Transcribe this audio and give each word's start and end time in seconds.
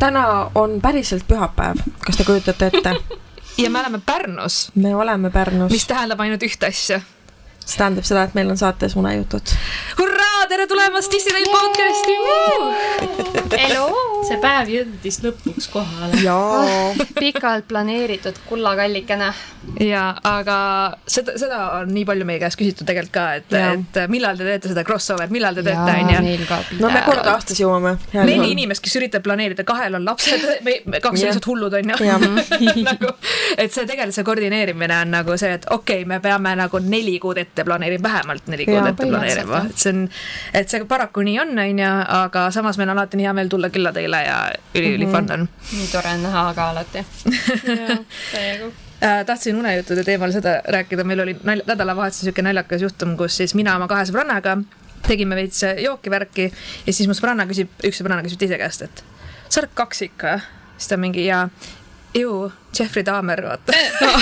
täna 0.00 0.50
on 0.54 0.80
päriselt 0.82 1.26
pühapäev, 1.28 1.80
kas 2.06 2.16
te 2.16 2.24
kujutate 2.24 2.70
ette? 2.72 2.94
ja 3.62 3.70
me 3.70 3.80
oleme 3.80 4.00
Pärnus, 4.06 4.70
me 4.74 4.94
oleme 4.96 5.30
Pärnus, 5.30 5.72
mis 5.72 5.86
tähendab 5.86 6.20
ainult 6.24 6.42
ühte 6.46 6.70
asja. 6.70 7.00
see 7.60 7.78
tähendab 7.78 8.06
seda, 8.08 8.24
et 8.26 8.34
meil 8.34 8.50
on 8.50 8.58
saates 8.58 8.96
unejutud. 8.96 9.54
hurraa, 9.98 10.29
tere 10.50 10.66
tulemast 10.66 11.12
Disneyland 11.12 11.46
podcasti. 11.52 12.14
elu, 13.60 13.84
see 14.26 14.38
päev 14.42 14.70
jõudis 14.72 15.20
lõpuks 15.22 15.68
kohale. 15.70 16.18
jaa, 16.24 16.90
pikalt 17.20 17.68
planeeritud 17.70 18.40
kullakallikene. 18.48 19.28
ja 19.84 20.08
aga 20.26 20.56
seda, 21.06 21.36
seda 21.38 21.60
on 21.76 21.92
nii 21.94 22.02
palju 22.08 22.26
meie 22.26 22.40
käest 22.42 22.58
küsitud 22.58 22.88
tegelikult 22.88 23.14
ka, 23.14 23.26
et, 23.38 23.54
Jaa. 23.54 23.76
et 23.76 24.00
millal 24.10 24.40
te 24.40 24.48
teete 24.48 24.72
seda 24.72 24.82
crossover'it, 24.88 25.30
millal 25.34 25.54
te 25.54 25.64
teete, 25.68 25.94
onju. 26.02 26.80
no 26.82 26.90
me 26.90 27.04
kord 27.06 27.30
aastas 27.30 27.62
jõuame. 27.62 27.94
neli 28.16 28.50
inimest, 28.56 28.82
kes 28.82 28.98
üritab 28.98 29.22
planeerida, 29.26 29.62
kahel 29.68 30.00
on 30.00 30.08
lapsed, 30.08 30.46
me 30.66 30.98
kaks 30.98 31.14
on 31.14 31.28
lihtsalt 31.28 31.50
hullud, 31.52 31.78
onju. 31.78 32.00
Nagu, 32.90 33.14
et 33.54 33.70
see 33.70 33.86
tegelikult 33.86 34.18
see 34.18 34.26
koordineerimine 34.26 34.98
on 35.04 35.14
nagu 35.14 35.38
see, 35.38 35.54
et 35.60 35.70
okei 35.70 36.02
okay,, 36.02 36.10
me 36.10 36.18
peame 36.24 36.56
nagu 36.58 36.82
neli 36.82 37.18
kuud 37.22 37.38
ette 37.38 37.66
planeerima, 37.66 38.02
vähemalt 38.08 38.50
neli 38.50 38.66
kuud 38.66 38.80
Jaa, 38.80 38.94
ette 38.94 39.06
planeerima, 39.06 39.64
et 39.70 39.78
see 39.78 39.94
on, 39.94 40.06
et 40.54 40.68
see 40.68 40.84
paraku 40.88 41.24
nii 41.26 41.38
on, 41.42 41.54
onju, 41.58 41.88
aga 42.18 42.46
samas 42.54 42.78
meil 42.78 42.88
on 42.92 42.98
alati 42.98 43.16
nii 43.20 43.26
hea 43.28 43.32
meel 43.36 43.48
tulla 43.52 43.70
külla 43.70 43.92
teile 43.92 44.22
ja 44.26 44.38
üli-üli 44.74 45.06
Mhm. 45.06 45.12
fun 45.14 45.32
on. 45.38 45.48
nii 45.72 45.88
tore 45.92 46.14
on 46.14 46.22
näha 46.22 46.44
ka 46.54 46.68
alati. 46.70 47.04
täiega. 48.32 48.70
Äh, 49.02 49.24
tahtsin 49.26 49.56
unejuttude 49.56 50.04
teemal 50.04 50.32
seda 50.32 50.58
rääkida, 50.68 51.04
meil 51.08 51.20
oli 51.24 51.36
nalja, 51.44 51.64
nädalavahetusel 51.66 52.28
siuke 52.28 52.42
naljakas 52.44 52.82
juhtum, 52.84 53.16
kus 53.16 53.36
siis 53.40 53.54
mina 53.56 53.76
oma 53.76 53.88
kahe 53.88 54.04
sõbrannaga 54.04 54.58
tegime 55.06 55.36
veits 55.38 55.62
jooki 55.80 56.10
värki 56.12 56.50
ja 56.86 56.92
siis 56.92 57.08
mu 57.08 57.14
sõbranna 57.16 57.46
küsib, 57.48 57.70
üks 57.88 57.96
sõbranna 58.02 58.20
küsib 58.26 58.42
teise 58.42 58.58
käest, 58.60 58.82
et 58.84 59.04
sa 59.48 59.62
oled 59.62 59.72
kaksik 59.74 60.20
või? 60.26 60.42
siis 60.76 60.88
ta 60.92 60.96
mingi 61.00 61.24
ja, 61.24 61.46
ju, 62.16 62.50
Jeffrey 62.76 63.04
Dahmer, 63.06 63.40
vaata. 63.44 63.72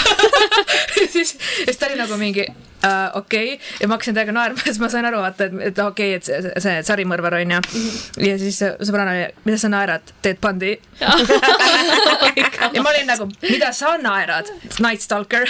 ja 1.01 1.09
siis, 1.11 1.35
siis 1.65 1.77
ta 1.79 1.87
oli 1.91 1.99
nagu 1.99 2.17
mingi 2.21 2.47
äh, 2.85 3.17
okei 3.19 3.55
okay. 3.55 3.67
ja 3.81 3.89
ma 3.89 3.97
hakkasin 3.97 4.17
täiega 4.17 4.35
naerma, 4.35 4.61
siis 4.67 4.81
ma 4.83 4.91
sain 4.93 5.09
aru, 5.09 5.21
vaata, 5.23 5.49
et, 5.49 5.57
et 5.71 5.83
okei 5.85 6.15
okay,, 6.17 6.21
et 6.21 6.25
see, 6.29 6.53
see 6.65 6.77
sarimõrvar 6.87 7.39
on 7.41 7.57
ju. 7.57 7.61
ja 8.27 8.39
siis 8.41 8.61
sõbranna 8.63 9.15
oli, 9.15 9.27
mida 9.49 9.61
sa 9.61 9.73
naerad, 9.73 10.15
Ted 10.23 10.41
Bundy. 10.43 10.75
ja 11.01 12.83
ma 12.83 12.93
olin 12.93 13.09
nagu, 13.09 13.29
mida 13.47 13.73
sa 13.77 13.95
naerad, 14.03 14.51
Night 14.85 15.05
Stalker. 15.05 15.49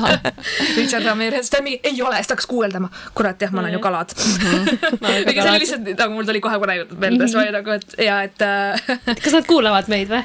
Richard 0.78 1.06
Ramirez, 1.06 1.50
ta 1.50 1.62
mingi 1.64 1.80
ei 1.82 2.02
ole, 2.02 2.18
siis 2.20 2.30
ta 2.30 2.36
hakkas 2.36 2.50
guugeldama, 2.50 2.92
kurat 3.16 3.42
jah, 3.42 3.52
ma 3.54 3.64
olen 3.64 3.76
ju 3.76 3.82
kalad. 3.82 4.14
aga 4.14 5.32
see 5.32 5.48
oli 5.48 5.58
lihtsalt 5.64 5.90
nagu 5.96 6.14
mul 6.16 6.28
tuli 6.28 6.42
kohe 6.44 6.60
konejutud 6.62 7.02
meelde, 7.02 7.26
siis 7.26 7.38
ma 7.38 7.44
olin 7.46 7.58
nagu, 7.60 7.76
et 7.78 7.98
ja 8.06 8.22
et 8.26 8.46
äh, 8.46 8.96
kas 9.12 9.34
nad 9.36 9.48
kuulavad 9.48 9.90
meid 9.92 10.10
või? 10.12 10.22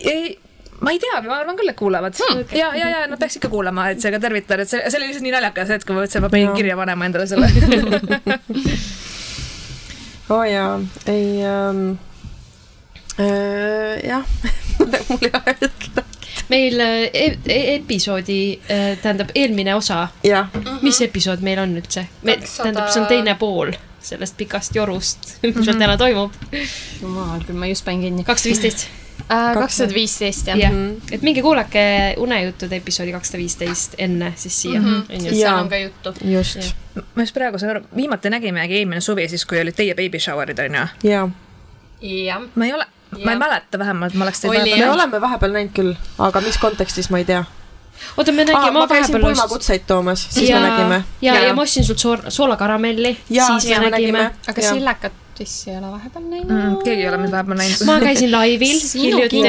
ei, 0.00 0.36
ma 0.80 0.90
ei 0.92 0.98
tea, 1.02 1.20
ma 1.24 1.34
arvan 1.40 1.56
küll, 1.58 1.70
et 1.72 1.78
kuulavad 1.78 2.14
hmm.. 2.18 2.44
ja, 2.56 2.68
ja, 2.76 2.86
ja 2.92 2.98
nad 3.10 3.18
peaks 3.20 3.36
ikka 3.40 3.48
kuulama, 3.52 3.82
et 3.92 4.00
seega 4.02 4.18
tervitan, 4.22 4.58
et 4.62 4.68
see, 4.70 4.80
see 4.86 4.98
oli 5.00 5.06
lihtsalt 5.10 5.26
nii 5.26 5.34
naljakas 5.36 5.68
hetk, 5.74 5.84
kui 5.88 5.94
ma 5.96 6.00
mõtlesin, 6.02 6.20
et 6.20 6.24
ma 6.26 6.30
pidin 6.32 6.48
Jaa. 6.50 6.58
kirja 6.58 6.74
panema 6.80 7.02
endale 7.08 7.26
selle. 7.30 7.46
oo 10.34 10.44
jaa, 10.44 10.72
ei 11.12 11.28
ähm,. 11.46 11.80
Äh, 13.16 13.94
jah, 14.04 14.24
mul 15.08 15.24
ei 15.24 15.32
ole 15.32 15.40
öelda. 15.54 16.02
meil 16.50 16.76
äh, 16.84 16.90
e 17.12 17.14
e 17.48 17.60
episoodi, 17.78 18.40
tähendab 19.02 19.28
eelmine 19.34 19.72
osa, 19.74 19.98
jah, 20.26 20.46
mis 20.84 21.00
episood 21.00 21.40
meil 21.46 21.58
on 21.64 21.70
üldse? 21.80 22.02
tähendab, 22.22 22.86
see 22.92 23.00
on 23.00 23.06
teine 23.10 23.34
pool 23.40 23.68
sellest 24.06 24.34
pikast 24.38 24.76
jorust, 24.76 25.20
mis 25.42 25.64
meil 25.64 25.80
täna 25.80 25.96
toimub. 25.98 26.32
jumal 27.00 27.40
küll, 27.42 27.58
ma 27.58 27.66
just 27.72 27.84
panin 27.88 28.02
kinni. 28.06 28.22
kakssada 28.28 28.50
viisteist. 28.52 29.05
Kakssada 29.28 29.94
viisteist 29.94 30.46
jah 30.46 30.58
jah, 30.58 30.72
et 31.12 31.22
minge 31.22 31.42
kuulake 31.42 32.14
unejuttude 32.22 32.76
episoodi 32.76 33.12
kakssada 33.12 33.38
viisteist 33.42 33.94
enne 33.98 34.32
siis 34.36 34.62
siia 34.62 34.80
Mhm. 34.80 35.02
onju. 35.10 35.30
seal 35.34 35.58
on 35.58 35.68
ka 35.68 35.76
juttu. 35.76 36.14
just, 36.24 36.74
ma 37.14 37.22
just 37.22 37.34
praegu 37.34 37.58
saan 37.58 37.70
aru, 37.70 37.80
viimati 37.96 38.30
nägimegi 38.30 38.78
eelmine 38.78 39.00
suvi, 39.00 39.28
siis 39.28 39.44
kui 39.46 39.60
olid 39.60 39.74
teie 39.74 39.94
baby 39.94 40.18
shower'id 40.18 40.58
onju. 40.58 40.86
jah. 41.02 41.28
ma 42.54 42.64
ei 42.64 42.72
ole, 42.72 42.86
ma 43.24 43.30
ei 43.32 43.38
mäleta 43.38 43.78
vähemalt, 43.78 44.14
ma 44.14 44.24
oleks 44.24 44.40
teid 44.40 44.50
Oli, 44.50 44.58
vahepeal 44.58 44.78
me 44.78 44.84
jah. 44.84 44.94
oleme 44.94 45.20
vahepeal 45.20 45.52
näinud 45.52 45.72
küll, 45.74 45.94
aga 46.18 46.40
mis 46.40 46.58
kontekstis, 46.58 47.10
ma 47.10 47.18
ei 47.18 47.24
tea. 47.24 47.44
oota, 48.16 48.32
me 48.32 48.44
nägime, 48.44 48.70
ma 48.78 48.86
käisin 48.86 49.20
pulmakutseid 49.20 49.86
toomas, 49.86 50.26
siis 50.30 50.50
ja 50.50 50.60
me 50.60 50.68
nägime., 50.70 51.04
ja, 51.22 51.34
Jaa. 51.34 51.44
ja 51.44 51.54
ma 51.54 51.62
ostsin 51.62 51.84
sult 51.84 51.98
soor-, 51.98 52.24
soolakaramelli, 52.30 53.16
Jaa, 53.30 53.58
siis 53.60 53.78
me 53.80 53.90
nägime. 53.90 54.30
aga. 54.48 54.62
Sillakat 54.62 55.12
vist 55.38 55.68
ei 55.68 55.76
ole 55.78 55.90
vahepeal 55.92 56.24
näinud 56.30 56.50
mm,. 56.52 56.76
keegi 56.84 57.02
ei 57.02 57.08
ole 57.08 57.18
mind 57.22 57.32
vahepeal 57.36 57.58
näinud. 57.60 57.84
ma 57.88 57.98
käisin 58.00 58.32
laivil 58.32 58.80
hiljuti. 59.02 59.42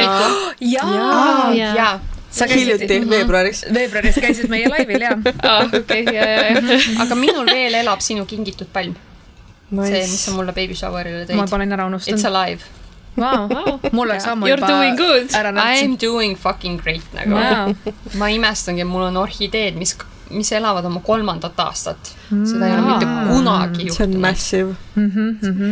jaa, 0.73 1.53
jaa. 1.55 1.99
sa 2.29 2.47
käisid 2.47 2.63
hiljuti, 2.65 3.09
veebruaris. 3.09 3.65
veebruaris 3.73 4.15
käisid 4.21 4.49
meie 4.53 4.69
laivil 4.71 5.01
ja. 5.07 5.13
okei, 5.81 6.03
ja, 6.05 6.25
ja, 6.31 6.41
ja. 6.51 6.81
aga 7.05 7.15
minul 7.15 7.45
veel 7.51 7.73
elab 7.83 8.01
sinu 8.05 8.25
kingitud 8.25 8.67
palm. 8.73 8.95
see, 9.83 10.01
mis 10.01 10.25
sa 10.25 10.31
Nice. 10.31 10.35
mulle 10.39 10.53
baby 10.55 10.75
shower'ile 10.77 11.25
ma 11.35 11.43
tõid. 11.45 11.49
panin 11.55 11.71
ära 11.77 11.87
It's 11.87 11.93
unustanud. 11.93 12.25
alive. 12.35 12.61
Wow. 13.17 13.49
mul 13.91 14.05
oleks 14.11 14.27
ammu 14.29 14.45
good. 14.97 15.33
ära 15.33 15.49
I 15.49 15.53
nähtud. 15.53 15.85
am 15.85 15.97
doing 16.01 16.35
fucking 16.37 16.77
great 16.83 17.07
nagu 17.13 17.33
Wow. 17.33 17.73
ma 18.21 18.29
imestangi, 18.29 18.83
mul 18.85 19.01
on 19.09 19.17
orhideed, 19.17 19.75
mis, 19.75 19.95
mis 20.29 20.51
elavad 20.51 20.85
oma 20.85 20.99
kolmandat 21.05 21.59
aastat. 21.59 22.11
seda 22.29 22.67
ei 22.67 22.73
ole 22.73 22.81
mitte 22.87 23.07
kunagi 23.29 23.87
see 23.89 24.03
on 24.05 24.13
juhtunud. 24.13 24.21
massive. 24.21 24.75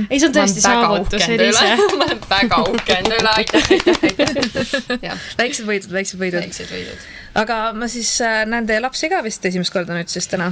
ei, 0.10 0.20
see 0.20 0.30
on 0.30 0.36
tõesti 0.38 0.64
saavutus, 0.64 1.28
Eliise. 1.30 1.76
ma 1.98 2.08
olen 2.08 2.24
väga 2.30 2.62
uhke 2.70 3.00
enda 3.00 3.20
üle, 3.20 3.34
aitäh, 3.42 3.70
aitäh, 3.78 4.00
aitäh. 4.10 5.28
väiksed 5.42 5.68
võidud, 5.68 5.92
väiksed 5.96 6.22
võidud. 6.22 6.42
väiksed 6.44 6.72
võidud. 6.72 7.08
aga 7.44 7.60
ma 7.78 7.90
siis 7.92 8.16
äh, 8.26 8.44
näen 8.50 8.68
teie 8.70 8.84
lapsi 8.84 9.12
ka 9.12 9.24
vist 9.26 9.46
esimest 9.46 9.74
korda 9.76 9.98
nüüd 9.98 10.12
siis 10.12 10.30
täna. 10.32 10.52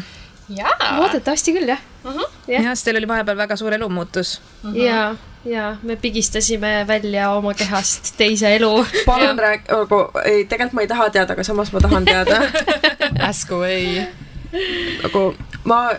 jaa. 0.50 0.96
loodetavasti 1.00 1.56
küll, 1.59 1.75
jah. 1.75 1.84
Jah. 2.03 2.25
jah, 2.47 2.74
sest 2.74 2.90
teil 2.90 3.00
oli 3.00 3.08
vahepeal 3.08 3.40
väga 3.40 3.59
suur 3.59 3.75
elumuutus. 3.78 4.40
ja, 4.75 5.14
ja 5.46 5.75
me 5.84 5.96
pigistasime 5.96 6.85
välja 6.88 7.31
oma 7.31 7.53
kehast 7.53 8.14
teise 8.18 8.56
elu. 8.56 8.85
palun 9.06 9.40
räägi, 9.40 9.64
nagu 9.72 10.03
ei, 10.25 10.46
tegelikult 10.46 10.74
ma 10.74 10.81
ei 10.81 10.91
taha 10.91 11.09
teada, 11.09 11.34
aga 11.34 11.44
samas 11.47 11.72
ma 11.74 11.80
tahan 11.84 12.06
teada. 12.06 12.41
Ask 13.19 13.51
away. 13.51 14.07
nagu 15.03 15.34
ma, 15.63 15.90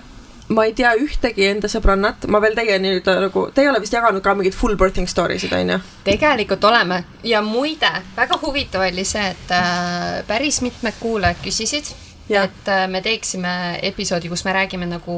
ma 0.55 0.65
ei 0.69 0.75
tea 0.77 0.93
ühtegi 1.01 1.47
enda 1.49 1.69
sõbrannat, 1.71 2.27
ma 2.31 2.41
veel 2.45 2.57
teie 2.59 2.77
nii-öelda 2.83 3.17
nagu, 3.27 3.47
te 3.55 3.65
ei 3.65 3.71
ole 3.71 3.81
vist 3.83 3.97
jaganud 3.97 4.23
ka 4.25 4.35
mingeid 4.37 4.57
full 4.57 4.79
birthing 4.81 5.11
story 5.11 5.39
sid, 5.43 5.55
onju? 5.57 5.79
tegelikult 6.07 6.65
oleme 6.69 7.03
ja 7.27 7.43
muide, 7.45 7.91
väga 8.17 8.39
huvitav 8.43 8.87
oli 8.87 9.07
see, 9.09 9.25
et 9.35 9.55
äh, 9.57 10.21
päris 10.29 10.61
mitmed 10.65 10.99
kuulajad 11.01 11.41
küsisid, 11.45 11.95
et 12.31 12.69
äh, 12.71 12.85
me 12.91 13.03
teeksime 13.05 13.55
episoodi, 13.91 14.31
kus 14.33 14.45
me 14.47 14.55
räägime 14.57 14.89
nagu 14.91 15.17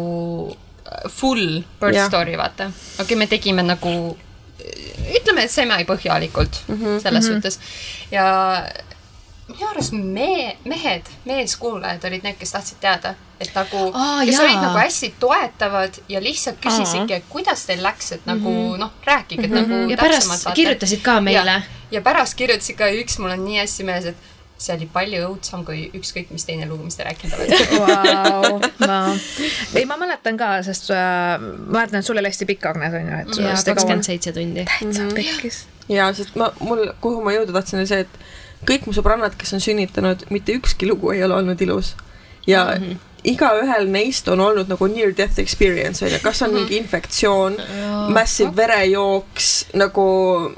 äh, 0.53 1.11
full 1.11 1.61
birth 1.81 1.99
Jah. 1.99 2.09
story, 2.09 2.39
vaata. 2.39 2.71
okei 2.71 3.05
okay,, 3.05 3.21
me 3.25 3.31
tegime 3.31 3.67
nagu 3.67 3.97
ütleme, 5.17 5.45
et 5.45 5.53
semipõhjalikult 5.53 6.63
mm 6.67 6.75
-hmm, 6.75 7.01
selles 7.03 7.25
mm 7.25 7.31
-hmm. 7.31 7.35
suhtes 7.35 7.61
ja 8.11 8.27
minu 9.49 9.69
arust 9.71 9.93
me, 9.93 10.57
mehed, 10.65 11.07
meeskuulajad 11.25 12.05
olid 12.09 12.25
need, 12.27 12.37
kes 12.41 12.53
tahtsid 12.53 12.81
teada, 12.83 13.15
et 13.41 13.53
nagu 13.55 13.91
Aa, 13.93 14.25
kes 14.25 14.35
jaa. 14.35 14.45
olid 14.45 14.59
nagu 14.59 14.79
hästi 14.81 15.15
toetavad 15.23 16.01
ja 16.09 16.23
lihtsalt 16.23 16.59
küsisidki, 16.63 17.21
et 17.21 17.29
kuidas 17.31 17.67
teil 17.69 17.83
läks, 17.83 18.13
et 18.13 18.27
nagu 18.27 18.51
mm 18.51 18.75
-hmm. 18.75 18.79
noh, 18.79 18.93
rääkige 19.05 19.47
mm 19.47 19.55
-hmm. 19.55 19.69
nagu 19.69 19.91
ja 19.91 19.97
pärast 19.97 20.49
kirjutasid 20.55 21.03
ka 21.03 21.21
meile 21.21 21.63
ja,. 21.91 22.01
pärast 22.01 22.35
kirjutasid 22.35 22.77
ka 22.77 22.91
üks, 22.91 23.19
mul 23.19 23.31
on 23.31 23.45
nii 23.45 23.59
hästi 23.59 23.85
meeles, 23.85 24.07
et 24.07 24.17
see 24.59 24.77
oli 24.77 24.87
palju 24.93 25.21
õudsam 25.29 25.65
kui 25.69 25.91
ükskõik 25.95 26.31
mis 26.33 26.45
teine 26.49 26.67
lugu, 26.69 26.85
mis 26.85 26.97
te 26.97 27.05
rääkinud 27.05 27.35
olete. 27.37 27.57
Vau, 27.81 28.61
vau. 28.81 29.17
ei, 29.75 29.85
ma 29.85 29.99
mäletan 30.01 30.37
ka, 30.41 30.63
sest 30.63 30.91
äh, 30.91 31.37
ma 31.41 31.81
mäletan, 31.81 32.01
et 32.01 32.07
sul 32.07 32.17
oli 32.17 32.33
hästi 32.33 32.49
pikk 32.49 32.67
Agnes 32.67 32.95
et 32.95 33.05
oli 33.05 33.51
hästi 33.51 33.65
kaua 33.65 33.75
kakskümmend. 33.75 34.09
seitse 34.09 34.33
tundi. 34.33 34.65
täitsa 34.65 35.03
pekkis. 35.15 35.67
ja 35.89 36.09
sest 36.17 36.35
ma, 36.41 36.53
mul, 36.61 36.87
kuhu 37.01 37.21
ma 37.25 37.37
jõuda 37.37 37.53
tahtsin, 37.53 37.83
oli 37.83 37.87
see, 37.87 38.01
et 38.07 38.19
kõik 38.67 38.87
mu 38.87 38.95
sõbrannad, 38.97 39.37
kes 39.39 39.57
on 39.57 39.63
sünnitanud, 39.65 40.27
mitte 40.31 40.57
ükski 40.57 40.89
lugu 40.89 41.13
ei 41.15 41.25
ole 41.27 41.35
olnud 41.41 41.61
ilus. 41.61 41.95
ja 42.47 42.65
mm 42.65 42.83
-hmm. 42.83 42.97
igaühel 43.25 43.89
neist 43.91 44.29
on 44.29 44.41
olnud 44.41 44.69
nagu 44.69 44.87
near 44.87 45.17
death 45.17 45.39
experience 45.39 46.05
onju, 46.05 46.19
kas 46.23 46.43
on 46.43 46.55
mingi 46.55 46.77
infektsioon, 46.77 47.57
massive 48.09 48.57
verejooks, 48.57 49.67
nagu 49.75 50.05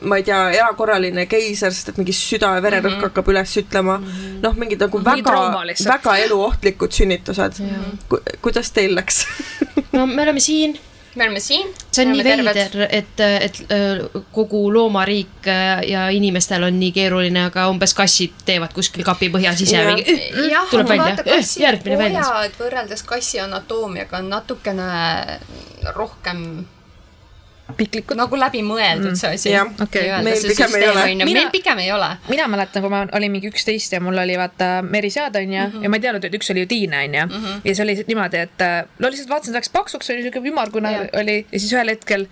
ma 0.02 0.16
ei 0.16 0.22
tea, 0.22 0.50
erakorraline 0.50 1.26
keiser, 1.26 1.72
sest 1.72 1.88
et 1.88 1.96
mingi 1.96 2.12
süda 2.12 2.54
ja 2.54 2.62
vererõhk 2.62 2.94
mm 2.94 3.00
-hmm. 3.00 3.02
hakkab 3.02 3.28
üles 3.28 3.56
ütlema. 3.56 4.02
noh, 4.42 4.54
mingid 4.54 4.80
nagu 4.80 4.98
Mingi 4.98 5.22
väga 5.24 5.64
väga 5.88 6.16
eluohtlikud 6.16 6.92
sünnitused. 6.92 7.52
Ku, 8.08 8.18
kuidas 8.42 8.70
teil 8.70 8.94
läks? 8.94 9.26
no 9.92 10.06
me 10.06 10.22
oleme 10.22 10.40
siin, 10.40 10.78
me 11.14 11.24
oleme 11.24 11.40
siin. 11.40 11.68
see 11.92 12.04
on 12.06 12.12
nii 12.12 12.24
veider, 12.24 12.82
et, 12.90 13.20
et 13.20 13.60
äh, 13.74 14.22
kogu 14.32 14.60
loomariik 14.74 15.46
äh, 15.48 15.82
ja 15.90 16.08
inimestel 16.14 16.62
on 16.68 16.78
nii 16.80 16.92
keeruline, 16.92 17.44
aga 17.50 17.68
umbes 17.72 17.94
kassid 17.94 18.34
teevad 18.46 18.72
kuskil 18.76 19.04
kapi 19.04 19.30
põhjas 19.34 19.62
ise 19.64 19.76
Jah. 19.76 19.86
mingi. 19.92 20.16
jah, 20.50 20.66
Tuleb 20.70 20.86
aga 20.86 20.94
välja. 20.94 21.04
vaata, 21.16 21.28
Eh, 21.30 21.36
kassi 21.36 21.64
väljas. 21.98 22.28
pojad 22.32 22.58
võrreldes 22.62 23.02
kassi 23.06 23.40
anatoomiaga 23.40 24.18
on 24.22 24.28
natukene 24.30 24.88
rohkem 25.94 26.44
piklikud. 27.76 28.16
nagu 28.18 28.38
läbimõeldud 28.40 29.18
see 29.18 29.34
asi. 29.36 29.52
jah. 29.52 29.68
Okei. 29.82 30.08
Meil 30.24 30.40
pigem 30.48 30.74
ei 30.78 30.88
ole. 30.88 31.04
Mina- 31.12 31.28
meil 31.40 31.50
pigem 31.52 31.78
ei 31.84 31.92
ole. 31.92 32.10
mina 32.28 32.48
mäletan, 32.48 32.82
kui 32.82 32.90
ma 32.92 33.04
olin 33.12 33.32
mingi 33.34 33.50
üksteist 33.52 33.92
ja 33.92 34.00
mul 34.00 34.18
oli 34.18 34.38
vaata 34.40 34.70
merisead 34.82 35.36
onju 35.36 35.60
mm 35.60 35.72
-hmm. 35.72 35.82
ja 35.82 35.88
ma 35.88 35.96
ei 35.96 36.06
teadnud, 36.06 36.24
et 36.24 36.34
üks 36.40 36.50
oli 36.52 36.64
ju 36.64 36.66
tiine 36.66 37.04
onju 37.04 37.26
mm. 37.26 37.44
-hmm. 37.44 37.60
ja 37.64 37.74
see 37.74 37.84
oli 37.84 38.04
niimoodi, 38.06 38.36
et 38.48 38.60
äh, 38.60 38.84
no 38.98 39.08
lihtsalt 39.10 39.30
vaatasin, 39.30 39.52
ta 39.52 39.58
läks 39.58 39.72
paksuks, 39.72 40.10
oli 40.10 40.22
siuke 40.22 40.38
ümmargune 40.38 40.92
Jah. 40.92 41.08
oli 41.20 41.46
ja 41.52 41.58
siis 41.60 41.72
ühel 41.72 41.88
hetkel 41.88 42.26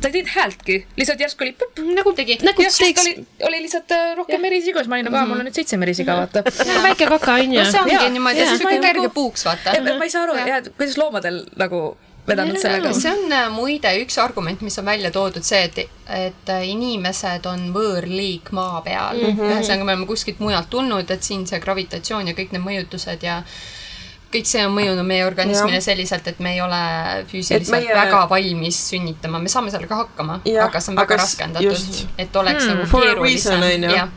ta 0.00 0.08
ei 0.08 0.12
teinud 0.12 0.30
häältki, 0.34 0.86
lihtsalt 0.96 1.20
järsku 1.20 1.44
oli 1.44 1.52
pup, 1.52 1.78
nagu 1.94 2.12
tegi. 2.12 2.38
nagu 2.42 2.62
ja 2.62 2.70
siis 2.70 2.78
teeks 2.78 3.06
oli, 3.06 3.26
oli 3.50 3.62
lihtsalt 3.62 3.92
äh, 3.94 4.16
rohkem 4.16 4.40
merisiga, 4.40 4.82
siis 4.82 4.88
ma 4.88 4.98
olin 4.98 5.08
nagu, 5.10 5.16
aa 5.16 5.26
mul 5.26 5.40
on 5.42 5.46
nüüd 5.48 5.54
seitse 5.60 5.76
merisiga 5.76 6.16
vaata. 6.16 6.42
väike 6.82 7.06
kaka 7.06 7.38
onju 7.42 7.60
no 7.60 7.70
see 7.70 7.80
ongi 7.80 8.10
niimoodi, 8.16 8.46
siis 8.46 8.64
nagu- 8.64 8.82
kerge 8.82 9.08
puuks, 9.14 9.44
vaata. 9.44 9.78
ma 9.98 10.04
ei 10.04 10.10
saa 10.10 10.22
aru, 10.22 10.38
kuidas 10.76 10.98
loomadel 10.98 11.44
nagu 11.56 11.82
vedanud 12.28 12.60
sellega. 12.60 12.92
see 12.96 13.12
on 13.12 13.32
äh, 13.32 13.48
muide 13.52 13.92
üks 14.02 14.18
argument, 14.22 14.62
mis 14.66 14.78
on 14.80 14.86
välja 14.88 15.10
toodud, 15.14 15.44
see, 15.46 15.62
et, 15.68 15.80
et 16.18 16.52
äh, 16.54 16.68
inimesed 16.68 17.48
on 17.50 17.68
võõrliik 17.74 18.52
maa 18.56 18.82
peal 18.86 19.20
mm. 19.20 19.34
-hmm. 19.34 19.52
ühesõnaga, 19.52 19.84
me 19.84 19.94
oleme 19.94 20.08
kuskilt 20.10 20.40
mujalt 20.44 20.70
tulnud, 20.70 21.10
et 21.10 21.22
siin 21.22 21.46
see 21.46 21.60
gravitatsioon 21.64 22.32
ja 22.32 22.36
kõik 22.38 22.54
need 22.54 22.64
mõjutused 22.64 23.26
ja 23.26 23.42
kõik 24.32 24.48
see 24.48 24.64
on 24.66 24.74
mõjunud 24.76 25.06
meie 25.08 25.24
organismile 25.24 25.78
Jah. 25.78 25.84
selliselt, 25.88 26.26
et 26.28 26.40
me 26.44 26.52
ei 26.54 26.60
ole 26.60 26.80
füüsiliselt 27.30 27.72
meie- 27.72 27.94
väga 27.96 28.20
valmis 28.30 28.80
sünnitama, 28.90 29.40
me 29.40 29.48
saame 29.52 29.72
sellega 29.72 30.02
hakkama, 30.02 30.40
aga 30.64 30.82
see 30.84 30.92
on 30.92 31.00
väga 31.00 31.18
raskendatud 31.22 31.68
just., 31.68 32.04
et 32.18 32.36
oleks 32.36 32.66
hmm. 32.66 32.82
nagu 32.84 33.02
keerulisem. 33.06 33.64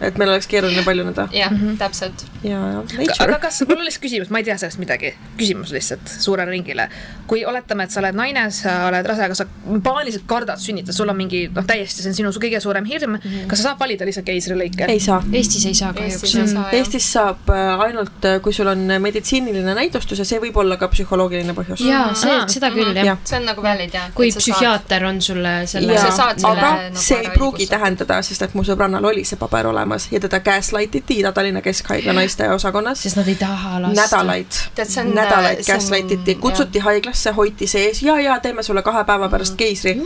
et 0.02 0.20
meil 0.20 0.34
oleks 0.34 0.50
keeruline 0.52 0.84
paljuneda. 0.84 1.28
jah, 1.36 1.56
täpselt. 1.80 2.26
ja, 2.44 2.60
ja 3.00 3.16
aga 3.24 3.40
kas, 3.48 3.62
mul 3.68 3.80
on 3.80 3.88
lihtsalt 3.88 4.04
küsimus, 4.04 4.34
ma 4.34 4.42
ei 4.44 4.50
tea 4.50 4.58
sellest 4.60 4.82
midagi, 4.82 5.14
küsimus 5.40 5.72
lihtsalt 5.76 6.12
suurele 6.20 6.52
ringile. 6.52 6.90
kui 7.28 7.46
oletame, 7.48 7.88
et 7.88 7.96
sa 7.96 8.02
oled 8.04 8.18
naine, 8.18 8.50
sa 8.52 8.76
oled 8.90 9.08
rase, 9.08 9.24
aga 9.30 9.38
sa 9.38 9.48
paaniliselt 9.84 10.28
kardad 10.28 10.60
sünnitada, 10.60 10.96
sul 10.96 11.10
on 11.10 11.18
mingi 11.18 11.46
noh, 11.56 11.64
täiesti 11.68 12.04
see 12.04 12.12
on 12.12 12.18
sinu 12.20 12.36
kõige 12.42 12.60
suurem 12.64 12.86
hirm 12.86 13.16
mm, 13.16 13.22
-hmm. 13.24 13.48
kas 13.48 13.62
sa 13.62 13.70
saad 13.70 13.80
valida 13.80 14.06
lihtsalt 14.08 14.28
keisrilõike? 14.28 14.90
ei 14.92 15.00
saa. 15.00 15.22
Eestis 15.32 15.66
ei 15.70 15.78
saa 15.78 15.94
kahjuks 15.94 16.20
Eestis 16.20 16.36
ei 16.36 16.48
saa 16.48 16.68
jah. 16.68 16.78
Eestis 16.80 17.08
saab 17.14 17.50
äh, 17.54 17.86
ainult, 17.88 18.28
kui 18.44 18.54
sul 18.54 18.68
on 18.68 18.88
meditsiiniline 19.00 19.76
näidustus 20.02 20.20
ja 20.20 20.26
see 20.26 20.40
võib 20.42 20.58
olla 20.58 20.78
ka 20.78 20.88
psühholoogiline 20.92 21.54
põhjus. 21.54 21.82
jaa, 21.86 22.14
see 22.18 22.38
seda 22.48 22.72
küll 22.74 22.94
jah. 22.96 23.06
Jah. 23.06 23.18
see 23.24 23.38
on 23.38 23.46
nagu 23.46 23.62
valid 23.64 23.94
jah. 23.94 24.10
kui 24.16 24.32
psühhiaater 24.32 25.06
on 25.06 25.22
sulle 25.22 25.54
selle 25.68 25.98
selle 25.98 26.48
aga 26.50 26.72
nagu 26.90 27.02
see 27.02 27.20
ei 27.20 27.30
pruugi 27.34 27.68
tähendada, 27.68 28.22
sest 28.22 28.42
et 28.42 28.54
mu 28.58 28.64
sõbrannal 28.68 29.06
oli 29.06 29.24
see 29.28 29.40
paber 29.40 29.68
olemas 29.68 30.08
ja 30.12 30.20
teda 30.20 30.40
gaslight 30.40 30.96
iti 30.96 31.20
Ida-Tallinna 31.22 31.62
Keskhaigla 31.62 32.14
naiste 32.14 32.50
osakonnas. 32.50 33.04
sest 33.04 33.18
nad 33.18 33.28
ei 33.28 33.36
taha 33.36 33.82
lasta. 33.82 34.02
nädalaid. 34.02 34.60
On- 35.02 35.14
nädalaid 35.16 35.60
on- 35.60 35.66
gaslight 35.68 36.12
iti, 36.12 36.36
kutsuti 36.36 36.80
haiglasse, 36.80 37.32
hoiti 37.32 37.68
sees. 37.68 38.04
Ja, 38.04 38.20
ja 38.20 38.40
teeme 38.40 38.64
sulle 38.64 38.82
kahe 38.82 39.04
päeva 39.04 39.30
pärast 39.30 39.56
keisri. 39.56 39.98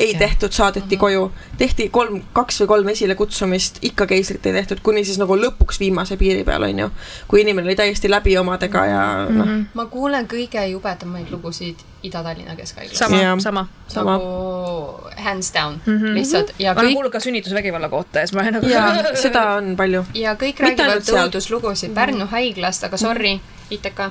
Ei 0.00 0.14
tehtud, 0.14 0.52
saadeti 0.52 0.96
koju, 0.96 1.32
tehti 1.58 1.88
kolm, 1.88 2.22
kaks 2.32 2.60
või 2.62 2.66
kolm 2.66 2.88
esilekutsumist, 2.88 3.78
ikka 3.82 4.06
keisrit 4.06 4.46
ei 4.46 4.52
tehtud, 4.52 4.80
kuni 4.82 5.04
siis 5.04 5.18
nagu 5.18 5.36
lõpuks 5.36 5.80
viimase 5.80 6.16
piiri 6.16 6.44
peal 6.44 6.62
onju, 6.62 6.90
kui 7.28 7.40
inimene 7.40 7.68
oli 7.68 7.76
täiesti 7.76 8.10
läbi 8.10 8.36
omadega 8.38 8.86
ja 8.86 9.00
noh, 9.44 9.66
ma 9.74 9.86
kuulen 9.86 10.28
kõige 10.30 10.62
jubedamaid 10.70 11.30
lugusid 11.30 11.82
Ida-Tallinna 12.02 12.56
Keskhaiglas. 12.56 12.98
sama 12.98 13.16
Jah., 13.16 13.38
sama. 13.40 13.66
sama. 13.88 14.16
nagu 14.16 15.12
hands 15.16 15.52
down 15.54 15.80
mm 15.86 15.98
-hmm. 15.98 16.14
lihtsalt 16.14 16.54
ja 16.58 16.74
ma 16.74 16.80
olen 16.80 16.90
kõik 16.90 16.94
kuulnud 16.94 17.12
ka 17.12 17.20
sünnitusvägivalla 17.20 17.88
kohta 17.88 18.20
ja 18.20 18.26
siis 18.26 18.34
ma 18.34 18.40
olen 18.40 18.54
nagu. 18.54 18.66
ja 18.66 19.14
seda 19.14 19.50
on 19.56 19.76
palju. 19.76 20.04
ja 20.14 20.34
kõik 20.34 20.62
Mitte 20.62 20.82
räägivad 20.88 21.26
õuduslugusid 21.26 21.94
Pärnu 21.94 22.26
haiglast, 22.26 22.84
aga 22.84 22.96
sorry, 22.96 23.40
ITK, 23.70 24.10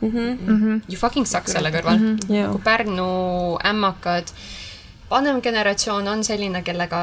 Mhm. 0.00 0.82
you 0.88 0.96
fucking 0.96 1.26
suck 1.26 1.48
selle 1.48 1.70
kõrval. 1.70 1.98
jaa. 2.28 2.50
kui 2.50 2.60
Pärnu 2.64 3.58
ämmakad, 3.64 4.30
vanem 5.10 5.42
generatsioon 5.42 6.08
on 6.08 6.24
selline, 6.24 6.62
kellega 6.62 7.00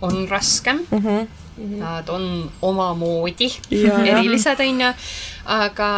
on 0.00 0.28
raskem 0.28 0.86
mm. 0.90 0.98
-hmm. 0.98 1.26
Nad 1.58 2.08
on 2.08 2.50
omamoodi 2.62 3.48
Jaa. 3.70 3.98
erilised, 4.04 4.60
onju, 4.60 4.92
aga 5.44 5.88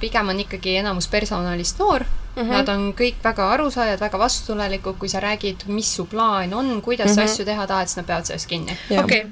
pigem 0.00 0.28
on 0.28 0.40
ikkagi 0.40 0.76
enamus 0.76 1.08
personalist 1.08 1.78
noor 1.78 2.04
mm. 2.36 2.42
-hmm. 2.42 2.50
Nad 2.50 2.68
on 2.68 2.92
kõik 2.94 3.22
väga 3.24 3.50
arusaajad, 3.52 4.00
väga 4.00 4.18
vastutulelikud, 4.18 4.98
kui 4.98 5.08
sa 5.08 5.20
räägid, 5.20 5.66
mis 5.66 5.94
su 5.94 6.04
plaan 6.04 6.54
on, 6.54 6.82
kuidas 6.82 7.06
mm 7.06 7.12
-hmm. 7.12 7.26
sa 7.26 7.32
asju 7.32 7.44
teha 7.44 7.66
tahad, 7.66 7.86
siis 7.86 7.96
nad 7.96 8.06
peavad 8.06 8.24
sellest 8.24 8.46
kinni. 8.48 8.76
okei, 9.04 9.26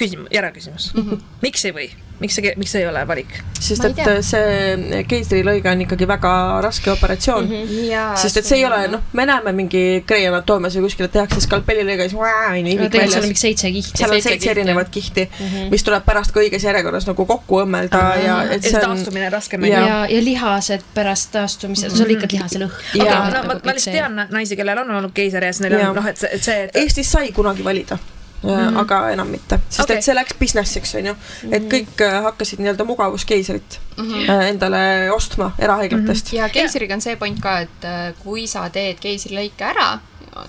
küsimus, 0.00 0.30
järelküsimus 0.34 0.92
mm. 0.94 1.02
-hmm. 1.02 1.26
miks 1.42 1.64
ei 1.68 1.74
või, 1.76 1.88
miks 2.20 2.36
see, 2.36 2.52
miks 2.60 2.72
see 2.74 2.82
ei 2.82 2.88
ole 2.88 3.02
valik? 3.08 3.36
sest 3.60 3.84
et 3.84 4.00
see 4.24 5.02
keisrilõige 5.08 5.68
on 5.70 5.84
ikkagi 5.84 6.08
väga 6.08 6.32
raske 6.64 6.92
operatsioon 6.92 7.48
mm. 7.48 7.62
-hmm. 7.68 7.84
ja 7.90 8.04
sest 8.20 8.40
et 8.40 8.48
see 8.48 8.60
ei 8.60 8.66
ole, 8.68 8.80
noh, 8.92 9.02
me 9.12 9.26
näeme 9.28 9.52
mingi 9.56 9.82
Grey 10.08 10.26
Anatoomias 10.28 10.76
või 10.78 10.88
kuskil, 10.88 11.08
et 11.08 11.16
tehakse 11.16 11.42
skalpellilõige, 11.44 12.08
siis 12.08 12.20
onju 12.20 12.60
imik 12.60 12.92
tegelikult 12.92 12.92
seal 12.92 13.02
on 13.02 13.08
väljas. 13.08 13.26
mingi 13.28 13.42
seitse 13.44 13.72
kihti. 13.76 14.02
seal 14.02 14.14
on 14.16 14.22
seitse 14.28 14.50
erinevat 14.50 14.92
kihti 14.96 15.26
mm, 15.26 15.46
-hmm. 15.46 15.70
mis 15.74 15.84
tuleb 15.88 16.06
pärast 16.06 16.36
ka 16.36 16.44
õiges 16.44 16.64
järjekorras 16.68 17.08
nagu 17.10 17.26
kokku 17.32 17.60
õmmelda 17.64 18.04
ja 18.24 18.38
et 18.44 18.64
ja 18.64 18.70
see 18.70 18.84
on 18.84 18.96
taastumine 18.96 19.26
on 19.26 19.32
raskem. 19.32 19.64
Jaa. 19.64 19.86
ja, 19.88 19.98
ja 20.16 20.24
lihased 20.24 20.86
pärast 20.94 21.32
taastumist, 21.32 21.90
sul 21.90 22.06
on 22.08 22.16
ikka 22.16 22.32
lihase 22.32 22.62
lõhn. 22.62 22.86
Jaa. 22.94 23.04
aga 23.04 23.10
Jaa. 23.10 23.30
no, 23.36 23.44
ma, 23.48 23.60
ma 23.64 23.76
lihtsalt 23.76 23.96
tean 23.96 24.24
naisi, 24.30 24.56
kellel 24.56 24.84
on 24.84 24.96
olnud 25.00 25.12
keiser 25.14 25.44
ja 25.44 25.52
siis 25.52 25.66
neil 25.66 25.78
Jaa. 25.78 25.90
on 25.90 26.00
noh, 26.00 26.08
et 26.08 26.16
see, 26.16 26.32
et 26.32 26.48
see, 26.48 26.64
et 26.64 26.80
Eestis 26.84 27.12
sai 27.12 27.32
kunagi 27.36 27.64
valida 27.64 27.98
mm, 28.42 28.50
-hmm. 28.50 28.78
aga 28.80 29.00
enam 29.10 29.28
mitte, 29.28 29.60
sest 29.68 29.84
okay. 29.84 29.96
et 29.96 30.04
see 30.04 30.14
läks 30.14 30.36
business'iks 30.40 30.94
onju, 31.00 31.14
et 31.50 31.66
kõik 31.72 32.04
äh, 32.06 32.22
hakkasid 32.28 32.62
nii-öelda 32.62 32.84
mugavuskeisrit 32.84 33.80
mm 33.96 34.04
-hmm. 34.04 34.42
endale 34.48 35.10
ostma 35.12 35.52
erahaiglatest 35.58 36.32
mm. 36.32 36.38
ja 36.38 36.48
keisriga 36.48 36.94
on 36.94 37.00
see 37.00 37.16
point 37.16 37.40
ka, 37.40 37.58
et 37.60 37.84
äh, 37.84 38.14
kui 38.24 38.46
sa 38.46 38.68
teed 38.70 39.00
keisrilõike 39.00 39.64
ära, 39.64 39.98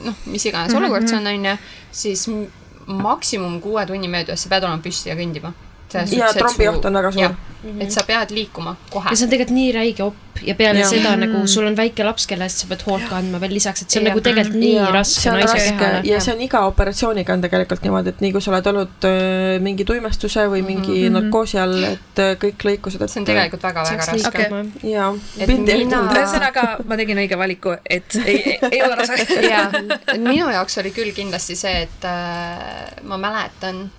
noh, 0.06 0.16
mis 0.26 0.46
iganes 0.46 0.74
olukord 0.74 1.08
see 1.08 1.18
on, 1.18 1.28
onju, 1.28 1.58
siis 1.92 2.28
m- 2.28 2.48
maksimum 2.88 3.62
kuue 3.62 3.86
tunni 3.86 4.08
möödudes 4.08 4.44
sa 4.44 4.50
pead 4.50 4.64
olema 4.64 4.82
püsti 4.82 5.10
ja 5.10 5.16
kõndima. 5.16 5.54
Ja 5.94 6.34
trombijoht 6.34 6.86
on 6.86 7.00
väga 7.02 7.12
suur.. 7.12 7.40
et 7.80 7.92
sa 7.94 8.02
pead 8.08 8.32
liikuma 8.34 8.76
kohe 8.90 9.12
ja 9.12 9.16
see 9.18 9.28
on 9.28 9.34
tegelikult 9.34 9.58
nii 9.58 9.72
räige 9.76 10.04
opp 10.08 10.32
ja 10.46 10.56
peale 10.56 10.80
Jaa. 10.80 10.86
ja. 10.86 10.90
seda 10.90 11.16
nagu 11.20 11.44
sul 11.48 11.66
on 11.68 11.76
väike 11.78 12.06
laps, 12.06 12.26
kelle 12.30 12.46
eest 12.48 12.64
sa 12.64 12.70
pead 12.70 12.84
hoolt 12.88 13.06
kandma 13.10 13.40
veel 13.42 13.54
lisaks, 13.54 13.84
et 13.84 13.94
see 13.94 14.02
on 14.02 14.08
Jah. 14.08 14.16
nagu 14.16 14.24
tegelikult 14.26 14.58
nii 14.62 14.74
Jaa, 14.76 14.92
raske 14.96 15.22
see 15.22 15.32
on 15.32 15.38
naise 15.40 15.54
raske 15.58 15.76
kehale. 15.78 16.02
ja 16.08 16.22
see 16.24 16.34
on 16.36 16.44
iga 16.46 16.64
operatsiooniga 16.70 17.36
on 17.38 17.46
tegelikult 17.46 17.86
niimoodi, 17.86 18.14
et 18.16 18.24
nii 18.26 18.34
kui 18.36 18.44
sa 18.46 18.54
oled 18.54 18.72
olnud 18.72 19.08
öö, 19.12 19.60
mingi 19.68 19.86
tuimestuse 19.92 20.48
või 20.54 20.64
mingi 20.66 20.96
mm 20.96 21.06
-hmm. 21.06 21.18
narkoosi 21.20 21.62
all, 21.62 21.78
et 21.92 22.24
öö, 22.26 22.36
kõik 22.46 22.68
lõikused, 22.70 23.06
et 23.06 23.14
see 23.14 23.22
on 23.22 23.30
tegelikult 23.30 23.64
väga-väga 23.70 24.10
raske 24.12 24.48
okay.. 24.50 24.92
jaa, 24.96 25.14
Et 25.38 25.50
ühesõnaga 25.50 26.68
ma 26.86 26.98
tegin 26.98 27.24
õige 27.26 27.38
valiku, 27.38 27.76
et 27.86 28.18
ei, 28.26 28.58
ei, 28.72 28.84
ole 28.84 28.96
rase. 28.96 29.26
ja 29.54 29.70
minu 30.18 30.50
jaoks 30.50 30.78
oli 30.82 30.92
küll 30.96 31.14
kindlasti 31.16 31.56
see, 31.56 31.82
et 31.88 32.06
äh, 32.06 33.02
ma 33.04 33.18
mäletan 33.22 33.90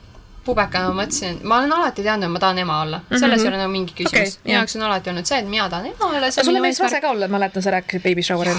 pubekana 0.45 0.91
ma 0.91 1.03
mõtlesin, 1.03 1.39
ma 1.47 1.61
olen 1.61 1.73
alati 1.77 2.03
teadnud, 2.03 2.27
et 2.27 2.35
ma 2.35 2.43
tahan 2.43 2.61
ema 2.65 2.81
olla, 2.83 3.01
selles 3.13 3.45
ei 3.45 3.51
ole 3.51 3.61
nagu 3.61 3.73
mingi 3.73 3.95
küsimus 3.95 4.35
okay,. 4.35 4.45
minu 4.47 4.57
jaoks 4.59 4.77
on 4.79 4.87
alati 4.89 5.13
olnud 5.13 5.29
see, 5.29 5.39
et 5.39 5.49
mina 5.49 5.69
tahan 5.71 5.91
ema 5.93 6.09
olla. 6.09 6.31
sulle 6.35 6.63
meeldis 6.65 6.83
rase 6.83 7.01
ka 7.05 7.13
olla, 7.15 7.29
mäletan, 7.31 7.63
sa 7.63 7.75
rääkisid 7.77 8.03
baby 8.03 8.27
shower'il. 8.27 8.59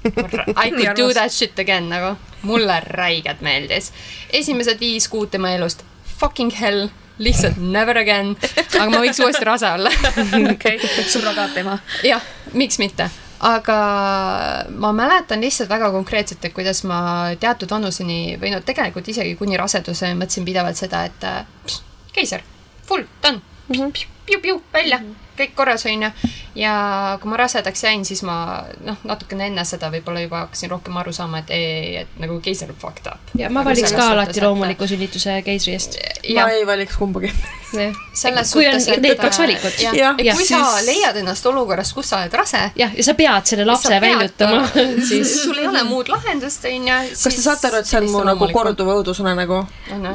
I 0.00 0.70
could 0.70 0.96
do 0.96 1.12
that 1.12 1.32
shit 1.32 1.58
again 1.58 1.88
nagu, 1.92 2.16
mulle 2.42 2.80
räigelt 2.86 3.40
meeldis. 3.40 3.92
esimesed 4.32 4.80
viis 4.80 5.08
kuud 5.08 5.32
tema 5.32 5.54
elust, 5.56 5.84
fucking 6.18 6.52
hell, 6.60 6.88
lihtsalt 7.18 7.56
never 7.56 7.98
again, 7.98 8.36
aga 8.80 8.90
ma 8.90 9.00
võiks 9.00 9.20
uuesti 9.24 9.48
rase 9.48 9.72
olla. 9.72 9.92
okei, 10.54 10.78
surrogaatema. 11.08 11.78
jah, 12.04 12.24
miks 12.52 12.80
mitte, 12.82 13.10
aga 13.40 13.76
ma 14.76 14.92
mäletan 14.92 15.40
lihtsalt 15.40 15.70
väga 15.70 15.90
konkreetselt, 15.94 16.44
et 16.44 16.54
kuidas 16.54 16.82
ma 16.84 17.00
teatud 17.40 17.70
vanuseni 17.72 18.36
või 18.40 18.52
no 18.52 18.60
tegelikult 18.64 19.08
isegi 19.08 19.36
kuni 19.40 19.56
raseduseni 19.60 20.18
mõtlesin 20.18 20.44
pidevalt 20.48 20.76
seda, 20.80 21.06
et 21.08 21.24
äh, 21.24 21.42
pss, 21.64 21.82
keiser, 22.12 22.44
full, 22.88 23.06
done, 23.24 23.40
piu-piu, 24.26 24.60
välja, 24.72 25.00
kõik 25.40 25.54
korras, 25.56 25.84
onju. 25.88 26.10
ja 26.60 26.72
kui 27.22 27.30
ma 27.30 27.36
rasedaks 27.40 27.84
jäin, 27.84 28.04
siis 28.04 28.22
ma 28.26 28.64
noh, 28.84 28.96
natukene 29.04 29.46
enne 29.50 29.64
seda 29.64 29.90
võib-olla 29.92 30.22
juba 30.24 30.44
hakkasin 30.46 30.70
rohkem 30.74 30.96
aru 31.00 31.12
saama, 31.16 31.38
et 31.44 31.50
ei, 31.54 31.96
et 32.04 32.18
nagu 32.20 32.40
keiser 32.44 32.72
fucked 32.78 33.06
up. 33.12 33.32
ja 33.38 33.50
ma 33.50 33.64
valiks 33.64 33.92
ka 33.96 34.10
alati 34.14 34.42
loomuliku 34.44 34.86
sünnituse 34.90 35.40
keisri 35.46 35.72
eest. 35.78 35.98
ma 36.34 36.48
ei 36.54 36.66
valiks 36.66 36.96
kumbagi. 37.00 37.32
selles 38.12 38.50
kui 38.52 38.66
on 38.66 38.80
suhtes, 38.80 38.88
et 38.96 39.02
need 39.04 39.18
kaks 39.20 39.38
valikut. 39.38 39.76
jah 39.78 39.94
Jah, 39.94 40.14
et 40.18 40.32
kui 40.34 40.44
siis- 40.46 40.58
sa 40.58 40.80
leiad 40.86 41.16
ennast 41.22 41.46
olukorrast, 41.46 41.94
kus 41.94 42.08
sa 42.10 42.18
oled 42.18 42.34
rase, 42.34 42.62
jah, 42.76 42.90
ja 42.96 43.04
sa 43.06 43.14
pead 43.14 43.46
selle 43.46 43.64
lapse 43.68 44.00
väljutama, 44.02 44.64
ta- 44.74 44.86
siis 45.06 45.36
sul 45.44 45.58
ei 45.62 45.68
ole 45.70 45.82
muud 45.86 46.08
lahendust, 46.10 46.64
onju. 46.66 46.98
kas 47.14 47.22
te 47.38 47.42
saate 47.46 47.70
aru, 47.70 47.76
et 47.84 47.86
see 47.86 48.00
on 48.02 48.10
mu 48.10 48.24
nagu 48.26 48.48
korduv 48.52 48.90
õudusunenägu 48.96 49.62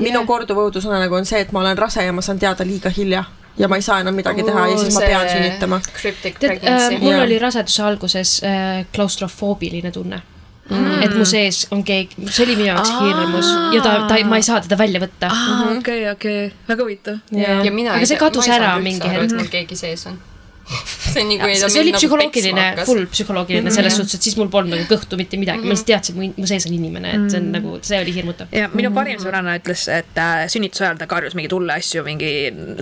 minu 0.03 0.25
korduv 0.27 0.59
õudusunenägu 0.67 1.15
on 1.21 1.25
see, 1.25 1.39
et 1.45 1.51
ma 1.55 1.63
olen 1.63 1.77
rase 1.79 2.03
ja 2.03 2.11
ma 2.13 2.21
saan 2.25 2.39
teada 2.39 2.67
liiga 2.67 2.89
hilja 2.91 3.23
ja 3.57 3.67
ma 3.71 3.79
ei 3.79 3.85
saa 3.85 3.99
enam 4.03 4.15
midagi 4.15 4.43
teha 4.43 4.67
ja 4.67 4.77
siis 4.77 4.93
ma 4.93 5.03
pean 5.07 5.27
sünnitama. 5.29 5.81
Tead, 6.01 6.39
pregnancy. 6.39 7.01
mul 7.03 7.19
oli 7.25 7.39
raseduse 7.39 7.83
alguses 7.83 8.37
äh, 8.43 8.85
klaustrofoobiline 8.95 9.91
tunne 9.91 10.21
mm.. 10.69 11.01
et 11.05 11.15
mu 11.17 11.25
sees 11.29 11.65
on 11.71 11.83
keegi, 11.87 12.27
see 12.29 12.45
oli 12.45 12.57
minu 12.59 12.69
jaoks 12.71 12.93
hirmus 12.99 13.49
ja 13.75 13.81
ta, 13.85 13.95
ta, 14.09 14.19
ma 14.27 14.39
ei 14.41 14.45
saa 14.45 14.61
teda 14.65 14.77
välja 14.79 15.01
võtta. 15.03 15.31
okei, 15.77 16.05
okei, 16.11 16.45
väga 16.69 16.87
huvitav. 16.87 17.19
ja 17.35 17.73
mina 17.73 17.97
aga 17.97 18.09
see 18.09 18.19
kadus 18.21 18.49
ära 18.51 18.75
mingi 18.83 19.11
hetk. 19.11 19.45
keegi 19.51 19.79
sees 19.79 20.07
on. 20.11 20.19
see 21.13 21.21
on 21.21 21.29
nagu 21.29 21.51
see 21.69 21.81
oli 21.81 21.93
psühholoogiline, 21.93 22.65
full 22.87 23.05
psühholoogiline 23.11 23.71
selles 23.71 23.93
Mhm. 23.93 24.01
suhtes, 24.01 24.15
et 24.17 24.25
siis 24.27 24.37
mul 24.39 24.49
polnud 24.53 24.73
nagu 24.73 24.87
kõhtu 24.89 25.17
mitte 25.19 25.37
midagi, 25.37 25.61
ma 25.63 25.73
lihtsalt 25.73 25.91
teadsin, 25.91 26.17
et 26.17 26.37
mu, 26.37 26.47
sees 26.49 26.65
on 26.67 26.73
inimene, 26.73 27.11
et 27.15 27.31
see 27.31 27.39
on 27.41 27.51
nagu, 27.53 27.75
see 27.85 27.99
oli 28.01 28.13
hirmutav. 28.15 28.47
ja 28.51 28.69
minu 28.73 28.91
parim 28.95 29.19
sõbranna 29.21 29.55
ütles, 29.59 29.85
et 29.93 30.17
äh, 30.21 30.45
sünnituse 30.51 30.85
ajal 30.87 30.97
ta 30.97 31.07
karjus 31.07 31.35
mingeid 31.37 31.53
hulle 31.53 31.73
asju, 31.77 32.03
mingi 32.07 32.31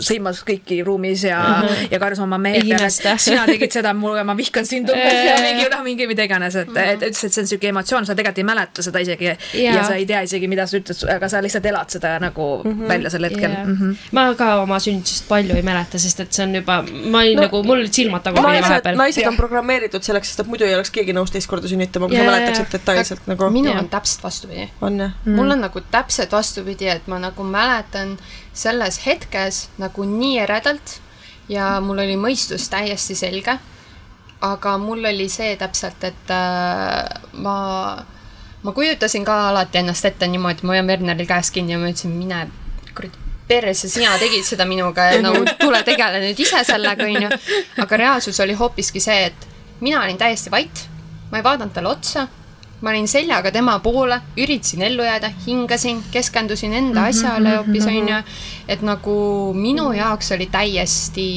sõimas 0.03 0.43
kõiki 0.47 0.79
ruumis 0.85 1.23
ja 1.27 1.39
mm, 1.39 1.67
-hmm. 1.67 1.91
ja 1.91 1.99
karjus 1.99 2.19
oma 2.23 2.37
mehe 2.37 2.61
peale, 2.61 2.87
et 2.87 3.21
sina 3.21 3.45
tegid 3.49 3.71
seda 3.71 3.93
mulle, 3.93 4.23
ma 4.23 4.37
vihkan 4.37 4.65
sind 4.65 4.89
umbes 4.89 5.19
ja 5.27 5.35
mingi 5.43 5.67
noh, 5.69 5.83
mingi 5.83 6.07
mida 6.07 6.23
iganes, 6.23 6.55
et, 6.55 6.69
et 6.77 7.01
ütles, 7.09 7.23
et 7.27 7.33
see 7.33 7.41
on 7.43 7.47
siuke 7.47 7.67
emotsioon, 7.73 8.05
sa 8.05 8.15
tegelikult 8.15 8.37
ei 8.37 8.43
mäleta 8.43 8.81
seda 8.85 8.99
isegi 9.03 9.25
ja, 9.25 9.35
ja 9.59 9.83
sa 9.83 9.95
ei 9.99 10.05
tea 10.05 10.21
isegi, 10.21 10.47
mida 10.47 10.65
sa 10.67 10.77
ütled, 10.79 11.03
aga 11.15 11.29
sa 11.29 11.41
lihtsalt 11.43 11.65
elad 11.65 11.89
seda 11.89 12.15
nagu 12.19 12.61
mm 12.63 12.71
-hmm. 12.71 12.87
välja 12.87 13.09
sel 13.09 13.23
hetkel 13.23 13.51
Jaa. 13.51 13.65
mm. 13.65 13.77
-hmm. 13.81 13.95
ma 14.11 14.33
ka 14.35 14.61
oma 14.61 14.79
sünnitusest 14.79 15.27
palju 15.27 15.55
ei 15.55 15.61
mäleta, 15.61 15.99
sest 15.99 16.19
et 16.19 16.33
see 16.33 16.45
on 16.45 16.55
juba, 16.55 16.81
ma 16.81 17.19
olin 17.19 17.35
no, 17.35 17.41
nagu, 17.47 17.63
mul 17.63 17.72
olid 17.73 17.93
silmad 17.95 18.23
tagurpidi 18.25 18.49
naised, 18.49 18.69
vahepeal. 18.69 18.97
naised 18.99 19.27
on 19.29 19.37
programmeeritud 19.37 20.05
selleks, 20.05 20.31
sest 20.31 20.43
et 20.43 20.49
muidu 20.51 20.67
ei 20.67 20.75
oleks 20.77 20.91
keegi 20.93 21.15
nõus 21.15 21.33
teist 21.33 21.49
korda 21.51 21.69
sünnitama, 21.71 22.09
kui 22.09 22.17
sa 22.17 22.23
Jaa, 22.23 22.31
mäletaksid 22.31 22.65
jaa. 22.65 22.73
detailselt 22.77 23.27
nagu. 23.31 23.49
minul 23.53 23.79
on 23.81 23.89
täpselt 23.91 24.23
vastupidi 24.23 24.67
on 24.81 24.99
jah? 24.99 25.13
mm.. 25.25 25.37
mul 25.39 25.55
on 25.55 25.63
nagu 25.65 25.83
täpselt 25.93 26.35
vastupidi, 26.35 26.89
et 26.93 27.07
ma 27.11 27.19
nagu 27.23 27.47
mäletan 27.47 28.17
selles 28.53 29.01
hetkes 29.05 29.67
nagu 29.81 30.07
nii 30.07 30.39
eredalt 30.45 30.97
ja 31.49 31.77
mul 31.83 32.03
oli 32.05 32.17
mõistus 32.19 32.69
täiesti 32.71 33.15
selge. 33.15 33.57
aga 34.43 34.77
mul 34.77 35.05
oli 35.07 35.29
see 35.31 35.55
täpselt, 35.55 36.03
et 36.03 36.31
äh, 36.35 37.21
ma, 37.39 37.57
ma 38.63 38.71
kujutasin 38.75 39.25
ka 39.25 39.37
alati 39.49 39.79
ennast 39.79 40.05
ette 40.05 40.27
niimoodi, 40.27 40.67
ma 40.67 40.75
hoian 40.75 40.87
Werneril 40.87 41.27
käest 41.27 41.53
kinni 41.55 41.75
ja 41.75 41.79
ma 41.79 41.91
ütlesin, 41.91 42.15
mine 42.19 42.47
kuradi 42.93 43.22
perse, 43.53 43.89
sina 43.89 44.17
tegid 44.22 44.45
seda 44.48 44.65
minuga 44.69 45.12
ja 45.13 45.24
nagu 45.24 45.45
tule 45.63 45.83
tegele 45.88 46.22
nüüd 46.25 46.39
ise 46.45 46.63
sellega, 46.67 47.10
onju. 47.10 47.33
aga 47.86 48.03
reaalsus 48.05 48.39
oli 48.45 48.57
hoopiski 48.57 49.03
see, 49.03 49.27
et 49.31 49.50
mina 49.81 50.01
olin 50.01 50.17
täiesti 50.17 50.53
vait, 50.53 50.88
ma 51.31 51.41
ei 51.41 51.45
vaadanud 51.45 51.75
talle 51.75 51.93
otsa 51.93 52.27
ma 52.83 52.91
olin 52.91 53.07
seljaga 53.07 53.51
tema 53.55 53.77
poole, 53.79 54.17
üritasin 54.38 54.83
ellu 54.83 55.05
jääda, 55.07 55.29
hingasin, 55.45 56.01
keskendusin 56.12 56.74
enda 56.74 57.00
mm 57.00 57.05
-hmm, 57.05 57.10
asjale 57.10 57.55
hoopis 57.55 57.86
onju. 57.88 58.17
et 58.67 58.81
nagu 58.81 59.53
minu 59.53 59.91
jaoks 59.93 60.31
oli 60.31 60.50
täiesti 60.51 61.27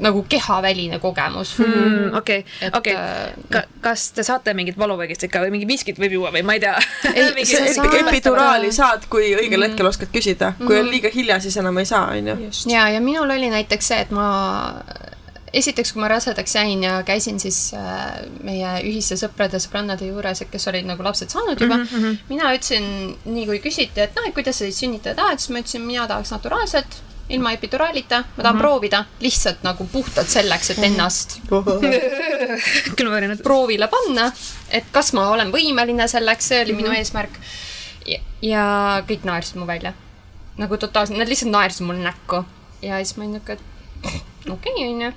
nagu 0.00 0.24
kehaväline 0.28 0.98
kogemus 1.02 1.54
mm. 1.58 1.74
Mm, 1.80 2.14
okei, 2.18 2.44
okei 2.72 2.96
äh,, 2.96 3.66
kas 3.80 4.10
te 4.16 4.24
saate 4.26 4.54
mingit 4.56 4.78
valuvägist 4.80 5.28
ikka 5.28 5.44
või 5.44 5.54
mingi 5.56 5.68
miskit 5.70 6.00
võib 6.00 6.18
juua 6.18 6.32
või 6.34 6.44
ma 6.46 6.56
ei 6.56 6.64
tea? 6.64 6.76
Epiduraali 8.00 8.72
saad, 8.74 9.06
kui 9.12 9.32
õigel 9.36 9.68
hetkel 9.68 9.90
oskad 9.90 10.12
küsida, 10.14 10.54
kui 10.60 10.80
on 10.80 10.90
liiga 10.90 11.12
hilja, 11.14 11.40
siis 11.42 11.56
enam 11.60 11.78
ei 11.80 11.88
saa, 11.88 12.10
onju. 12.16 12.36
ja, 12.72 12.88
ja 12.94 13.00
minul 13.04 13.30
oli 13.30 13.52
näiteks 13.52 13.92
see, 13.92 14.02
et 14.06 14.12
ma 14.14 14.28
esiteks, 15.52 15.92
kui 15.92 16.02
ma 16.02 16.08
rasedaks 16.10 16.54
jäin 16.54 16.84
ja 16.84 17.00
käisin 17.06 17.40
siis 17.42 17.58
äh, 17.74 18.20
meie 18.46 18.74
ühiste 18.86 19.18
sõprade, 19.18 19.58
sõbrannade 19.62 20.08
juures, 20.08 20.44
kes 20.50 20.68
olid 20.70 20.86
nagu 20.88 21.04
lapsed 21.04 21.32
saanud 21.32 21.60
juba 21.60 21.76
mm, 21.76 21.86
-hmm. 21.90 22.18
mina 22.30 22.52
ütlesin, 22.54 23.16
nii 23.24 23.46
kui 23.48 23.62
küsiti, 23.64 24.04
et 24.04 24.14
noh, 24.16 24.28
et 24.28 24.34
kuidas 24.34 24.60
sa 24.60 24.68
siis 24.68 24.80
sünnitada 24.84 25.22
tahad, 25.22 25.42
siis 25.42 25.50
ma 25.50 25.62
ütlesin, 25.64 25.86
mina 25.86 26.06
tahaks 26.08 26.30
naturaalselt, 26.36 27.00
ilma 27.30 27.52
epiduraalita, 27.52 28.24
ma 28.36 28.42
tahan 28.42 28.56
mm 28.56 28.58
-hmm. 28.58 28.62
proovida 28.62 29.04
lihtsalt 29.20 29.62
nagu 29.62 29.86
puhtalt 29.92 30.28
selleks, 30.28 30.70
et 30.70 30.78
ennast 30.82 31.38
võin 31.50 33.28
nüüd. 33.30 33.42
proovile 33.42 33.88
panna, 33.88 34.32
et 34.68 34.84
kas 34.92 35.12
ma 35.12 35.28
olen 35.30 35.52
võimeline 35.52 36.08
selleks, 36.08 36.48
see 36.48 36.62
oli 36.62 36.72
mm 36.72 36.78
-hmm. 36.78 36.82
minu 36.82 36.96
eesmärk. 36.98 37.40
ja 38.42 39.02
kõik 39.08 39.24
naersid 39.24 39.56
mu 39.56 39.66
välja. 39.66 39.92
nagu 40.56 40.76
totaalselt, 40.76 41.18
nad 41.18 41.28
lihtsalt 41.28 41.52
naersid 41.52 41.86
mulle 41.86 42.02
näkku 42.04 42.44
ja 42.82 42.96
siis 42.96 43.16
ma 43.16 43.24
olin 43.24 43.32
niuke, 43.32 43.52
et 43.52 43.60
okei 44.50 44.72
okay,, 44.72 44.88
onju. 44.88 45.12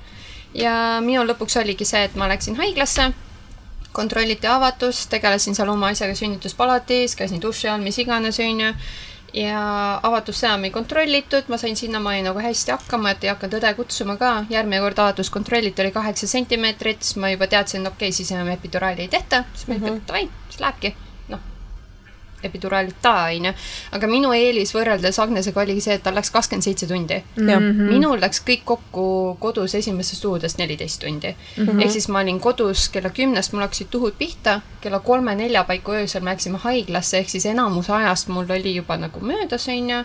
ja 0.53 0.73
minu 1.01 1.23
lõpuks 1.23 1.59
oligi 1.61 1.85
see, 1.85 2.03
et 2.03 2.15
ma 2.15 2.27
läksin 2.27 2.55
haiglasse, 2.55 3.11
kontrolliti 3.91 4.47
avatust, 4.47 5.09
tegelesin 5.09 5.55
seal 5.55 5.69
oma 5.69 5.87
asjaga 5.87 6.15
sünnituspalatis, 6.15 7.15
käisin 7.15 7.41
duši 7.41 7.67
all, 7.67 7.81
mis 7.81 7.97
iganes, 7.97 8.39
onju 8.39 8.73
ja 9.33 9.99
avatust 10.03 10.43
enam 10.43 10.67
ei 10.67 10.71
kontrollitud, 10.71 11.49
ma 11.49 11.57
sain 11.57 11.77
sinnamaani 11.77 12.25
nagu 12.27 12.41
hästi 12.43 12.75
hakkama, 12.75 13.13
et 13.13 13.23
ei 13.25 13.31
hakanud 13.33 13.57
õde 13.59 13.73
kutsuma 13.77 14.17
ka. 14.17 14.33
järgmine 14.49 14.81
kord 14.83 15.01
avatust 15.05 15.33
kontrolliti, 15.33 15.81
oli 15.81 15.91
kaheksa 15.95 16.29
sentimeetrit, 16.29 17.01
siis 17.03 17.17
ma 17.21 17.33
juba 17.33 17.47
teadsin, 17.47 17.87
okei 17.87 18.09
okay,, 18.09 18.19
siis 18.19 18.31
enam 18.31 18.53
epiduraali 18.53 19.07
ei 19.07 19.13
tehta, 19.17 19.43
siis 19.53 19.67
ma 19.67 19.79
ütlesin, 19.79 20.03
et 20.03 20.07
davai, 20.11 20.29
siis 20.49 20.61
lähebki. 20.61 20.95
epiduraalita, 22.43 23.13
onju. 23.31 23.53
aga 23.97 24.09
minu 24.11 24.33
eelis 24.35 24.73
võrreldes 24.75 25.19
Agnesega 25.23 25.61
oligi 25.61 25.83
see, 25.85 25.97
et 25.97 26.03
tal 26.03 26.15
läks 26.17 26.31
kakskümmend 26.33 26.67
seitse 26.67 26.87
tundi. 26.89 27.19
jah, 27.49 27.61
minul 27.61 28.21
läks 28.21 28.43
kõik 28.47 28.65
kokku 28.65 29.05
kodus 29.39 29.75
esimesest 29.79 30.21
tuudest 30.21 30.57
neliteist 30.57 31.01
tundi 31.01 31.33
mm. 31.33 31.67
-hmm. 31.67 31.83
ehk 31.83 31.91
siis 31.91 32.07
ma 32.07 32.21
olin 32.21 32.39
kodus 32.39 32.89
kella 32.89 33.09
kümnest, 33.09 33.53
mul 33.53 33.65
hakkasid 33.65 33.91
tuhud 33.91 34.17
pihta, 34.17 34.61
kella 34.81 34.99
kolme-nelja 34.99 35.63
paiku 35.63 35.91
öösel 35.99 36.23
me 36.23 36.31
läksime 36.31 36.57
haiglasse, 36.57 37.17
ehk 37.17 37.29
siis 37.29 37.45
enamus 37.45 37.89
ajast 37.89 38.27
mul 38.27 38.49
oli 38.49 38.75
juba 38.75 38.97
nagu 38.97 39.19
möödas, 39.19 39.67
onju. 39.67 40.03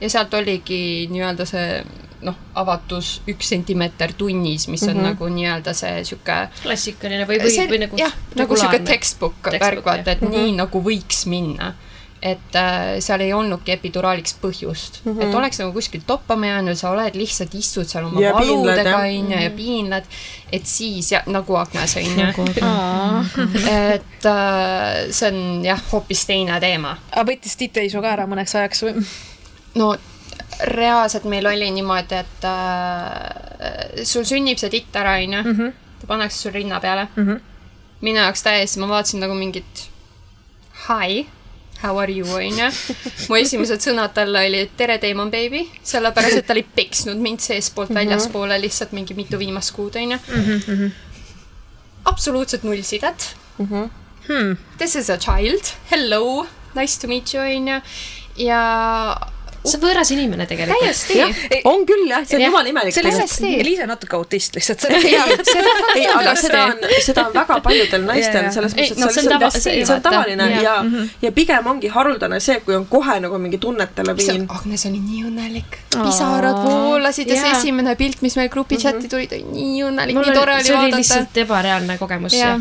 ja 0.00 0.10
sealt 0.10 0.34
oligi 0.34 1.08
nii-öelda 1.10 1.46
see 1.46 1.84
noh, 2.26 2.36
avatus 2.60 3.18
üks 3.30 3.52
sentimeeter 3.54 4.12
tunnis, 4.18 4.68
mis 4.68 4.82
on 4.84 4.94
mm 4.94 4.96
-hmm. 4.96 5.12
nagu 5.12 5.28
nii-öelda 5.28 5.74
see 5.76 6.02
sihuke 6.04 6.40
klassikaline 6.62 7.28
või, 7.28 7.38
või, 7.42 7.68
või 7.68 7.84
nagu 7.86 8.00
jah, 8.00 8.16
nagu 8.34 8.56
sihuke 8.56 8.76
regulaarne. 8.76 8.92
textbook 8.92 9.52
värk, 9.60 9.84
vaata, 9.84 10.10
et 10.16 10.26
jah. 10.26 10.34
nii 10.34 10.52
nagu 10.58 10.82
võiks 10.84 11.24
minna. 11.26 11.74
et 12.22 12.56
äh, 12.56 12.98
seal 13.00 13.20
ei 13.24 13.32
olnudki 13.32 13.72
epiduraaliks 13.72 14.34
põhjust 14.42 14.98
mm, 15.04 15.12
-hmm. 15.12 15.22
et 15.22 15.34
oleks 15.34 15.58
nagu 15.58 15.72
kuskil 15.72 16.02
toppama 16.06 16.46
jäänud, 16.46 16.76
sa 16.76 16.90
oled 16.90 17.14
lihtsalt 17.16 17.54
istud 17.54 17.88
seal 17.88 18.04
oma 18.04 18.20
Ja 18.20 18.34
valudega 18.34 18.90
jah. 18.90 19.00
onju 19.00 19.38
ja 19.40 19.50
piinled, 19.50 20.04
et 20.52 20.66
siis 20.66 21.12
ja 21.12 21.22
nagu 21.26 21.56
Agnes 21.56 21.96
onju, 21.96 22.26
et 23.94 24.26
äh, 24.26 25.08
see 25.10 25.32
on 25.32 25.64
jah, 25.64 25.80
hoopis 25.92 26.26
teine 26.26 26.60
teema. 26.60 26.96
aga 27.10 27.32
võttis 27.32 27.56
Tiit 27.56 27.76
Eisu 27.76 28.02
ka 28.02 28.12
ära 28.12 28.26
mõneks 28.26 28.54
ajaks 28.54 28.82
või? 28.82 29.06
no 29.74 29.96
reaalselt 30.64 31.24
meil 31.24 31.46
oli 31.46 31.70
niimoodi, 31.70 32.14
et 32.14 32.44
äh, 32.44 34.04
sul 34.04 34.24
sünnib 34.24 34.58
see 34.58 34.70
titt 34.70 34.96
ära 34.96 35.16
onju, 35.22 35.42
Mhm. 35.44 35.72
ta 36.00 36.06
pannakse 36.06 36.38
sul 36.38 36.52
rinna 36.52 36.80
peale 36.80 37.08
minu 38.02 38.16
jaoks 38.18 38.42
täiesti, 38.42 38.78
ma 38.80 38.86
vaatasin 38.88 39.20
nagu 39.20 39.34
mingit 39.34 39.88
hi, 40.88 41.26
how 41.82 41.98
are 41.98 42.12
you 42.12 42.26
onju. 42.26 42.70
mu 43.28 43.36
esimesed 43.36 43.80
sõnad 43.84 44.12
talle 44.14 44.38
olid 44.46 44.70
tere, 44.76 44.98
Damon 45.02 45.30
baby, 45.30 45.66
sellepärast 45.82 46.36
et 46.38 46.46
ta 46.46 46.52
oli 46.54 46.62
peksnud 46.76 47.16
mind 47.20 47.40
seestpoolt 47.40 47.90
väljaspoole 47.94 48.56
lihtsalt 48.60 48.92
mingi 48.92 49.14
mitu 49.14 49.38
viimast 49.38 49.72
kuud 49.76 49.96
onju. 49.96 50.18
absoluutselt 52.04 52.62
null 52.64 52.82
sidet. 52.82 53.34
Hmm. 53.58 54.56
This 54.78 54.94
is 54.96 55.10
a 55.10 55.16
child, 55.18 55.72
hello, 55.90 56.46
nice 56.74 56.96
to 57.00 57.06
meet 57.08 57.34
you 57.34 57.42
onju. 57.42 57.80
ja 58.36 59.16
see 59.64 59.76
on 59.76 59.82
võõras 59.84 60.10
inimene 60.14 60.46
tegelikult. 60.48 60.80
täiesti. 60.80 61.64
on 61.68 61.84
küll 61.88 62.06
jah, 62.08 62.24
see 62.28 62.38
on 62.38 62.44
jumala 62.46 62.70
imelik. 62.70 62.96
Liisa 63.00 63.84
on 63.84 63.92
natuke 63.92 64.16
autist 64.16 64.56
lihtsalt. 64.56 64.86
ei, 64.94 66.06
aga 66.06 66.34
seda 66.44 66.62
on, 66.70 66.86
seda 67.04 67.26
on 67.26 67.34
väga 67.34 67.58
paljudel 67.64 68.06
naistel 68.06 68.48
selles 68.54 68.76
mõttes, 68.76 68.94
et 68.94 69.02
no 69.02 69.10
see 69.10 69.24
on 69.26 69.34
on 69.34 69.36
tava- 69.36 69.50
see- 69.56 69.84
on 69.90 70.02
tavaline 70.04 70.48
jaa. 70.54 70.62
ja, 70.62 71.06
ja 71.22 71.32
pigem 71.36 71.66
ongi 71.74 71.90
haruldane 71.92 72.40
see, 72.40 72.60
kui 72.64 72.76
on 72.78 72.86
kohe 72.90 73.18
nagu 73.20 73.40
mingi 73.42 73.60
tunnete 73.62 74.06
laviin. 74.06 74.46
Agnes 74.50 74.86
oli 74.88 75.02
nii 75.02 75.24
õnnelik, 75.28 75.80
pisarad 75.96 76.62
voolasid 76.64 77.30
ja 77.30 77.40
see 77.42 77.52
esimene 77.58 77.96
pilt, 78.00 78.22
mis 78.24 78.38
meil 78.40 78.48
grupi 78.52 78.78
chati 78.80 79.10
tuli, 79.10 79.28
ta 79.30 79.36
oli 79.38 79.58
nii 79.58 79.84
õnnelik, 79.90 80.20
nii 80.20 80.36
tore 80.36 80.56
oli, 80.56 80.60
oli 80.60 80.64
see 80.64 80.76
oli 80.76 80.82
vaadata. 80.86 81.02
lihtsalt 81.02 81.42
ebareaalne 81.44 81.98
kogemus. 82.00 82.38
ja, 82.38 82.54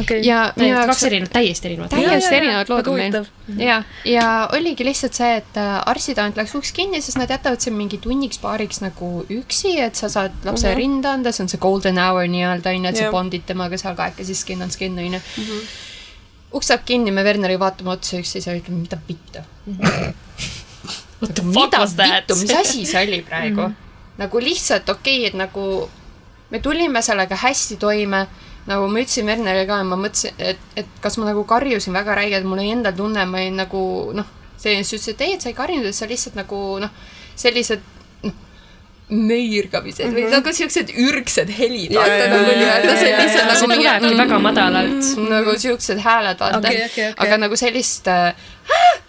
okei. 0.00 0.20
ja 0.26 0.42
minu 0.56 0.76
kaks 0.76 0.96
jaoks 0.96 1.04
erinevat, 1.10 1.32
täiesti 1.32 1.68
erinevat. 1.68 1.90
täiesti 1.90 2.34
erinevad 2.34 2.68
lood 2.72 2.86
on 2.86 2.94
meil 2.96 3.16
ja, 3.58 3.82
ja 4.04 4.48
oligi 4.52 4.84
lihtsalt 4.84 5.14
see, 5.14 5.36
et 5.40 5.58
äh, 5.60 5.76
arstid 5.86 6.18
ainult 6.26 6.40
läks 6.40 6.54
uks 6.58 6.72
kinni, 6.76 7.00
sest 7.04 7.18
nad 7.20 7.30
jätavad 7.30 7.62
sind 7.62 7.78
mingi 7.78 7.98
tunniks-paariks 8.02 8.82
nagu 8.84 9.10
üksi, 9.32 9.76
et 9.82 9.98
sa 9.98 10.10
saad 10.12 10.36
lapse 10.46 10.72
rinda 10.78 11.14
anda, 11.16 11.32
see 11.32 11.46
on 11.46 11.52
see 11.52 11.62
golden 11.62 12.00
hour 12.02 12.28
nii-öelda 12.30 12.74
onju, 12.74 12.90
et 12.90 13.00
sa 13.00 13.06
Jah. 13.08 13.14
bondid 13.14 13.46
temaga 13.48 13.78
seal 13.80 13.96
kahekesi 13.98 14.36
skin 14.38 14.62
on 14.66 14.74
skin 14.74 14.98
onju. 15.02 15.20
uks 16.56 16.72
saab 16.72 16.84
kinni, 16.88 17.14
me 17.14 17.24
Werneri 17.26 17.58
vaatame 17.60 17.94
otsa 17.96 18.20
üksteise 18.20 18.50
ja 18.50 18.58
ütleme, 18.58 18.82
mida 18.84 19.00
vittu. 19.08 19.44
The 21.16 21.42
fuck 21.42 21.72
mida 21.72 21.86
vittu, 21.86 22.36
mis 22.42 22.52
asi 22.52 22.84
see 22.84 23.06
oli 23.06 23.22
praegu? 23.24 23.70
nagu 24.16 24.40
lihtsalt 24.40 24.88
okei 24.88 25.18
okay,, 25.18 25.30
et 25.30 25.36
nagu 25.36 25.88
me 26.50 26.60
tulime 26.60 27.02
sellega 27.02 27.36
hästi 27.36 27.76
toime, 27.80 28.26
nagu 28.66 28.88
ma 28.88 29.02
ütlesin 29.02 29.28
Wernerile 29.28 29.66
ka 29.68 29.82
ma 29.84 29.98
mõtlesin, 30.00 30.34
et, 30.38 30.62
et 30.76 30.88
kas 31.02 31.18
ma 31.20 31.28
nagu 31.28 31.44
karjusin 31.48 31.94
väga 31.96 32.16
räigelt, 32.18 32.46
mul 32.48 32.62
oli 32.62 32.72
endal 32.74 32.96
tunne, 32.96 33.24
ma 33.28 33.42
olin 33.42 33.60
nagu 33.62 33.82
noh, 34.16 34.32
selline, 34.56 34.84
siis 34.84 35.02
ütles, 35.02 35.14
et 35.14 35.20
ei, 35.26 35.34
et 35.36 35.40
sa 35.44 35.48
ei 35.52 35.54
karjunud, 35.58 35.86
et 35.86 35.94
sa 35.94 36.06
lihtsalt 36.10 36.34
nagu 36.38 36.60
noh, 36.80 36.90
sellised 37.36 37.80
noh, 38.24 38.32
möirgamised 39.10 40.10
või 40.16 40.24
nagu 40.32 40.52
siuksed 40.56 40.88
ürgsed 40.98 41.50
helid, 41.54 41.92
vaata 41.94 42.24
nagu 42.32 42.48
nii-öelda 42.56 42.94
sellised 42.98 43.44
nagu 43.46 43.60
see 43.60 43.76
tulebki 43.76 44.16
väga 44.18 44.38
madalalt. 44.42 45.10
nagu 45.30 45.54
siuksed 45.62 46.00
hääled, 46.02 46.40
vaata 46.42 46.58
Okei, 46.58 46.80
okei, 46.88 47.10
okei. 47.12 47.26
aga 47.26 47.38
nagu 47.44 47.58
sellist 47.60 48.08
äh, 48.10 48.34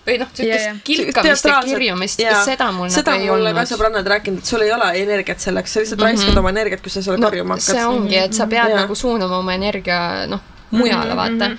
või 0.05 0.19
noh, 0.21 0.29
siukest 0.37 0.83
kilkamist 0.85 1.49
ja 1.49 1.57
kirjumist 1.65 2.21
seda 2.45 2.69
mul 2.75 2.91
seda 2.93 3.15
nagu 3.17 3.25
ei 3.25 3.31
mulle 3.33 3.49
ka 3.55 3.57
olnud. 3.63 3.71
sõbrannad 3.73 4.11
rääkinud, 4.13 4.43
et 4.45 4.51
sul 4.53 4.61
ei 4.67 4.71
ole 4.75 4.91
energiat 5.01 5.41
selleks, 5.43 5.73
sa 5.73 5.81
lihtsalt 5.81 6.05
raiskad 6.05 6.37
oma 6.43 6.53
energiat, 6.53 6.83
kui 6.85 6.93
sa 6.93 7.01
selle 7.01 7.17
karjuma 7.23 7.55
Mhm. 7.57 7.65
see 7.65 7.79
hakkad. 7.79 7.95
ongi, 7.97 8.19
et 8.27 8.33
sa 8.37 8.45
pead 8.47 8.69
Jaa. 8.69 8.81
nagu 8.83 8.95
suunama 8.95 9.37
oma 9.41 9.53
energia 9.57 10.27
noh, 10.29 10.39
mujale 10.71 11.15
vaata. 11.17 11.55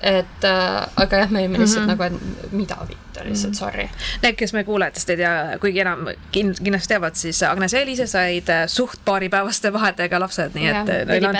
Et 0.00 0.44
äh, 0.44 0.88
aga 0.96 1.24
jah, 1.24 1.30
me 1.30 1.42
olime 1.42 1.58
lihtsalt 1.58 1.88
nagu, 1.90 2.04
et 2.06 2.52
mida 2.54 2.76
vittu 2.86 3.24
lihtsalt, 3.26 3.56
sorry. 3.58 3.88
Need, 4.22 4.36
kes 4.38 4.52
meie 4.54 4.66
kuulajatest 4.66 5.10
ei 5.10 5.18
tea, 5.18 5.32
kuigi 5.62 5.82
enam 5.82 6.04
kin-, 6.34 6.54
kindlasti 6.54 6.92
teavad, 6.92 7.18
siis 7.18 7.40
Agnes 7.48 7.74
ja 7.74 7.82
Eliise 7.82 8.06
said 8.06 8.52
äh, 8.54 8.62
suht 8.70 9.02
paaripäevaste 9.04 9.72
vahedega 9.74 10.20
lapsed, 10.22 10.54
nii 10.54 10.70
et 10.70 10.92
äh, 10.94 11.02
neil 11.08 11.26
on 11.26 11.38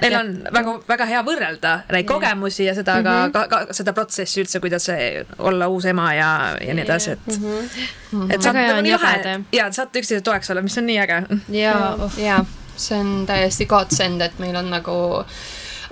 neil 0.00 0.18
on 0.22 0.32
väga, 0.56 0.74
väga 0.88 1.08
hea 1.12 1.22
võrrelda 1.26 1.74
neid 1.92 2.08
kogemusi 2.08 2.64
ja 2.64 2.76
seda 2.78 2.96
ka, 3.04 3.18
ka, 3.34 3.44
ka 3.52 3.62
seda 3.76 3.92
protsessi 3.96 4.40
üldse, 4.44 4.62
kuidas 4.64 4.88
see 4.88 5.26
olla 5.38 5.68
uus 5.68 5.88
ema 5.92 6.08
ja, 6.16 6.32
ja 6.64 6.76
nii 6.78 6.86
edasi, 6.86 7.18
et 7.18 7.28
et 7.28 8.40
saate 8.40 8.56
Väga 8.56 8.64
hea 8.64 8.72
nagu 8.72 8.86
nii 8.86 8.96
lahe 8.96 9.36
ja 9.52 9.68
saate 9.74 10.00
üksteise 10.00 10.24
toeks 10.24 10.48
olla, 10.54 10.64
mis 10.64 10.80
on 10.80 10.88
nii 10.88 10.98
äge. 11.04 11.20
ja 11.60 11.76
jaa, 12.16 12.40
see 12.78 12.98
on 12.98 13.26
täiesti 13.28 13.68
godsend, 13.68 14.24
et 14.24 14.40
meil 14.40 14.56
on 14.56 14.72
nagu 14.72 14.98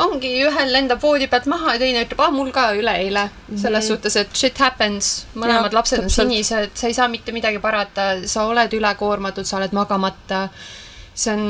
ongi 0.04 0.32
ühel 0.44 0.72
lendab 0.72 1.00
voodi 1.02 1.28
pealt 1.32 1.46
maha 1.50 1.76
ja 1.76 1.82
teine 1.82 2.04
ütleb, 2.04 2.20
aa 2.20 2.32
mul 2.34 2.50
ka 2.54 2.68
üleeile. 2.76 3.28
selles 3.56 3.88
suhtes, 3.88 4.16
et 4.20 4.34
shit 4.36 4.58
happens, 4.58 5.26
mõlemad 5.34 5.70
Jaa, 5.70 5.78
lapsed 5.78 6.04
on 6.04 6.12
sinised, 6.12 6.74
sa 6.74 6.90
ei 6.90 6.96
saa 6.96 7.08
mitte 7.08 7.32
midagi 7.32 7.62
parata, 7.62 8.12
sa 8.28 8.44
oled 8.50 8.76
ülekoormatud, 8.76 9.48
sa 9.48 9.60
oled 9.60 9.72
magamata. 9.76 10.48
see 11.16 11.32
on, 11.32 11.46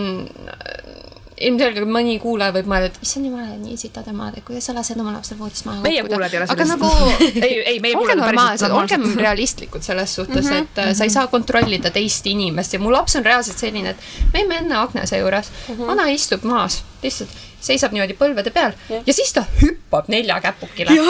ilmselgelt 1.37 1.88
mõni 1.91 2.17
kuulaja 2.21 2.55
võib 2.55 2.69
mõelda, 2.71 2.88
et 2.88 2.99
issand 3.05 3.29
jumal, 3.29 3.49
nii 3.61 3.76
sitad 3.81 4.07
emad, 4.09 4.37
et 4.38 4.45
kuidas 4.47 4.69
sa 4.69 4.75
lased 4.76 5.00
oma 5.00 5.12
lapsel 5.12 5.37
voodist 5.41 5.67
maha 5.69 5.83
meie 5.85 6.05
kuulajad 6.07 6.33
ei 6.33 6.41
ole 6.41 6.49
aga 6.49 6.67
sellised. 6.71 6.81
nagu 6.81 7.43
ei, 7.47 7.59
ei, 7.73 7.81
meie 7.85 7.99
kuulajad 7.99 8.23
on 8.23 8.25
päriselt 8.25 8.71
normaalsed, 8.71 8.76
olgem 8.79 9.21
realistlikud 9.21 9.85
selles 9.85 10.17
suhtes, 10.17 10.49
et 10.57 10.81
äh, 10.81 10.93
sa 10.97 11.05
ei 11.09 11.12
saa 11.12 11.26
kontrollida 11.33 11.93
teist 11.93 12.26
inimest. 12.31 12.76
Ja 12.76 12.81
mu 12.81 12.93
laps 12.95 13.19
on 13.21 13.26
reaalselt 13.26 13.61
selline, 13.61 13.93
et 13.93 14.33
me 14.33 14.45
jäime 14.45 14.62
enne 14.62 14.79
Agnese 14.81 15.21
juures, 15.21 15.53
vana 15.83 16.09
istub 16.15 16.47
maas, 16.49 16.81
lihtsalt 17.06 17.42
seisab 17.66 17.94
niimoodi 17.94 18.16
põlvede 18.18 18.52
peal 18.54 18.75
ja 18.90 19.14
siis 19.14 19.32
ta 19.34 19.42
hüppab 19.60 20.10
nelja 20.12 20.38
käpukile. 20.44 20.92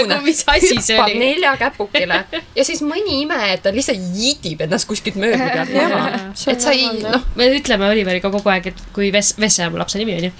Nagu, 0.00 0.20
mis 0.24 0.42
asi 0.46 0.76
see 0.78 0.96
hüppab 0.96 1.08
oli? 1.08 1.18
nelja 1.20 1.54
käpukile. 1.60 2.20
Ja 2.56 2.64
siis 2.66 2.82
mõni 2.86 3.22
ime, 3.24 3.38
et 3.54 3.64
ta 3.64 3.72
lihtsalt 3.74 4.00
jiidib 4.16 4.64
ennast 4.66 4.88
kuskilt 4.90 5.18
mööbli 5.20 5.50
pealt. 5.50 5.74
Maha. 5.74 6.10
et 6.52 6.62
sa 6.62 6.74
ei, 6.76 6.88
noh, 7.02 7.24
me 7.38 7.48
ütleme 7.56 7.88
Oliveriga 7.90 8.30
kogu 8.32 8.52
aeg, 8.52 8.70
et 8.72 8.82
kui 8.94 9.10
Ves-, 9.14 9.34
Vesse 9.40 9.64
on 9.66 9.74
mu 9.74 9.80
lapse 9.80 9.98
nimi 10.00 10.16
onju, 10.18 10.30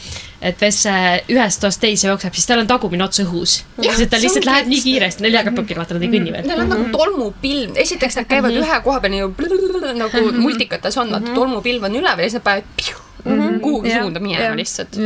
et 0.51 0.63
Vesse 0.63 0.95
ühest 1.33 1.63
toast 1.65 1.83
teise 1.83 2.11
jookseb, 2.11 2.37
siis 2.37 2.49
tal 2.51 2.63
on 2.63 2.71
tagumine 2.71 3.07
ots 3.07 3.23
õhus. 3.25 3.61
Sest 3.81 4.09
ta 4.13 4.21
lihtsalt 4.23 4.49
läheb 4.49 4.71
nii 4.71 4.83
kiiresti, 4.85 5.27
nelja 5.27 5.45
käpukil, 5.49 5.81
vaata 5.81 5.97
nad 5.97 6.07
ei 6.07 6.13
kõnni 6.13 6.35
veel. 6.37 6.49
Neil 6.51 6.65
on 6.67 6.75
nagu 6.75 6.89
tolmupilv, 6.95 7.79
esiteks 7.85 8.21
nad 8.21 8.31
käivad 8.31 8.57
ühe 8.57 8.81
koha 8.87 9.03
peal 9.03 9.17
nagu, 9.17 9.85
nagu 10.05 10.27
multikates 10.39 11.01
on, 11.01 11.15
vaata 11.17 11.37
tolmupilv 11.37 11.89
on 11.91 12.03
üleval 12.03 12.27
ja 12.27 12.31
siis 12.31 12.41
nad 12.41 12.47
panevad 12.51 13.09
piu, 13.25 13.61
kuhugi 13.61 13.93
suunda 13.93 14.21
minema 14.21 14.57
lihtsalt. 14.57 14.99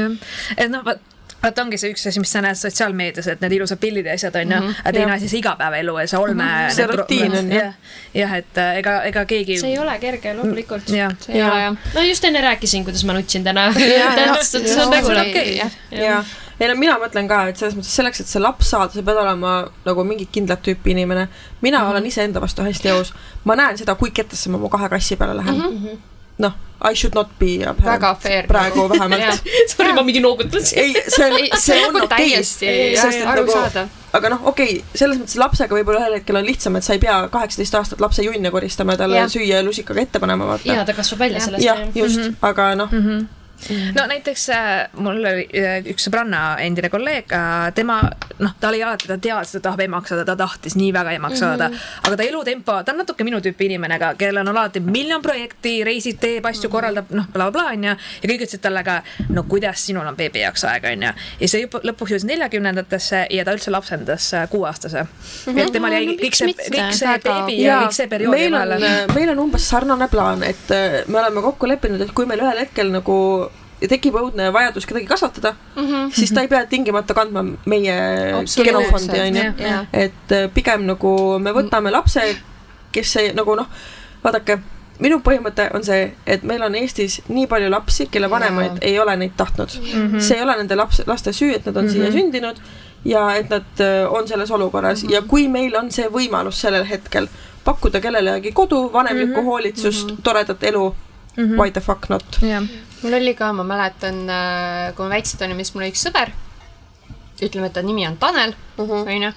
et 0.57 0.71
noh, 0.71 0.85
vaat 0.87 1.11
vaat 1.45 1.59
ongi 1.61 1.79
see 1.81 1.93
üks 1.93 2.07
asi, 2.09 2.21
mis 2.23 2.31
sa 2.33 2.43
näed 2.45 2.59
sotsiaalmeedias, 2.59 3.27
et 3.35 3.43
need 3.45 3.57
ilusad 3.59 3.81
pildid 3.83 4.09
ja 4.09 4.15
asjad 4.17 4.37
on 4.41 4.55
ju, 4.55 4.61
aga 4.81 4.93
teine 4.97 5.17
asi 5.17 5.29
see 5.31 5.41
igapäevaelu 5.43 5.97
ja 6.01 6.07
see 6.11 6.21
olme. 6.21 6.47
See 6.75 6.87
rutiin 6.91 7.37
on, 7.41 7.51
jah. 7.53 7.75
jah. 8.17 8.37
et 8.41 8.61
äh, 8.61 8.79
ega, 8.81 8.95
ega 9.11 9.25
keegi. 9.29 9.59
see 9.61 9.75
ei 9.75 9.81
ole 9.83 9.97
kerge, 10.03 10.33
loomulikult. 10.39 10.89
see 10.89 11.03
ei 11.03 11.43
ole 11.43 11.61
jah. 11.67 11.91
no 11.97 12.07
just 12.07 12.25
enne 12.29 12.41
rääkisin, 12.45 12.87
kuidas 12.87 13.05
ma 13.09 13.17
nutsin 13.17 13.45
täna. 13.45 13.69
see 14.49 14.81
on 14.81 14.95
nagu 14.95 15.13
okei. 15.13 15.59
ja, 15.59 16.23
ei 16.61 16.71
no 16.71 16.79
mina 16.81 16.97
mõtlen 17.03 17.29
ka, 17.31 17.43
et 17.51 17.61
selles 17.61 17.77
mõttes 17.77 17.93
selleks, 18.01 18.25
et 18.25 18.31
see 18.31 18.43
laps 18.43 18.73
saada, 18.73 18.95
sa 18.95 19.05
pead 19.05 19.21
olema 19.21 19.57
nagu 19.85 20.09
mingit 20.09 20.33
kindlat 20.35 20.65
tüüpi 20.65 20.95
inimene. 20.97 21.29
mina 21.61 21.79
mm 21.79 21.85
-hmm. 21.85 21.91
olen 21.91 22.07
iseenda 22.07 22.41
vastu 22.41 22.63
hästi 22.63 22.91
aus. 22.91 23.15
ma 23.45 23.57
näen 23.57 23.79
seda, 23.79 23.95
kui 23.95 24.11
kettasse 24.11 24.51
ma 24.51 24.59
mu 24.59 24.69
kahe 24.69 24.89
kassi 24.89 25.17
peale 25.17 25.37
lähen 25.37 25.55
mm 25.55 25.79
-hmm.. 25.79 26.14
noh, 26.39 26.55
I 26.85 26.95
should 26.95 27.15
not 27.15 27.39
be 27.39 27.63
a 27.63 27.75
parent 27.75 28.49
praegu 28.49 28.89
vähemalt. 28.93 29.43
sorry, 29.69 29.93
ma 29.93 30.03
mingi 30.03 30.21
noogutasin. 30.21 30.79
ei, 30.79 30.95
see 31.09 31.27
on, 31.27 31.59
see 31.59 31.79
on 31.87 31.97
okei 31.97 32.09
täiesti 32.17 32.73
sest 32.99 33.21
et 33.21 33.25
nagu 33.25 33.45
arusaadav. 33.45 33.89
aga 34.13 34.33
noh, 34.35 34.43
okei 34.51 34.79
okay,, 34.79 34.99
selles 34.99 35.21
mõttes 35.21 35.39
lapsega 35.41 35.79
võib-olla 35.79 36.03
ühel 36.03 36.19
hetkel 36.19 36.41
on 36.41 36.47
lihtsam, 36.49 36.77
et 36.77 36.87
sa 36.87 36.97
ei 36.97 37.03
pea 37.03 37.23
kaheksateist 37.33 37.79
aastat 37.81 38.05
lapse 38.05 38.27
junne 38.27 38.53
koristama 38.55 38.99
ja 38.99 39.05
talle 39.05 39.25
süüa 39.33 39.63
ja 39.63 39.65
lusikaga 39.65 40.05
ette 40.05 40.23
panema, 40.23 40.51
vaata 40.51 40.69
ja. 40.69 40.85
ta 40.85 40.97
kasvab 40.97 41.25
välja 41.25 41.41
sellest. 41.47 41.65
jah, 41.65 41.87
just 41.95 42.21
mm, 42.21 42.29
-hmm. 42.29 42.51
aga 42.51 42.75
noh 42.83 42.93
mm, 42.93 43.07
-hmm. 43.07 43.27
No 43.95 44.07
näiteks 44.07 44.49
äh, 44.49 44.89
mul 44.97 45.21
oli 45.25 45.47
äh, 45.57 45.79
üks 45.93 46.09
sõbranna 46.09 46.43
endine 46.65 46.91
kolleeg 46.93 47.33
äh,, 47.33 47.71
tema 47.75 48.01
noh, 48.39 48.55
ta 48.61 48.69
oli 48.69 48.83
alati, 48.83 49.09
ta 49.09 49.17
teadis, 49.19 49.55
et 49.55 49.63
ta 49.63 49.71
tahab 49.71 49.85
emaks 49.87 50.13
saada, 50.13 50.25
ta 50.29 50.37
tahtis 50.39 50.77
nii 50.79 50.91
väga 50.95 51.15
emaks 51.19 51.39
saada 51.41 51.69
mm, 51.69 51.75
-hmm. 51.75 52.09
aga 52.09 52.17
ta 52.17 52.23
elutempo, 52.29 52.77
ta 52.85 52.93
on 52.93 52.99
natuke 53.03 53.25
minu 53.25 53.41
tüüpi 53.41 53.69
inimene 53.69 53.99
ka, 53.99 54.15
kellel 54.19 54.43
on 54.43 54.53
alati 54.57 54.81
miljon 54.81 55.23
projekti, 55.23 55.77
reisib, 55.85 56.19
teeb 56.21 56.47
asju, 56.47 56.71
korraldab 56.71 57.11
noh, 57.11 57.29
blablabla 57.33 57.71
onju. 57.73 57.97
ja 58.23 58.29
kõik 58.29 58.45
ütlesid 58.45 58.63
talle 58.65 58.85
ka, 58.85 59.01
no 59.29 59.43
kuidas 59.49 59.87
sinul 59.87 60.07
on 60.07 60.17
beebi 60.17 60.45
jaoks 60.45 60.65
aega 60.65 60.93
onju. 60.93 61.13
ja 61.41 61.49
see 61.49 61.65
juba 61.65 61.81
lõpuks 61.85 62.15
jõudis 62.15 62.29
neljakümnendatesse 62.29 63.27
ja 63.31 63.45
ta 63.45 63.57
üldse 63.57 63.71
lapsendas 63.71 64.31
kuueaastase 64.51 65.03
mm. 65.03 65.09
-hmm. 65.47 65.59
et 65.59 65.73
temal 65.73 65.93
jäi 65.93 66.07
kõik 66.07 66.39
see, 66.39 66.55
kõik 66.71 66.93
see 66.93 67.19
beebi 67.25 67.61
ja 67.63 67.81
kõik 67.85 67.99
see 68.01 68.09
periood 68.09 68.35
meil 68.35 68.55
on 68.55 68.89
meil 69.15 69.31
on 69.31 69.45
umbes 69.47 69.69
sarnane 69.69 70.09
plaan, 70.09 70.43
et 70.43 70.69
me 71.07 71.19
oleme 71.19 71.43
kokku 71.43 71.69
leppinud, 71.69 72.01
et 72.01 72.13
kui 72.13 72.27
meil 72.27 72.41
ühel 72.41 72.59
hetkel 72.59 72.91
nagu 72.91 73.51
tekib 73.89 74.15
õudne 74.19 74.51
vajadus 74.53 74.87
kedagi 74.87 75.07
kasvatada 75.07 75.55
mm, 75.77 75.83
-hmm. 75.83 76.13
siis 76.15 76.33
ta 76.33 76.45
ei 76.45 76.49
pea 76.49 76.67
tingimata 76.67 77.15
kandma 77.15 77.43
meie 77.67 77.97
genofondi, 78.57 79.21
onju 79.21 79.43
et 79.93 80.33
äh, 80.33 80.47
pigem 80.55 80.87
nagu 80.87 81.39
me 81.39 81.53
võtame 81.53 81.93
lapse, 81.93 82.23
kes 82.93 83.17
ei 83.17 83.33
nagu 83.35 83.57
noh, 83.57 83.69
vaadake, 84.25 84.59
minu 85.03 85.19
põhimõte 85.27 85.69
on 85.75 85.85
see, 85.85 86.15
et 86.27 86.43
meil 86.43 86.63
on 86.63 86.75
Eestis 86.75 87.21
nii 87.29 87.47
palju 87.51 87.71
lapsi, 87.71 88.07
kelle 88.07 88.31
vanemaid 88.31 88.79
Jaa. 88.79 88.89
ei 88.91 88.99
ole 88.99 89.17
neid 89.17 89.37
tahtnud 89.37 89.79
mm. 89.81 90.09
-hmm. 90.09 90.21
see 90.21 90.37
ei 90.37 90.43
ole 90.43 90.57
nende 90.57 90.77
laps, 90.77 91.03
laste 91.07 91.33
süü, 91.33 91.55
et 91.55 91.67
nad 91.67 91.77
on 91.77 91.85
mm 91.85 91.89
-hmm. 91.89 91.93
siia 91.93 92.13
sündinud 92.13 92.61
ja 93.05 93.35
et 93.37 93.51
nad 93.51 93.81
äh, 93.81 94.13
on 94.13 94.29
selles 94.29 94.51
olukorras 94.51 95.03
mm 95.03 95.09
-hmm. 95.09 95.13
ja 95.13 95.23
kui 95.23 95.49
meil 95.49 95.77
on 95.77 95.91
see 95.91 96.07
võimalus 96.09 96.61
sellel 96.61 96.85
hetkel 96.85 97.29
pakkuda 97.65 98.01
kellelegi 98.01 98.53
kodu, 98.53 98.93
vanemlikku 98.93 99.41
mm 99.41 99.41
-hmm. 99.41 99.45
hoolitsust 99.45 100.11
mm, 100.11 100.17
-hmm. 100.17 100.23
toredat 100.23 100.63
elu 100.65 100.95
mm, 101.37 101.45
-hmm. 101.45 101.61
why 101.61 101.71
the 101.71 101.81
fuck 101.81 102.09
not. 102.09 102.39
jah, 102.43 102.63
mul 103.03 103.19
oli 103.21 103.35
ka, 103.35 103.53
ma 103.53 103.65
mäletan, 103.65 104.25
kui 104.97 105.05
me 105.05 105.17
väiksed 105.17 105.43
olime, 105.43 105.65
siis 105.65 105.75
mul 105.75 105.85
oli 105.85 105.93
üks 105.93 106.07
sõber, 106.09 106.33
ütleme, 107.43 107.67
et 107.67 107.73
ta 107.73 107.83
nimi 107.83 108.07
on 108.09 108.17
Tanel, 108.17 108.55
onju, 108.79 109.33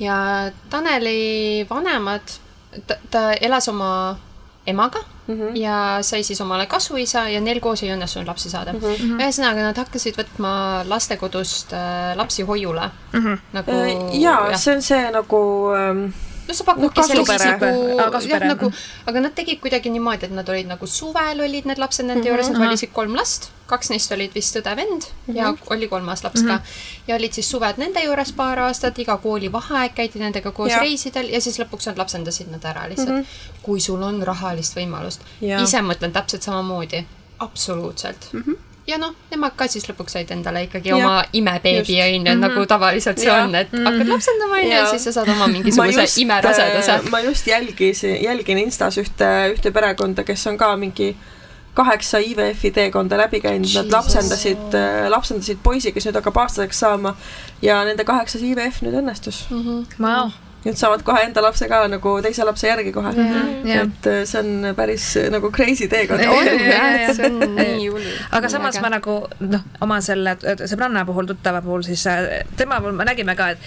ja 0.00 0.16
Taneli 0.70 1.66
vanemad, 1.70 2.38
ta, 2.86 2.96
ta 3.10 3.32
elas 3.32 3.68
oma 3.68 4.16
emaga 4.66 5.00
mm 5.26 5.34
-hmm. 5.40 5.56
ja 5.56 5.98
sai 6.00 6.22
siis 6.22 6.40
omale 6.40 6.66
kasuisa 6.66 7.28
ja 7.28 7.40
neil 7.40 7.60
koos 7.60 7.82
ei 7.82 7.92
õnnestunud 7.94 8.26
lapsi 8.26 8.50
saada 8.50 8.72
mm. 8.72 8.78
-hmm. 8.78 9.20
ühesõnaga, 9.20 9.62
nad 9.62 9.76
hakkasid 9.76 10.14
võtma 10.16 10.84
lastekodust 10.88 11.72
äh, 11.72 12.16
lapsi 12.16 12.42
hoiule 12.42 12.90
mm. 13.12 13.20
-hmm. 13.20 13.38
nagu 13.52 13.70
Äh, 13.70 14.20
jaa, 14.20 14.56
see 14.58 14.74
on 14.74 14.82
see 14.82 15.10
nagu 15.10 15.70
ähm, 15.76 16.04
no 16.50 16.56
sa 16.58 16.64
pakudki 16.66 17.00
noh, 17.00 17.06
sellist 17.06 17.30
nagu 17.54 17.70
jah, 18.26 18.42
nagu 18.50 18.68
mhm., 18.72 19.06
aga 19.12 19.20
nad 19.28 19.34
tegid 19.38 19.60
kuidagi 19.62 19.90
niimoodi, 19.94 20.26
et 20.28 20.34
nad 20.34 20.48
olid 20.50 20.66
nagu 20.70 20.86
suvel 20.90 21.40
olid 21.46 21.64
need 21.70 21.78
lapsed 21.78 22.04
nende 22.08 22.24
Mhm. 22.26 22.30
juures, 22.32 22.50
nad 22.50 22.60
valisid 22.66 22.92
kolm 22.92 23.14
last, 23.16 23.50
kaks 23.70 23.90
neist 23.92 24.10
olid 24.12 24.32
vist 24.34 24.56
õde-vend 24.58 25.06
ja 25.36 25.52
oli 25.70 25.86
kolmas 25.88 26.24
laps 26.26 26.42
ka. 26.42 26.56
ja 27.06 27.14
olid 27.14 27.32
siis 27.38 27.46
suved 27.50 27.78
nende 27.78 28.02
juures 28.02 28.32
paar 28.34 28.58
aastat, 28.66 28.98
iga 28.98 29.16
koolivaheaeg 29.22 29.94
käidi 29.94 30.18
nendega 30.18 30.50
koos 30.50 30.72
Jah. 30.74 30.80
reisidel 30.82 31.30
ja 31.30 31.40
siis 31.40 31.58
lõpuks 31.62 31.86
nad 31.86 31.98
lapsendasid 32.02 32.50
nad 32.50 32.64
ära 32.64 32.88
lihtsalt. 32.90 33.26
kui 33.62 33.80
sul 33.80 34.02
on 34.02 34.22
rahalist 34.26 34.74
võimalust. 34.76 35.20
Ise 35.62 35.78
mõtlen 35.86 36.12
täpselt 36.12 36.42
samamoodi, 36.42 37.06
absoluutselt 37.38 38.30
ja 38.90 38.98
noh, 39.00 39.14
nemad 39.30 39.56
ka 39.58 39.68
siis 39.70 39.86
lõpuks 39.88 40.16
said 40.16 40.30
endale 40.34 40.64
ikkagi 40.66 40.92
Jah. 40.92 40.98
oma 40.98 41.24
imebeebi 41.36 41.98
onju, 42.04 42.36
nagu 42.40 42.66
tavaliselt 42.70 43.20
see 43.22 43.30
Jah. 43.30 43.46
on, 43.46 43.54
et 43.58 43.72
hakkad 43.72 44.10
lapsendama 44.10 44.60
onju 44.60 44.70
ja 44.70 44.82
Jaa. 44.82 44.92
siis 44.92 45.08
sa 45.08 45.16
saad 45.20 45.32
oma 45.34 45.48
mingisuguse 45.52 46.06
imeraseduse. 46.22 46.96
äh, 46.98 47.10
ma 47.12 47.20
just 47.24 47.46
jälgisin, 47.50 48.16
jälgin 48.24 48.64
Instas 48.64 48.98
ühte, 49.00 49.28
ühte 49.54 49.72
perekonda, 49.74 50.24
kes 50.26 50.46
on 50.50 50.58
ka 50.60 50.74
mingi 50.76 51.14
kaheksa 51.74 52.18
IVF-i 52.18 52.70
teekonda 52.74 53.18
läbi 53.18 53.40
käinud, 53.40 53.70
nad 53.74 53.92
lapsendasid, 53.94 54.74
lapsendasid 55.08 55.60
poisi, 55.62 55.92
kes 55.94 56.08
nüüd 56.08 56.18
hakkab 56.18 56.42
aastaseks 56.42 56.82
saama 56.82 57.14
ja 57.62 57.78
nende 57.86 58.04
kaheksas 58.04 58.42
IVF 58.42 58.82
nüüd 58.84 58.98
õnnestus 59.02 59.44
mm. 59.50 59.60
Mhm. 59.60 59.84
vau, 60.02 60.30
nüüd 60.64 60.76
saavad 60.76 61.04
kohe 61.04 61.22
enda 61.24 61.42
lapse 61.44 61.68
ka 61.68 61.82
nagu 61.88 62.14
teise 62.24 62.44
lapse 62.44 62.68
järgi 62.68 62.92
kohe 62.92 63.12
mm. 63.12 63.30
-hmm. 63.30 63.70
et 63.82 64.06
äh, 64.06 64.24
see 64.28 64.40
on 64.40 64.74
päris 64.76 65.06
äh, 65.16 65.30
nagu 65.32 65.50
crazy 65.50 65.88
teekond. 65.88 66.20
See 67.16 67.26
on 67.26 67.38
nii 67.56 67.88
hull. 67.88 68.10
aga 68.32 68.48
samas 68.48 68.80
ma 68.80 68.90
nagu 68.92 69.16
noh, 69.40 69.62
oma 69.80 70.00
selle 70.00 70.36
sõbranna 70.42 71.06
puhul, 71.06 71.26
tuttava 71.26 71.62
puhul, 71.62 71.82
siis 71.82 72.06
äh, 72.06 72.44
tema 72.56 72.80
puhul 72.80 72.98
me 72.98 73.04
nägime 73.08 73.36
ka, 73.36 73.50
et 73.50 73.58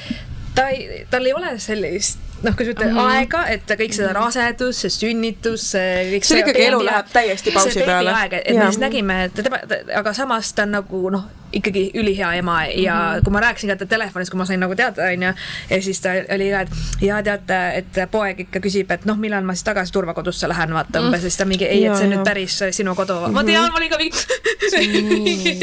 ta 0.56 0.68
ei, 0.70 1.06
tal 1.10 1.26
ei 1.26 1.34
ole 1.34 1.58
sellist 1.60 2.33
noh, 2.44 2.56
kui 2.58 2.68
sa 2.68 2.74
ütled 2.76 2.98
aega, 3.04 3.46
et 3.54 3.76
kõik 3.84 3.96
seda 3.96 4.14
rasedus, 4.18 4.84
see 4.84 4.94
sünnitus, 4.94 5.70
see 5.74 5.94
kõik 6.16 6.28
See 6.28 6.42
ikkagi 6.44 6.68
elu 6.70 6.82
läheb 6.86 7.14
täiesti 7.14 7.56
pausi 7.56 7.78
see 7.78 7.88
peale. 7.88 8.18
et 8.32 8.52
me 8.56 8.66
lihtsalt 8.66 8.84
nägime, 8.88 9.24
et 9.30 9.40
tema, 9.40 9.64
aga 10.00 10.14
samas 10.18 10.54
ta 10.54 10.68
on 10.68 10.78
nagu 10.80 11.06
noh, 11.14 11.30
ikkagi 11.54 11.92
ülihea 11.94 12.34
ema 12.34 12.64
ja 12.66 12.96
kui 13.24 13.34
ma 13.34 13.40
rääkisin 13.44 13.70
ka 13.70 13.76
ta 13.76 13.86
telefonis, 13.86 14.30
kui 14.30 14.38
ma 14.38 14.46
sain 14.46 14.60
nagu 14.60 14.76
teada, 14.76 15.06
onju, 15.14 15.34
ja 15.70 15.82
siis 15.82 16.02
ta 16.02 16.16
oli 16.36 16.50
ka, 16.52 16.64
et 16.66 17.06
ja 17.06 17.20
teate, 17.26 17.60
et 17.78 18.00
poeg 18.12 18.40
ikka 18.46 18.62
küsib, 18.64 18.92
et 18.94 19.06
noh, 19.10 19.18
millal 19.20 19.46
ma 19.46 19.56
siis 19.56 19.68
tagasi 19.68 19.94
turvakodusse 19.94 20.50
lähen, 20.50 20.74
vaata 20.74 21.04
umbes, 21.04 21.22
siis 21.26 21.38
ta 21.38 21.46
mingi 21.50 21.68
ei, 21.70 21.86
et 21.86 21.98
see 21.98 22.08
on 22.08 22.16
nüüd 22.16 22.26
päris 22.26 22.58
sinu 22.76 22.96
kodu. 22.98 23.20
ma 23.34 23.46
tean, 23.46 23.70
ma 23.72 23.82
olin 23.82 23.94
ka 23.94 24.02
mingi 24.02 25.60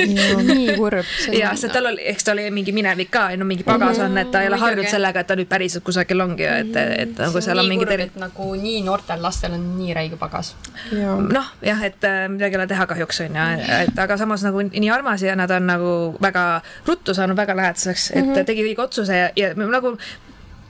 nii 0.46 0.76
kurb. 0.78 1.10
ja 1.34 1.54
sest 1.56 1.74
tal 1.74 1.90
oli, 1.90 2.06
eks 2.12 2.28
ta 2.28 2.36
oli 2.36 2.46
mingi 2.54 2.74
minevik 2.76 3.10
ka, 3.10 3.28
no 3.40 3.48
mingi 3.48 3.66
pagas 3.66 3.98
on, 4.04 4.18
et 4.22 4.30
ta 4.30 4.44
ei 4.44 4.52
ole 4.52 4.60
harjunud 4.62 4.90
sellega, 4.90 5.24
et 5.24 5.30
ta 5.30 5.38
nüüd 5.38 5.50
päriselt 5.50 5.84
kusagil 5.86 6.26
ongi, 6.26 6.46
et, 6.46 6.69
et 6.76 7.18
nagu 7.18 7.42
seal 7.44 7.60
on 7.62 7.68
mingi 7.68 7.86
kurb, 7.86 8.04
et 8.06 8.16
nagu 8.20 8.48
nii 8.60 8.80
noortel 8.86 9.22
lastel 9.22 9.56
on 9.56 9.66
nii 9.78 9.94
räige 9.96 10.18
pagas. 10.20 10.54
jaa. 10.92 11.18
noh, 11.20 11.52
jah, 11.66 11.84
et 11.86 12.08
äh, 12.08 12.24
midagi 12.32 12.58
ei 12.58 12.62
ole 12.62 12.70
teha 12.70 12.86
kahjuks 12.90 13.22
on 13.26 13.38
ju, 13.40 13.50
et 13.80 14.02
aga 14.06 14.18
samas 14.20 14.46
nagu 14.46 14.64
nii 14.70 14.90
armas 14.90 15.22
ja 15.26 15.36
nad 15.38 15.50
on 15.54 15.68
nagu 15.70 15.92
väga 16.22 16.48
ruttu 16.88 17.14
saanud 17.14 17.36
väga 17.36 17.56
lähedaseks, 17.56 18.10
et 18.10 18.24
mm 18.24 18.34
-hmm. 18.34 18.44
tegi 18.44 18.66
õige 18.66 18.84
otsuse 18.88 19.16
ja, 19.16 19.30
ja 19.36 19.54
me 19.54 19.70
nagu 19.70 19.96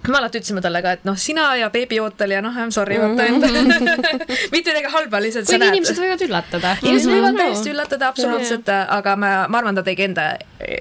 me 0.09 0.17
alati 0.17 0.41
ütlesime 0.41 0.63
talle 0.65 0.81
ka, 0.85 0.95
et 0.97 1.03
noh, 1.05 1.17
sina 1.21 1.51
ja 1.61 1.69
beebiootel 1.73 2.33
ja 2.37 2.41
noh, 2.45 2.57
I 2.57 2.67
m 2.67 2.73
sorry, 2.73 2.97
vaata, 3.01 3.27
et 3.27 3.35
mitte 4.55 4.73
midagi 4.73 4.93
halba, 4.95 5.21
lihtsalt 5.21 5.49
sa 5.49 5.53
kuigi 5.53 5.65
näed. 5.65 5.77
inimesed 5.77 6.01
võivad 6.01 6.25
üllatada. 6.27 6.77
inimesed 6.83 7.13
võivad 7.13 7.41
täiesti 7.43 7.75
üllatada 7.75 8.09
absoluutselt, 8.09 8.71
aga 8.71 9.17
ma, 9.21 9.33
ma 9.53 9.61
arvan, 9.61 9.77
ta 9.77 9.85
tegi 9.87 10.09
enda 10.09 10.31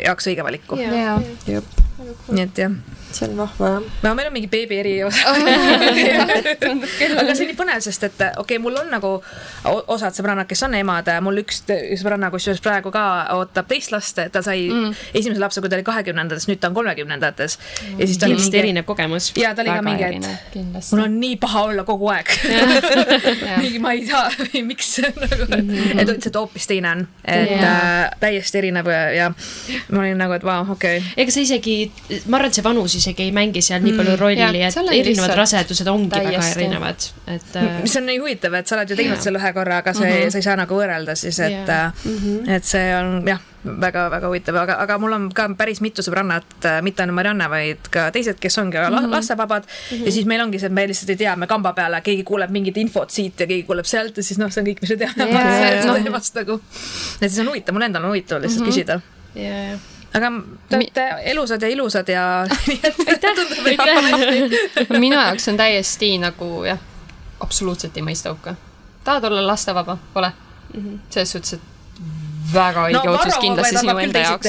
jaoks 0.06 0.32
õige 0.32 0.46
valiku. 0.48 0.80
jaa. 0.80 1.18
jep, 1.50 1.84
nii 2.32 2.46
et 2.46 2.64
jah, 2.64 2.80
see 3.16 3.28
on 3.28 3.38
vahva 3.38 3.70
jah. 3.74 3.88
no 4.04 4.14
meil 4.18 4.30
on 4.30 4.36
mingi 4.36 4.50
beebi 4.52 4.80
eriosa. 4.80 5.34
aga 7.22 7.36
see 7.36 7.46
oli 7.48 7.56
põnev, 7.58 7.82
sest 7.84 8.06
et 8.08 8.22
okei 8.22 8.42
okay,, 8.44 8.62
mul 8.62 8.78
on 8.82 8.92
nagu 8.94 9.12
osad 9.92 10.16
sõbrannad, 10.16 10.48
kes 10.50 10.64
on 10.68 10.78
emad, 10.80 11.10
mul 11.26 11.42
üks 11.44 11.64
sõbranna, 11.68 12.32
kusjuures 12.34 12.62
praegu 12.64 12.94
ka 12.94 13.04
ootab 13.38 13.70
teist 13.70 13.94
last, 13.94 14.22
ta 14.34 14.44
sai 14.46 14.68
mm. 14.68 14.94
esimese 15.18 15.42
lapse, 15.42 15.64
kui 15.64 15.72
ta 15.72 15.80
oli 15.80 15.88
kahekümnendates, 15.88 16.48
nüüd 16.50 16.62
ta 16.62 16.70
on 16.72 16.78
kolmekümnendates 16.78 17.58
ja 17.58 18.06
siis 18.06 18.20
ta 18.20 18.28
oli 18.28 18.38
kindlasti 18.38 18.56
mingi, 18.56 18.62
erinev 18.64 18.88
kogemus. 18.90 19.32
ja 19.40 19.54
ta 19.56 19.66
oli 19.66 19.74
ka 19.74 19.86
mingi, 19.86 20.08
et 20.10 20.54
kindlasti 20.54 20.96
mul. 20.96 21.06
on 21.08 21.18
nii 21.24 21.40
paha 21.42 21.66
olla 21.72 21.86
kogu 21.88 22.12
aeg. 22.14 22.34
mingi 23.64 23.82
ma 23.84 23.96
ei 23.98 24.06
saa, 24.10 24.30
miks 24.66 24.94
nagu, 25.08 25.50
et 25.50 26.06
ta 26.06 26.06
ütles, 26.06 26.30
et 26.30 26.40
hoopis 26.40 26.70
teine 26.70 26.94
on, 26.94 27.06
et 27.26 27.56
Jaa. 27.56 27.74
äh, 27.74 28.20
täiesti 28.22 28.62
erinev 28.62 28.90
ja, 28.92 29.02
ja 29.16 29.30
ma 29.90 30.04
olin 30.04 30.20
nagu, 30.20 30.38
et 30.38 30.46
vau, 30.46 30.64
okei 30.76 31.00
okay.. 31.00 31.14
ega 31.20 31.34
see 31.34 31.48
isegi, 31.48 31.78
ma 32.28 32.40
arvan, 32.40 32.52
et 32.52 32.60
see 32.60 32.66
vanus 32.66 32.99
isegi 33.00 33.28
ei 33.28 33.34
mängi 33.36 33.64
seal 33.66 33.84
nii 33.84 33.96
palju 33.98 34.16
rolli, 34.20 34.40
jah, 34.40 34.54
et 34.54 34.78
erinevad 34.78 35.10
lihtsalt 35.10 35.36
rasedused 35.40 35.92
ongi 35.92 36.12
väga 36.14 36.34
täiesti- 36.36 36.60
erinevad, 36.60 37.10
et 37.36 37.60
äh, 37.60 37.70
mis 37.84 37.96
on 38.00 38.10
nii 38.10 38.20
huvitav, 38.22 38.58
et 38.60 38.68
sa 38.68 38.78
oled 38.78 38.94
ju 38.94 39.00
teinud 39.00 39.18
Jaa. 39.18 39.28
selle 39.28 39.42
ühe 39.42 39.54
korra, 39.56 39.84
aga 39.84 39.94
see 39.94 40.10
mm, 40.10 40.18
-hmm. 40.18 40.34
sa 40.34 40.42
ei 40.42 40.48
saa 40.50 40.58
nagu 40.60 40.82
võrrelda 40.82 41.16
siis, 41.20 41.40
et 41.40 41.68
Jaa. 41.68 41.92
mm, 41.92 42.18
-hmm. 42.18 42.52
et 42.56 42.70
see 42.70 42.88
on 42.96 43.28
jah, 43.28 43.42
väga-väga 43.64 44.28
huvitav, 44.28 44.56
aga, 44.62 44.78
aga 44.84 44.98
mul 45.02 45.14
on 45.18 45.28
ka 45.36 45.50
päris 45.60 45.82
mitu 45.84 46.04
sõbrannat, 46.06 46.68
mitte 46.86 47.04
ainult 47.04 47.18
Marianne, 47.18 47.50
vaid 47.52 47.90
ka 47.92 48.08
teised, 48.16 48.40
kes 48.40 48.58
ongi 48.62 48.78
mm 48.78 48.96
-hmm. 48.96 49.12
lastevabad 49.12 49.64
mm. 49.68 49.98
-hmm. 49.98 50.06
ja 50.06 50.12
siis 50.12 50.26
meil 50.26 50.42
ongi 50.42 50.60
see, 50.60 50.68
et 50.68 50.74
me 50.74 50.88
lihtsalt 50.88 51.10
ei 51.10 51.16
tea, 51.16 51.36
me 51.36 51.48
kamba 51.48 51.74
peale, 51.74 52.02
keegi 52.02 52.24
kuuleb 52.24 52.50
mingit 52.50 52.78
infot 52.78 53.10
siit 53.10 53.40
ja 53.40 53.48
keegi 53.48 53.64
kuuleb 53.64 53.86
sealt 53.86 54.18
ja 54.18 54.24
siis 54.24 54.40
noh, 54.40 54.52
see 54.52 54.62
on 54.62 54.68
kõik, 54.68 54.82
mis 54.82 54.90
me 54.90 54.98
teame 54.98 55.30
yeah, 55.30 55.82
sellest 55.84 56.04
teemast 56.04 56.36
nagu. 56.36 56.62
et 57.22 57.32
siis 57.32 57.40
on 57.40 57.48
huvitav, 57.48 57.74
mul 57.74 57.82
endal 57.82 58.04
on 58.04 58.10
huvitav 58.10 58.42
lihtsalt 58.42 58.66
mm 58.66 58.66
-hmm. 58.66 58.72
küsida. 58.72 59.02
ja, 59.36 59.64
ja. 59.72 59.78
Aga 60.14 60.30
te 60.70 60.76
olete 60.78 61.06
elusad 61.32 61.62
ja 61.62 61.70
ilusad 61.70 62.10
ja. 62.10 62.24
minu 65.04 65.16
jaoks 65.16 65.48
on 65.52 65.58
täiesti 65.60 66.16
nagu 66.22 66.64
jah, 66.68 66.80
absoluutselt 67.40 67.98
ei 67.98 68.06
mõista 68.06 68.34
hukka. 68.34 68.56
tahad 69.04 69.24
olla 69.30 69.46
lastevaba, 69.48 69.98
ole. 70.16 70.32
selles 71.10 71.32
suhtes, 71.32 71.54
et 71.54 71.62
väga 72.54 72.84
õige 72.90 73.02
No 73.06 73.14
otsus 73.14 73.38
kindlasti 73.42 73.78
sinu 73.78 73.98
enda 74.02 74.22
jaoks 74.26 74.48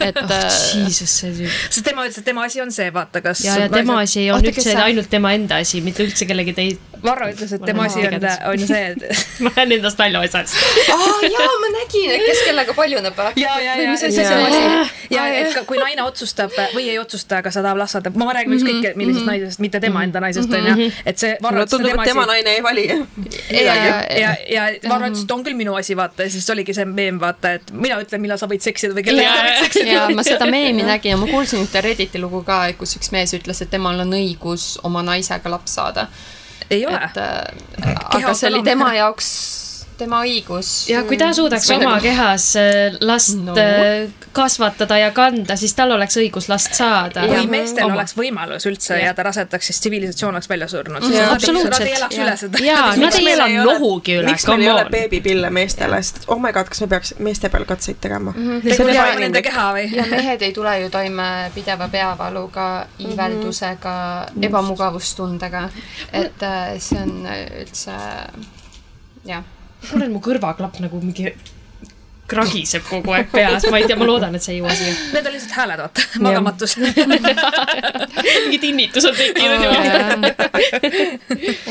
et 0.00 0.20
äh, 0.20 0.46
Jesus, 0.86 1.12
see 1.20 1.32
tüüp. 1.36 1.56
sest 1.68 1.84
tema 1.84 2.06
ütles, 2.06 2.20
et 2.22 2.24
tema 2.30 2.44
asi 2.48 2.62
on 2.64 2.72
see, 2.72 2.88
vaata, 2.94 3.20
kas. 3.24 3.42
ja, 3.44 3.56
ja 3.64 3.68
tema 3.72 3.98
asi 4.04 4.26
on 4.30 4.38
Oota, 4.40 4.52
üldse 4.52 4.72
sa- 4.72 4.86
ainult 4.88 5.10
tema 5.12 5.32
enda 5.36 5.60
asi, 5.64 5.82
mitte 5.84 6.04
üldse 6.06 6.28
kellegi 6.28 6.54
tei-. 6.56 6.78
Varro 7.04 7.28
ütles, 7.32 7.52
et 7.56 7.62
tema 7.64 7.84
Ma 7.84 7.88
asi 7.88 8.02
on 8.02 8.14
olen, 8.14 8.26
on 8.50 8.64
see, 8.68 8.80
et 8.90 9.22
ma 9.44 9.52
lähen 9.56 9.72
endast 9.78 9.98
välja 9.98 10.20
otsast. 10.20 10.56
aa 10.94 11.18
jaa, 11.26 11.48
ma 11.62 11.70
nägin, 11.76 12.10
et 12.16 12.24
kes 12.26 12.42
kellega 12.48 12.74
paljuneb. 12.76 13.22
ja, 13.40 13.54
ja, 13.60 13.76
ja, 13.80 13.90
mis 13.90 14.02
ja, 14.02 14.08
asi 14.08 14.16
see 14.16 14.24
ja, 14.24 14.46
oli? 14.46 14.90
ja 15.14 15.26
et 15.40 15.54
ka, 15.54 15.64
kui 15.68 15.80
naine 15.80 16.04
otsustab 16.04 16.54
või 16.74 16.88
ei 16.92 16.98
otsusta, 17.00 17.40
aga 17.40 17.52
sa 17.54 17.64
tahab 17.64 17.80
last 17.80 17.96
saada, 17.96 18.12
ma 18.20 18.30
räägin 18.36 18.56
ükskõik 18.58 18.98
millisest 19.00 19.28
naisest, 19.28 19.62
mitte 19.64 19.80
tema 19.82 20.04
enda 20.06 20.22
naisest 20.22 20.52
onju, 20.60 20.90
et 21.04 21.22
see 21.22 21.36
Varro 21.42 21.64
ütles, 21.64 21.80
et 21.80 21.90
tema 21.90 22.04
et 22.04 22.12
tema 22.12 22.26
asi. 22.26 22.32
naine 22.34 22.56
ei 22.56 22.64
vali 22.64 22.86
ja, 22.90 23.76
ja, 24.20 24.34
ja 24.50 24.66
Varro 24.88 25.10
ütles, 25.10 25.24
et 25.24 25.36
on 25.36 25.44
küll 25.46 25.58
minu 25.58 25.76
asi, 25.78 25.96
vaata 25.98 26.26
ja 26.26 26.32
siis 26.32 26.48
oligi 26.52 26.76
see 26.76 26.86
meem, 26.88 27.20
vaata, 27.22 27.54
et 27.60 27.72
mina 27.72 28.00
ütlen, 28.02 28.22
millal 28.22 28.40
sa 28.40 28.48
võid 28.50 28.64
seksida 28.64 28.96
või 28.96 29.06
kellega 29.06 29.36
sa 29.36 29.46
võid 29.46 29.64
seksida. 29.66 29.94
ja 29.94 30.04
ma 30.16 30.26
seda 30.26 30.50
meemi 30.50 30.86
nägin 30.86 31.14
ja 31.14 31.20
ma 31.20 31.30
kuulsin 31.30 31.64
ühte 31.64 31.82
Redditi 31.84 32.20
lugu 32.22 32.42
ka, 32.46 32.62
kus 32.78 32.96
üks 32.98 33.12
mees 33.14 33.34
ütles, 33.36 33.62
et 33.64 33.72
temal 33.72 34.00
on 34.04 34.14
õigus 34.16 34.74
oma 34.86 35.02
naisega 35.06 35.52
laps 35.52 35.78
saada. 35.78 36.08
Ei 36.70 36.86
ole. 36.86 36.96
Äh, 36.96 37.96
aga 38.14 38.34
see 38.34 38.50
oli 38.50 38.62
tema 38.62 38.94
jaoks 38.94 39.59
tema 40.00 40.22
õigus. 40.26 40.70
ja 40.90 41.02
kui 41.08 41.18
ta 41.20 41.30
suudaks 41.36 41.70
oma 41.76 41.98
kehas 42.02 42.48
äh, 42.60 42.96
last 43.00 43.36
No. 43.40 43.54
no. 43.54 44.10
kasvatada 44.32 44.96
ja 44.98 45.10
kanda, 45.14 45.56
siis 45.58 45.72
tal 45.74 45.90
oleks 45.94 46.16
õigus 46.20 46.48
last 46.50 46.74
saada. 46.78 47.24
kui 47.30 47.46
meestel 47.50 47.84
Oma. 47.86 47.94
oleks 48.00 48.14
võimalus 48.18 48.66
üldse 48.70 48.94
Jah. 48.96 49.04
jääda 49.10 49.22
rasedaks, 49.28 49.66
siis 49.70 49.80
tsivilisatsioon 49.84 50.34
oleks 50.34 50.48
välja 50.50 50.68
surnud. 50.70 51.02
Jaa, 51.10 51.26
Nad 51.26 51.34
absoluutselt. 51.36 51.86
ei 51.86 51.94
elaks 51.98 52.18
üle 52.18 52.36
seda. 52.42 52.62
jaa, 52.64 52.84
nad 52.96 53.14
ei 53.18 53.24
meil 53.24 53.40
ela 53.46 53.64
nohugi 53.72 54.16
üle, 54.20 54.30
miks 54.30 54.46
meil 54.50 54.62
ei 54.66 54.70
ole 54.72 54.84
on. 54.84 54.90
beebipille 54.94 55.50
meestele, 55.50 56.02
sest 56.02 56.24
oh 56.28 56.38
my 56.42 56.52
god, 56.52 56.68
kas 56.72 56.80
me 56.84 56.90
peaks 56.94 57.14
meeste 57.18 57.48
peal 57.52 57.64
katseid 57.68 58.00
tegema 58.00 58.32
mm? 58.36 58.60
-hmm. 58.60 58.94
Ja- 58.94 59.06
nende 59.18 59.42
keha 59.42 59.66
või? 59.74 59.86
ja 59.96 60.04
mehed 60.10 60.42
ei 60.42 60.52
tule 60.52 60.80
ju 60.80 60.90
toime 60.90 61.50
pideva 61.54 61.88
peavaluga, 61.88 62.86
iiveldusega, 62.98 63.96
ebamugavustundega. 64.42 65.68
et 66.12 66.42
äh, 66.42 66.78
see 66.78 66.98
on 67.02 67.26
üldse, 67.60 67.92
jah. 69.26 69.42
tunnen, 69.88 70.12
mu 70.12 70.20
kõrvaklapp 70.24 70.80
nagu 70.84 71.00
mingi 71.02 71.32
kragiseb 72.30 72.84
kogu 72.86 73.14
aeg 73.16 73.30
peas, 73.32 73.66
ma 73.72 73.80
ei 73.80 73.88
tea, 73.90 73.96
ma 73.98 74.06
loodan, 74.06 74.36
et 74.38 74.44
see 74.44 74.54
ei 74.54 74.60
jõua 74.60 74.74
siia. 74.76 74.94
Need 75.16 75.26
on 75.26 75.34
lihtsalt 75.34 75.56
hääled, 75.58 75.82
vaata, 75.82 76.06
magamatus. 76.22 76.76
mingi 78.44 78.60
tinnitus 78.62 79.08
on 79.10 79.18
tekkinud 79.18 79.66
juba. 79.66 79.78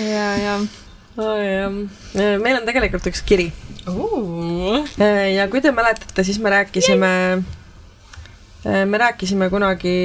ja, 0.04 0.28
ja. 0.44 0.60
meil 2.44 2.60
on 2.60 2.68
tegelikult 2.68 3.08
üks 3.12 3.24
kiri 3.28 3.50
ja 5.36 5.48
kui 5.52 5.62
te 5.62 5.72
mäletate, 5.72 6.24
siis 6.24 6.40
me 6.40 6.52
rääkisime, 6.54 7.12
me 8.86 8.98
rääkisime 8.98 9.50
kunagi, 9.50 9.96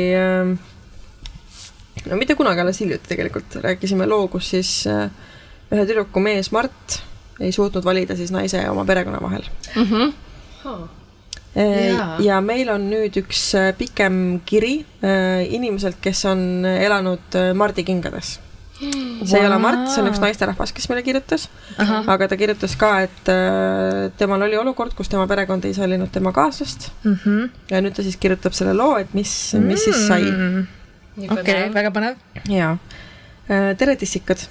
no 2.06 2.16
mitte 2.20 2.34
kunagi, 2.38 2.60
alles 2.60 2.80
hiljuti 2.80 3.10
tegelikult, 3.10 3.58
rääkisime 3.64 4.06
loo, 4.08 4.28
kus 4.32 4.50
siis 4.54 4.72
äh, 4.90 5.10
ühe 5.72 5.84
tüdruku 5.88 6.22
mees 6.22 6.52
Mart 6.54 7.02
ei 7.40 7.53
suutnud 7.53 7.85
valida 7.85 8.16
siis 8.16 8.31
naise 8.35 8.61
ja 8.62 8.73
oma 8.73 8.85
perekonna 8.85 9.20
vahel. 9.23 9.47
Jaa. 10.64 12.16
ja 12.18 12.40
meil 12.42 12.68
on 12.73 12.88
nüüd 12.90 13.14
üks 13.20 13.42
äh, 13.55 13.68
pikem 13.79 14.40
kiri 14.47 14.81
äh, 15.07 15.44
inimeselt, 15.55 16.01
kes 16.03 16.25
on 16.27 16.64
elanud 16.66 17.37
äh, 17.38 17.53
Mardi 17.55 17.85
kingades. 17.87 18.40
see 18.75 19.38
ei 19.38 19.47
ole 19.47 19.59
Mart, 19.62 19.85
see 19.92 20.03
on 20.03 20.09
üks 20.11 20.18
naisterahvas, 20.20 20.73
kes 20.75 20.88
meile 20.90 21.05
kirjutas, 21.07 21.44
aga 22.11 22.27
ta 22.29 22.37
kirjutas 22.37 22.75
ka, 22.77 22.90
et 23.07 23.31
äh, 23.31 24.09
temal 24.18 24.42
oli 24.49 24.59
olukord, 24.59 24.97
kus 24.99 25.09
tema 25.12 25.29
perekond 25.31 25.64
ei 25.64 25.77
sallinud 25.77 26.11
tema 26.12 26.33
kaaslast 26.35 26.90
Mhm. 27.07 27.44
ja 27.70 27.81
nüüd 27.81 27.94
ta 27.94 28.03
siis 28.03 28.18
kirjutab 28.18 28.53
selle 28.59 28.75
loo, 28.75 28.97
et 28.99 29.14
mis, 29.14 29.31
mis 29.62 29.85
siis 29.87 30.03
sai. 30.09 30.27
okei, 31.31 31.70
väga 31.73 31.94
põnev. 31.94 32.18
jaa. 32.51 32.75
tere, 33.79 33.94
tissikad. 33.97 34.42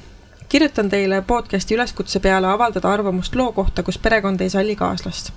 Kirjutan 0.53 0.89
teile 0.89 1.21
podcasti 1.21 1.73
üleskutse 1.73 2.19
peale 2.19 2.47
avaldada 2.47 2.91
arvamust 2.93 3.35
loo 3.35 3.51
kohta, 3.51 3.83
kus 3.83 3.97
perekond 3.97 4.41
ei 4.41 4.49
salli 4.49 4.75
kaaslast. 4.75 5.31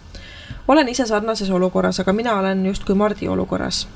olen 0.69 0.89
ise 0.89 1.07
sarnases 1.07 1.51
olukorras, 1.51 2.01
aga 2.01 2.13
mina 2.13 2.35
olen 2.39 2.67
justkui 2.67 2.95
Mardi 2.95 3.29
olukorras. 3.29 3.89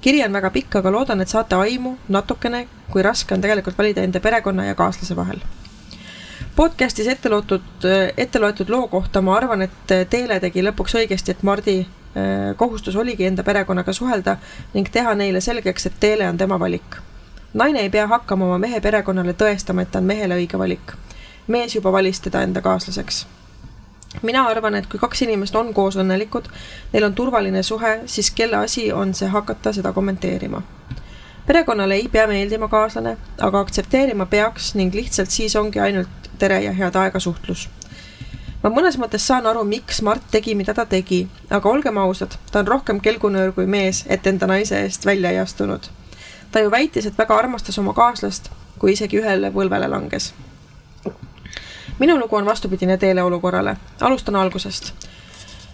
kiri 0.00 0.24
on 0.24 0.32
väga 0.32 0.50
pikk, 0.50 0.76
aga 0.76 0.92
loodan, 0.92 1.20
et 1.20 1.28
saate 1.28 1.56
aimu 1.56 1.96
natukene, 2.08 2.68
kui 2.90 3.02
raske 3.02 3.34
on 3.34 3.40
tegelikult 3.40 3.78
valida 3.78 4.02
enda 4.02 4.20
perekonna 4.20 4.64
ja 4.64 4.74
kaaslase 4.74 5.16
vahel. 5.16 5.40
podcastis 6.56 7.06
ette 7.06 7.28
loetud, 7.28 7.88
ette 8.16 8.38
loetud 8.38 8.70
loo 8.70 8.88
kohta 8.88 9.20
ma 9.20 9.36
arvan, 9.36 9.62
et 9.62 10.08
Teele 10.10 10.40
tegi 10.40 10.62
lõpuks 10.62 10.94
õigesti, 11.02 11.30
et 11.30 11.42
Mardi 11.42 11.78
äh, 11.80 12.54
kohustus 12.56 12.96
oligi 12.96 13.26
enda 13.26 13.42
perekonnaga 13.42 13.92
suhelda 13.92 14.36
ning 14.74 14.88
teha 14.92 15.14
neile 15.14 15.40
selgeks, 15.40 15.86
et 15.86 16.00
Teele 16.00 16.28
on 16.28 16.38
tema 16.38 16.58
valik 16.58 17.02
naine 17.54 17.80
ei 17.80 17.90
pea 17.90 18.06
hakkama 18.06 18.44
oma 18.44 18.58
mehe 18.58 18.80
perekonnale 18.80 19.32
tõestama, 19.32 19.82
et 19.82 19.90
ta 19.90 19.98
on 19.98 20.04
mehele 20.04 20.36
õige 20.36 20.58
valik. 20.58 20.92
mees 21.46 21.74
juba 21.74 21.92
valis 21.92 22.20
teda 22.20 22.42
enda 22.42 22.60
kaaslaseks. 22.60 23.26
mina 24.22 24.44
arvan, 24.48 24.74
et 24.74 24.86
kui 24.86 24.98
kaks 25.00 25.22
inimest 25.22 25.56
on 25.56 25.74
koos 25.74 25.96
õnnelikud, 25.96 26.48
neil 26.92 27.04
on 27.04 27.14
turvaline 27.14 27.62
suhe, 27.62 28.00
siis 28.06 28.30
kelle 28.30 28.56
asi 28.56 28.92
on 28.92 29.14
see 29.14 29.28
hakata 29.28 29.72
seda 29.72 29.92
kommenteerima. 29.92 30.62
perekonnale 31.46 31.94
ei 31.94 32.08
pea 32.08 32.26
meeldima 32.26 32.68
kaaslane, 32.68 33.16
aga 33.40 33.60
aktsepteerima 33.60 34.26
peaks 34.26 34.74
ning 34.74 34.94
lihtsalt 34.94 35.30
siis 35.30 35.56
ongi 35.56 35.80
ainult 35.80 36.08
tere 36.38 36.60
ja 36.60 36.72
head 36.72 36.96
aega 36.96 37.20
suhtlus. 37.20 37.68
ma 38.62 38.70
mõnes 38.70 38.98
mõttes 38.98 39.26
saan 39.26 39.46
aru, 39.46 39.64
miks 39.64 40.02
Mart 40.02 40.22
tegi, 40.30 40.54
mida 40.54 40.74
ta 40.74 40.84
tegi, 40.84 41.28
aga 41.50 41.68
olgem 41.68 41.98
ausad, 41.98 42.36
ta 42.52 42.58
on 42.58 42.66
rohkem 42.66 43.00
kelgunöör 43.00 43.52
kui 43.52 43.66
mees, 43.66 44.04
et 44.06 44.26
enda 44.26 44.46
naise 44.46 44.82
eest 44.82 45.06
välja 45.06 45.30
ei 45.30 45.38
astunud. 45.38 45.88
Ta 46.52 46.60
ju 46.60 46.70
väitis, 46.70 47.06
et 47.06 47.18
väga 47.18 47.36
armastas 47.36 47.78
oma 47.78 47.94
kaaslast, 47.94 48.50
kui 48.78 48.92
isegi 48.92 49.20
ühele 49.20 49.50
põlvele 49.50 49.88
langes. 49.88 50.34
minu 51.98 52.18
lugu 52.18 52.36
on 52.36 52.46
vastupidine 52.46 52.96
teele 52.98 53.22
olukorrale, 53.22 53.76
alustan 54.00 54.36
algusest 54.36 54.92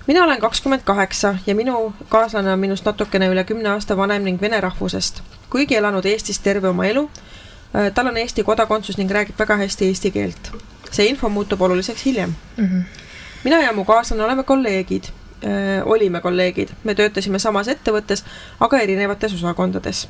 mina 0.07 0.25
olen 0.25 0.41
kakskümmend 0.41 0.83
kaheksa 0.85 1.35
ja 1.47 1.55
minu 1.55 1.95
kaaslane 2.09 2.53
on 2.53 2.59
minust 2.59 2.85
natukene 2.85 3.29
üle 3.29 3.45
kümne 3.45 3.69
aasta 3.69 3.97
vanem 3.97 4.25
ning 4.25 4.41
vene 4.41 4.61
rahvusest. 4.61 5.23
kuigi 5.51 5.77
elanud 5.77 6.05
Eestis 6.05 6.39
terve 6.39 6.69
oma 6.69 6.87
elu, 6.87 7.11
äh, 7.75 7.93
tal 7.95 8.07
on 8.07 8.17
Eesti 8.17 8.45
kodakondsus 8.45 8.99
ning 8.99 9.11
räägib 9.11 9.39
väga 9.39 9.57
hästi 9.57 9.87
eesti 9.87 10.11
keelt. 10.11 10.53
see 10.91 11.07
info 11.07 11.29
muutub 11.29 11.63
oluliseks 11.63 12.05
hiljem 12.05 12.35
mm. 12.57 12.65
-hmm. 12.65 12.83
mina 13.45 13.63
ja 13.63 13.73
mu 13.73 13.85
kaaslane 13.85 14.25
oleme 14.25 14.43
kolleegid 14.43 15.05
äh,, 15.05 15.87
olime 15.87 16.21
kolleegid, 16.21 16.69
me 16.85 16.95
töötasime 16.95 17.39
samas 17.39 17.69
ettevõttes, 17.69 18.25
aga 18.61 18.79
erinevates 18.79 19.35
osakondades. 19.35 20.09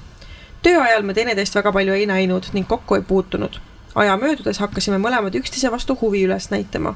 Töö 0.65 0.81
ajal 0.81 1.03
me 1.03 1.15
teineteist 1.15 1.55
väga 1.55 1.73
palju 1.73 1.93
ei 1.93 2.07
näinud 2.09 2.47
ning 2.53 2.69
kokku 2.69 2.95
ei 2.95 3.03
puutunud. 3.03 3.59
aja 3.95 4.17
möödudes 4.17 4.59
hakkasime 4.59 4.97
mõlemad 4.99 5.37
üksteise 5.39 5.71
vastu 5.71 5.97
huvi 6.01 6.25
üles 6.27 6.49
näitama. 6.51 6.95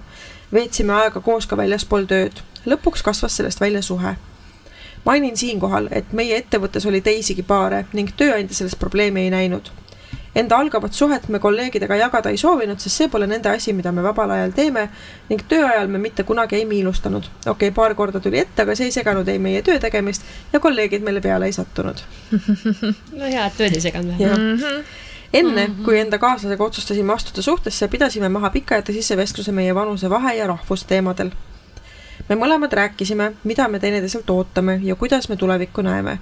veetsime 0.53 0.93
aega 0.93 1.21
koos 1.21 1.47
ka 1.47 1.57
väljaspool 1.57 2.09
tööd 2.09 2.41
lõpuks 2.67 3.05
kasvas 3.05 3.37
sellest 3.37 3.61
välja 3.61 3.83
suhe. 3.83 4.15
mainin 5.05 5.37
siinkohal, 5.37 5.89
et 5.91 6.13
meie 6.13 6.39
ettevõttes 6.39 6.87
oli 6.87 7.01
teisigi 7.01 7.43
paare 7.43 7.85
ning 7.93 8.11
tööandja 8.17 8.55
selles 8.55 8.77
probleemi 8.77 9.21
ei 9.21 9.31
näinud. 9.31 9.71
Enda 10.37 10.59
algavat 10.61 10.93
suhet 10.93 11.29
me 11.29 11.39
kolleegidega 11.39 11.97
jagada 11.97 12.31
ei 12.31 12.37
soovinud, 12.37 12.79
sest 12.79 13.01
see 13.01 13.09
pole 13.09 13.27
nende 13.27 13.49
asi, 13.49 13.73
mida 13.73 13.93
me 13.93 14.03
vabal 14.05 14.31
ajal 14.31 14.53
teeme 14.55 14.89
ning 15.31 15.43
tööajal 15.49 15.89
me 15.89 15.99
mitte 15.99 16.23
kunagi 16.29 16.57
ei 16.57 16.67
miinustanud. 16.69 17.25
okei 17.47 17.51
okay,, 17.51 17.75
paar 17.75 17.95
korda 17.95 18.21
tuli 18.21 18.39
ette, 18.39 18.63
aga 18.63 18.77
see 18.77 18.91
ei 18.91 18.93
seganud 18.93 19.29
ei 19.29 19.39
meie 19.39 19.63
töö 19.63 19.79
tegemist 19.79 20.23
ja 20.53 20.61
kolleegid 20.61 21.03
meile 21.03 21.21
peale 21.21 21.47
ei 21.47 21.53
sattunud. 21.53 22.05
no 22.31 23.25
hea, 23.25 23.47
et 23.47 23.57
tööd 23.57 23.75
ei 23.75 23.81
seganud 23.81 24.19
vähemalt 24.19 24.87
enne 25.33 25.67
mm, 25.67 25.73
-hmm. 25.75 25.85
kui 25.85 25.99
enda 25.99 26.19
kaaslasega 26.19 26.65
otsustasime 26.65 27.13
astuda 27.13 27.43
suhtesse, 27.43 27.89
pidasime 27.89 28.29
maha 28.29 28.51
pika 28.51 28.75
ja 28.75 28.83
tõsise 28.83 29.17
vestluse 29.17 29.53
meie 29.53 29.75
vanusevahe 29.75 30.35
ja 30.35 30.47
rahvusteemadel 30.47 31.31
me 32.29 32.37
mõlemad 32.37 32.73
rääkisime, 32.73 33.33
mida 33.45 33.69
me 33.69 33.81
teineteiselt 33.81 34.31
ootame 34.31 34.81
ja 34.83 34.95
kuidas 34.95 35.29
me 35.29 35.37
tulevikku 35.37 35.83
näeme. 35.83 36.19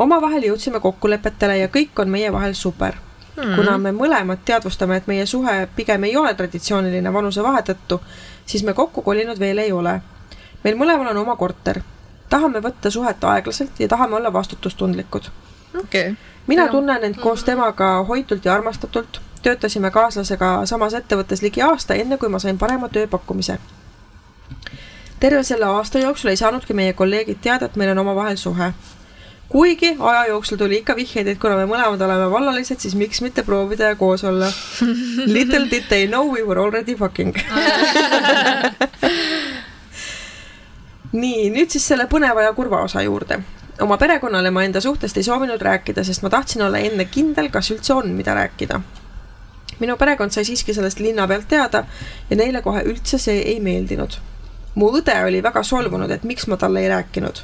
Omavahel 0.00 0.48
jõudsime 0.48 0.80
kokkulepetele 0.80 1.58
ja 1.58 1.68
kõik 1.68 2.02
on 2.02 2.10
meie 2.10 2.32
vahel 2.32 2.54
super 2.54 2.94
mm. 2.96 3.42
-hmm. 3.42 3.56
kuna 3.56 3.78
me 3.78 3.92
mõlemad 3.92 4.44
teadvustame, 4.44 4.96
et 4.96 5.06
meie 5.06 5.26
suhe 5.26 5.68
pigem 5.76 6.04
ei 6.04 6.16
ole 6.16 6.34
traditsiooniline 6.34 7.12
vanusevahe 7.12 7.62
tõttu, 7.62 8.00
siis 8.46 8.64
me 8.64 8.74
kokku 8.74 9.02
kolinud 9.02 9.38
veel 9.38 9.58
ei 9.58 9.72
ole. 9.72 10.00
meil 10.64 10.76
mõlemal 10.76 11.10
on 11.10 11.16
oma 11.16 11.36
korter. 11.36 11.82
tahame 12.28 12.60
võtta 12.62 12.90
suhet 12.90 13.24
aeglaselt 13.24 13.80
ja 13.80 13.88
tahame 13.88 14.16
olla 14.16 14.32
vastutustundlikud 14.32 15.30
okay.. 15.80 16.14
mina 16.46 16.62
ja. 16.62 16.68
tunnen 16.68 17.04
end 17.04 17.20
koos 17.20 17.44
temaga 17.44 18.04
hoitult 18.08 18.44
ja 18.44 18.54
armastatult 18.54 19.20
töötasime 19.42 19.90
kaaslasega 19.90 20.66
samas 20.66 20.94
ettevõttes 20.94 21.42
ligi 21.42 21.62
aasta, 21.62 21.94
enne 21.94 22.18
kui 22.18 22.28
ma 22.28 22.38
sain 22.38 22.58
parema 22.58 22.88
tööpakkumise 22.88 23.58
terve 25.20 25.42
selle 25.42 25.64
aasta 25.64 25.98
jooksul 25.98 26.30
ei 26.30 26.36
saanudki 26.36 26.74
meie 26.74 26.92
kolleegid 26.92 27.38
teada, 27.42 27.66
et 27.66 27.76
meil 27.76 27.90
on 27.90 27.98
omavahel 27.98 28.36
suhe. 28.36 28.72
Kuigi 29.50 29.96
aja 29.98 30.26
jooksul 30.30 30.56
tuli 30.56 30.76
ikka 30.80 30.96
vihjeid, 30.96 31.26
et 31.32 31.38
kuna 31.42 31.56
me 31.58 31.66
mõlemad 31.66 32.02
oleme 32.06 32.30
vallalised, 32.30 32.78
siis 32.78 32.94
miks 32.98 33.20
mitte 33.24 33.42
proovida 33.42 33.84
ja 33.92 33.96
koos 33.98 34.24
olla. 34.24 34.46
Little 35.36 35.66
did 35.70 35.88
they 35.88 36.06
know 36.06 36.30
we 36.30 36.42
were 36.46 36.60
already 36.62 36.94
fucking 36.96 37.34
nii, 41.22 41.50
nüüd 41.50 41.70
siis 41.74 41.88
selle 41.90 42.06
põneva 42.06 42.42
ja 42.46 42.52
kurva 42.54 42.84
osa 42.86 43.02
juurde. 43.02 43.40
oma 43.82 43.96
perekonnale 43.98 44.50
ma 44.54 44.62
enda 44.64 44.80
suhtest 44.80 45.16
ei 45.16 45.26
soovinud 45.26 45.62
rääkida, 45.62 46.04
sest 46.04 46.22
ma 46.22 46.30
tahtsin 46.30 46.62
olla 46.62 46.78
enne 46.78 47.04
kindel, 47.10 47.50
kas 47.50 47.70
üldse 47.74 47.94
on, 47.94 48.10
mida 48.14 48.34
rääkida 48.34 48.80
minu 49.80 49.96
perekond 49.96 50.30
sai 50.30 50.44
siiski 50.44 50.74
sellest 50.76 51.00
linna 51.00 51.26
pealt 51.26 51.48
teada 51.48 51.84
ja 52.30 52.36
neile 52.36 52.62
kohe 52.62 52.82
üldse 52.86 53.18
see 53.18 53.40
ei 53.54 53.60
meeldinud 53.64 54.20
mu 54.74 54.90
õde 54.96 55.16
oli 55.26 55.40
väga 55.42 55.62
solvunud, 55.66 56.10
et 56.10 56.26
miks 56.26 56.46
ma 56.50 56.58
talle 56.60 56.84
ei 56.84 56.90
rääkinud. 56.90 57.42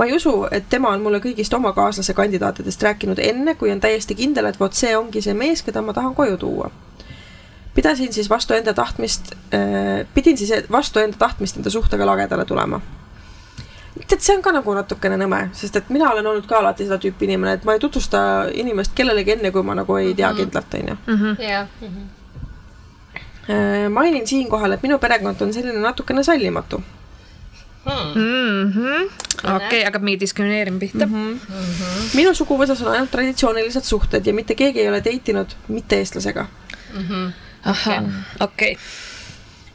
Ma 0.00 0.06
ei 0.08 0.14
usu, 0.16 0.32
et 0.50 0.64
tema 0.72 0.94
on 0.96 1.02
mulle 1.04 1.18
kõigist 1.20 1.52
oma 1.52 1.74
kaaslase 1.76 2.14
kandidaatidest 2.16 2.82
rääkinud 2.86 3.18
enne, 3.20 3.52
kui 3.60 3.68
on 3.68 3.82
täiesti 3.84 4.16
kindel, 4.16 4.48
et 4.48 4.56
vot 4.60 4.72
see 4.72 4.94
ongi 4.96 5.20
see 5.20 5.34
mees, 5.36 5.60
keda 5.66 5.82
ma 5.84 5.92
tahan 5.92 6.14
koju 6.16 6.38
tuua. 6.40 6.70
pidasin 7.74 8.12
siis 8.12 8.30
vastu 8.30 8.54
enda 8.54 8.72
tahtmist 8.74 9.34
äh,, 9.54 10.06
pidin 10.14 10.38
siis 10.38 10.70
vastu 10.70 10.98
enda 11.04 11.16
tahtmist 11.18 11.60
enda 11.60 11.70
suhtega 11.70 12.06
lagedale 12.06 12.44
tulema 12.44 12.80
tead, 14.08 14.20
see 14.20 14.36
on 14.36 14.42
ka 14.42 14.52
nagu 14.54 14.74
natukene 14.74 15.18
nõme, 15.20 15.40
sest 15.56 15.76
et 15.76 15.90
mina 15.92 16.08
olen 16.12 16.26
olnud 16.26 16.46
ka 16.48 16.58
alati 16.60 16.86
seda 16.86 16.98
tüüpi 17.02 17.28
inimene, 17.28 17.58
et 17.58 17.66
ma 17.68 17.76
ei 17.76 17.82
tutvusta 17.82 18.22
inimest 18.62 18.94
kellelegi 18.96 19.36
enne, 19.36 19.50
kui 19.54 19.66
ma 19.66 19.76
nagu 19.78 19.98
ei 20.00 20.14
tea 20.14 20.30
mhm. 20.30 20.40
kindlalt, 20.40 20.78
onju. 20.80 20.96
Mhm. 21.06 21.36
Mhm. 21.88 22.08
Äh, 23.50 23.88
mainin 23.92 24.26
siinkohal, 24.26 24.72
et 24.72 24.82
minu 24.82 24.98
perekond 24.98 25.40
on 25.42 25.52
selline 25.52 25.80
natukene 25.82 26.24
sallimatu. 26.24 26.82
Mm 27.84 28.72
-hmm. 28.72 29.04
okei 29.44 29.66
okay,, 29.66 29.84
hakkab 29.84 30.02
mingi 30.02 30.20
diskrimineerimine 30.20 30.80
pihta 30.80 31.06
mm. 31.06 31.12
-hmm. 31.12 31.38
Mm 31.48 31.70
-hmm. 31.74 32.10
minu 32.14 32.34
suguvõsas 32.34 32.82
on 32.84 32.92
ainult 32.92 33.10
traditsioonilised 33.10 33.84
suhted 33.84 34.26
ja 34.26 34.34
mitte 34.34 34.54
keegi 34.54 34.80
ei 34.80 34.88
ole 34.88 35.00
date 35.04 35.32
inud 35.32 35.54
mitte-eestlasega 35.68 36.46
mm. 36.94 37.06
-hmm. 37.08 37.32
ahah, 37.64 38.04
okei 38.40 38.72
okay 38.72 38.76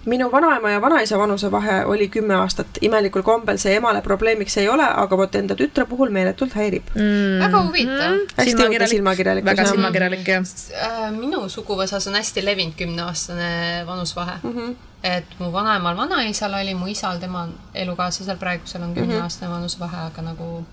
minu 0.05 0.31
vanaema 0.31 0.69
ja 0.69 0.81
vanaisa 0.81 1.19
vanusevahe 1.19 1.85
oli 1.85 2.07
kümme 2.09 2.35
aastat. 2.35 2.67
imelikul 2.81 3.21
kombel 3.21 3.57
see 3.57 3.75
emale 3.75 4.01
probleemiks 4.01 4.57
ei 4.57 4.69
ole, 4.69 4.85
aga 5.03 5.17
vot 5.17 5.35
enda 5.35 5.55
tütre 5.55 5.85
puhul 5.89 6.13
meeletult 6.13 6.53
häirib 6.55 6.91
mm.. 6.95 7.39
väga 7.41 7.61
huvitav 7.67 8.11
mm.. 8.11 8.35
hästi 8.37 8.67
õudne 8.67 8.89
silmakirjalikkus. 8.91 9.51
väga 9.51 9.65
silmakirjalik 9.71 10.27
jah. 10.27 10.45
Äh, 10.81 11.07
minu 11.15 11.45
suguvõsas 11.49 12.09
on 12.11 12.19
hästi 12.19 12.45
levinud 12.45 12.77
kümneaastane 12.77 13.49
vanusvahe 13.87 14.37
mm. 14.43 14.53
-hmm. 14.53 14.75
et 15.03 15.39
mu 15.39 15.51
vanaemal, 15.53 15.97
vanaisal 15.97 16.53
oli, 16.61 16.77
mu 16.77 16.87
isal, 16.87 17.19
tema 17.19 17.47
elukaaslasel 17.73 18.37
praegusel 18.37 18.83
on 18.83 18.93
kümneaastane 18.93 19.49
mm 19.49 19.53
-hmm. 19.53 19.57
vanusvahe, 19.57 20.05
aga 20.11 20.21
nagu 20.21 20.65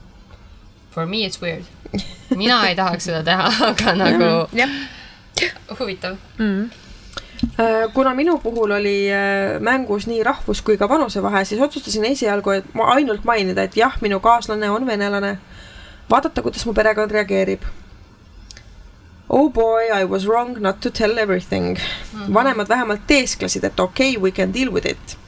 for 0.90 1.06
me 1.06 1.24
it's 1.26 1.42
weird. 1.42 1.64
mina 2.36 2.68
ei 2.68 2.76
tahaks 2.76 3.04
seda 3.04 3.22
teha, 3.22 3.52
aga 3.72 3.94
nagu 3.94 4.30
huvitav 5.78 6.16
mm. 6.38 6.46
-hmm 6.46 6.81
kuna 7.94 8.14
minu 8.14 8.38
puhul 8.38 8.70
oli 8.70 9.12
äh, 9.12 9.60
mängus 9.60 10.06
nii 10.06 10.22
rahvus 10.22 10.62
kui 10.62 10.76
ka 10.78 10.88
vanusevahe, 10.88 11.44
siis 11.44 11.60
otsustasin 11.60 12.04
esialgu, 12.04 12.50
et 12.50 12.74
ma 12.74 12.84
ainult 12.94 13.24
mainida, 13.24 13.62
et 13.62 13.76
jah, 13.76 13.96
minu 14.00 14.20
kaaslane 14.20 14.70
on 14.70 14.86
venelane. 14.86 15.38
vaadata, 16.10 16.42
kuidas 16.42 16.66
mu 16.66 16.74
perekond 16.74 17.10
reageerib. 17.10 17.62
Oh 19.28 19.50
boy, 19.50 19.88
I 20.00 20.04
was 20.04 20.26
wrong 20.26 20.58
not 20.60 20.80
to 20.80 20.90
tell 20.90 21.18
everything 21.18 21.78
mm. 21.78 22.20
-hmm. 22.20 22.34
vanemad 22.34 22.68
vähemalt 22.68 23.06
teesklesid, 23.06 23.64
et 23.64 23.80
okei 23.80 24.16
okay,, 24.16 24.22
we 24.22 24.30
can 24.30 24.54
deal 24.54 24.72
with 24.72 24.86
it. 24.86 25.18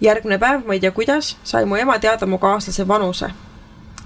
järgmine 0.00 0.38
päev, 0.38 0.66
ma 0.66 0.72
ei 0.72 0.80
tea 0.80 0.90
kuidas, 0.90 1.36
sai 1.44 1.64
mu 1.64 1.76
ema 1.76 1.98
teada 1.98 2.26
mu 2.26 2.38
kaaslase 2.38 2.88
vanuse. 2.88 3.30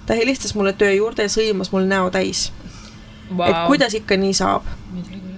ta 0.07 0.15
helistas 0.15 0.55
mulle 0.55 0.73
töö 0.73 0.93
juurde 0.93 1.23
ja 1.23 1.29
sõimas 1.29 1.73
mul 1.73 1.85
näo 1.85 2.11
täis 2.11 2.53
wow.. 3.37 3.49
et 3.49 3.67
kuidas 3.67 3.95
ikka 3.95 4.17
nii 4.17 4.35
saab 4.35 4.63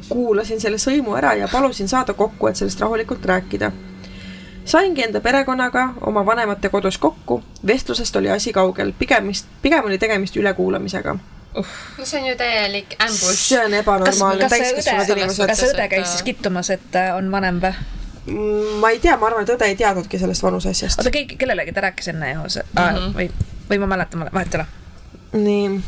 kuulasin 0.08 0.60
selle 0.60 0.78
sõimu 0.78 1.16
ära 1.18 1.34
ja 1.38 1.48
palusin 1.48 1.88
saada 1.88 2.14
kokku, 2.14 2.48
et 2.48 2.56
sellest 2.56 2.80
rahulikult 2.80 3.24
rääkida. 3.24 3.72
saingi 4.64 5.02
enda 5.04 5.20
perekonnaga 5.20 5.88
oma 6.00 6.26
vanemate 6.26 6.68
kodus 6.68 6.98
kokku, 6.98 7.42
vestlusest 7.66 8.16
oli 8.16 8.30
asi 8.30 8.52
kaugel, 8.52 8.92
pigemist, 8.98 9.46
pigem 9.62 9.84
oli 9.84 9.98
tegemist 9.98 10.36
ülekuulamisega 10.36 11.16
uh.. 11.54 11.66
no 11.98 12.04
see 12.04 12.20
on 12.20 12.28
ju 12.28 12.36
täielik 12.36 12.96
ambush. 12.98 13.34
see 13.34 13.64
on 13.64 13.74
ebanormaalne, 13.74 14.48
täiskasvanud 14.48 15.16
inimesed. 15.16 15.46
kas 15.46 15.66
õde 15.68 15.88
käis 15.88 16.08
siis 16.12 16.22
kittumas, 16.22 16.70
et 16.70 16.96
äh, 16.96 17.16
on 17.16 17.30
vanem 17.30 17.60
või? 17.62 17.74
Mm, 18.26 18.78
ma 18.80 18.90
ei 18.90 18.98
tea, 19.00 19.16
ma 19.20 19.26
arvan, 19.28 19.44
et 19.44 19.52
õde 19.52 19.66
ei 19.68 19.76
teadnudki 19.76 20.18
sellest 20.18 20.42
vanuse 20.42 20.72
asjast. 20.72 21.00
oota, 21.00 21.12
keegi, 21.12 21.36
kellelegi 21.36 21.72
ta 21.72 21.84
rääkis 21.88 22.08
enne 22.14 22.30
ju 22.32 22.40
mm 22.40 22.78
-hmm. 22.78 23.12
või, 23.18 23.30
või 23.70 23.82
ma 23.84 23.92
mäletan, 23.96 24.28
vahet 24.32 24.54
ei 24.54 24.60
ole. 24.60 24.66
nii 25.32 25.82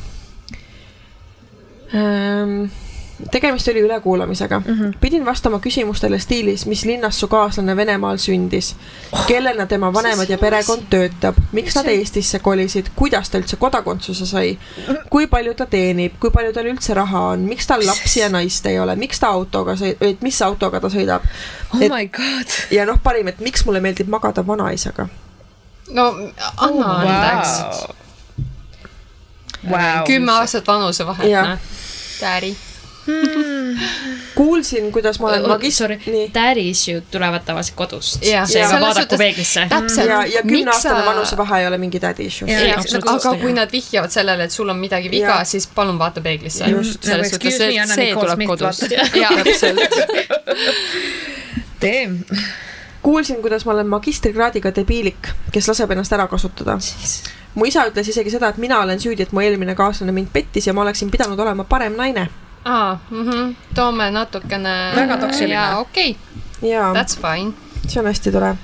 tegemist 3.31 3.69
oli 3.69 3.81
ülekuulamisega. 3.81 4.59
Mm. 4.59 4.65
-hmm. 4.81 4.95
pidin 5.01 5.25
vastama 5.27 5.59
küsimustele 5.59 6.19
stiilis, 6.19 6.67
mis 6.67 6.85
linnas 6.85 7.21
su 7.21 7.29
kaaslane 7.29 7.77
Venemaal 7.77 8.17
sündis 8.17 8.77
oh,, 9.13 9.27
kellena 9.27 9.67
tema 9.67 9.93
vanemad 9.93 10.29
ja 10.29 10.39
perekond 10.39 10.83
töötab, 10.91 11.35
miks 11.53 11.75
nad 11.75 11.87
Eestisse 11.87 12.39
kolisid, 12.39 12.87
kuidas 12.97 13.31
ta 13.31 13.39
üldse 13.39 13.57
kodakondsuse 13.57 14.27
sai, 14.27 14.59
kui 15.11 15.27
palju 15.27 15.55
ta 15.55 15.67
teenib, 15.67 16.13
kui 16.21 16.31
palju 16.31 16.53
tal 16.53 16.67
üldse 16.67 16.95
raha 16.95 17.21
on, 17.21 17.41
miks 17.41 17.67
tal 17.67 17.87
lapsi 17.87 18.21
ja 18.21 18.29
naist 18.29 18.67
ei 18.67 18.81
ole, 18.81 18.97
miks 18.97 19.21
ta 19.21 19.27
autoga 19.27 19.73
sõid-, 19.73 19.97
et 20.01 20.23
mis 20.23 20.43
autoga 20.43 20.81
ta 20.81 20.89
sõidab. 20.89 21.23
oh 21.75 21.83
et, 21.83 21.93
my 21.93 22.09
god. 22.09 22.59
ja 22.71 22.87
noh, 22.87 22.99
parim, 23.03 23.29
et 23.29 23.41
miks 23.41 23.65
mulle 23.67 23.81
meeldib 23.81 24.09
magada 24.09 24.47
vanaisaga. 24.47 25.09
no 25.91 26.09
anna 26.57 26.93
oh, 26.93 27.01
andeks. 27.01 27.59
wow 27.63 28.06
Vau. 29.71 30.05
kümme 30.07 30.33
aastat 30.33 30.67
vanusevahet 30.67 31.33
noh. 31.33 31.59
Daddy. 32.21 32.55
kuulsin, 34.35 34.93
kuidas 34.93 35.21
ma 35.21 35.29
olen 35.29 35.43
magist-, 35.43 36.09
daddy 36.35 36.69
issue'd 36.71 37.07
tulevad 37.11 37.45
tavaliselt 37.47 37.77
kodust. 37.77 38.19
Seega 38.23 38.81
vaadaku 38.81 39.01
suhtes- 39.01 39.19
peeglisse. 39.19 39.67
täpselt. 39.69 40.09
ja, 40.09 40.25
ja 40.27 40.43
kümneaastane 40.43 41.07
vanusevahe 41.07 41.61
ei 41.61 41.67
ole 41.67 41.79
mingi 41.79 42.01
daddy 42.03 42.27
issue. 42.27 42.49
Nagu- 42.49 43.15
aga 43.15 43.35
kui 43.41 43.53
nad 43.53 43.73
vihjavad 43.73 44.11
sellele, 44.11 44.45
et 44.45 44.51
sul 44.51 44.69
on 44.69 44.77
midagi 44.77 45.11
viga 45.11 45.45
siis 45.45 45.67
palun 45.67 45.99
vaata 45.99 46.21
peeglisse. 46.21 46.65
Just. 46.65 47.05
Nagu 47.05 47.07
selles 47.07 47.31
suhtes, 47.31 47.55
excuse 47.55 47.67
me, 47.67 47.83
et 47.83 47.95
see 47.95 48.15
tuleb 48.15 48.47
kodust. 48.47 48.83
jaa, 49.23 49.33
täpselt. 49.45 49.79
tee. 51.81 52.09
kuulsin, 53.03 53.43
kuidas 53.43 53.65
ma 53.65 53.73
olen 53.73 53.87
magistrikraadiga 53.87 54.75
debiilik, 54.75 55.29
kes 55.53 55.69
laseb 55.69 55.91
ennast 55.95 56.13
ära 56.13 56.27
kasutada. 56.27 56.79
Mu 57.57 57.65
isa 57.65 57.87
ütles 57.89 58.09
isegi 58.13 58.31
seda, 58.31 58.53
et 58.53 58.61
mina 58.61 58.81
olen 58.85 59.01
süüdi, 59.01 59.25
et 59.25 59.33
mu 59.33 59.41
eelmine 59.41 59.75
kaaslane 59.75 60.13
mind 60.13 60.29
pettis 60.33 60.67
ja 60.69 60.75
ma 60.77 60.85
oleksin 60.85 61.11
pidanud 61.11 61.39
olema 61.41 61.65
parem 61.65 61.97
naine. 61.97 62.29
aa, 62.65 62.99
toome 63.75 64.11
natukene. 64.11 64.75
Väga 64.97 65.17
toksiline. 65.17 65.55
jaa, 65.55 65.79
okei, 65.79 66.17
jaa, 66.63 66.93
that's 66.95 67.19
fine. 67.21 67.53
see 67.89 68.01
on 68.01 68.07
hästi 68.07 68.33
tore. 68.33 68.57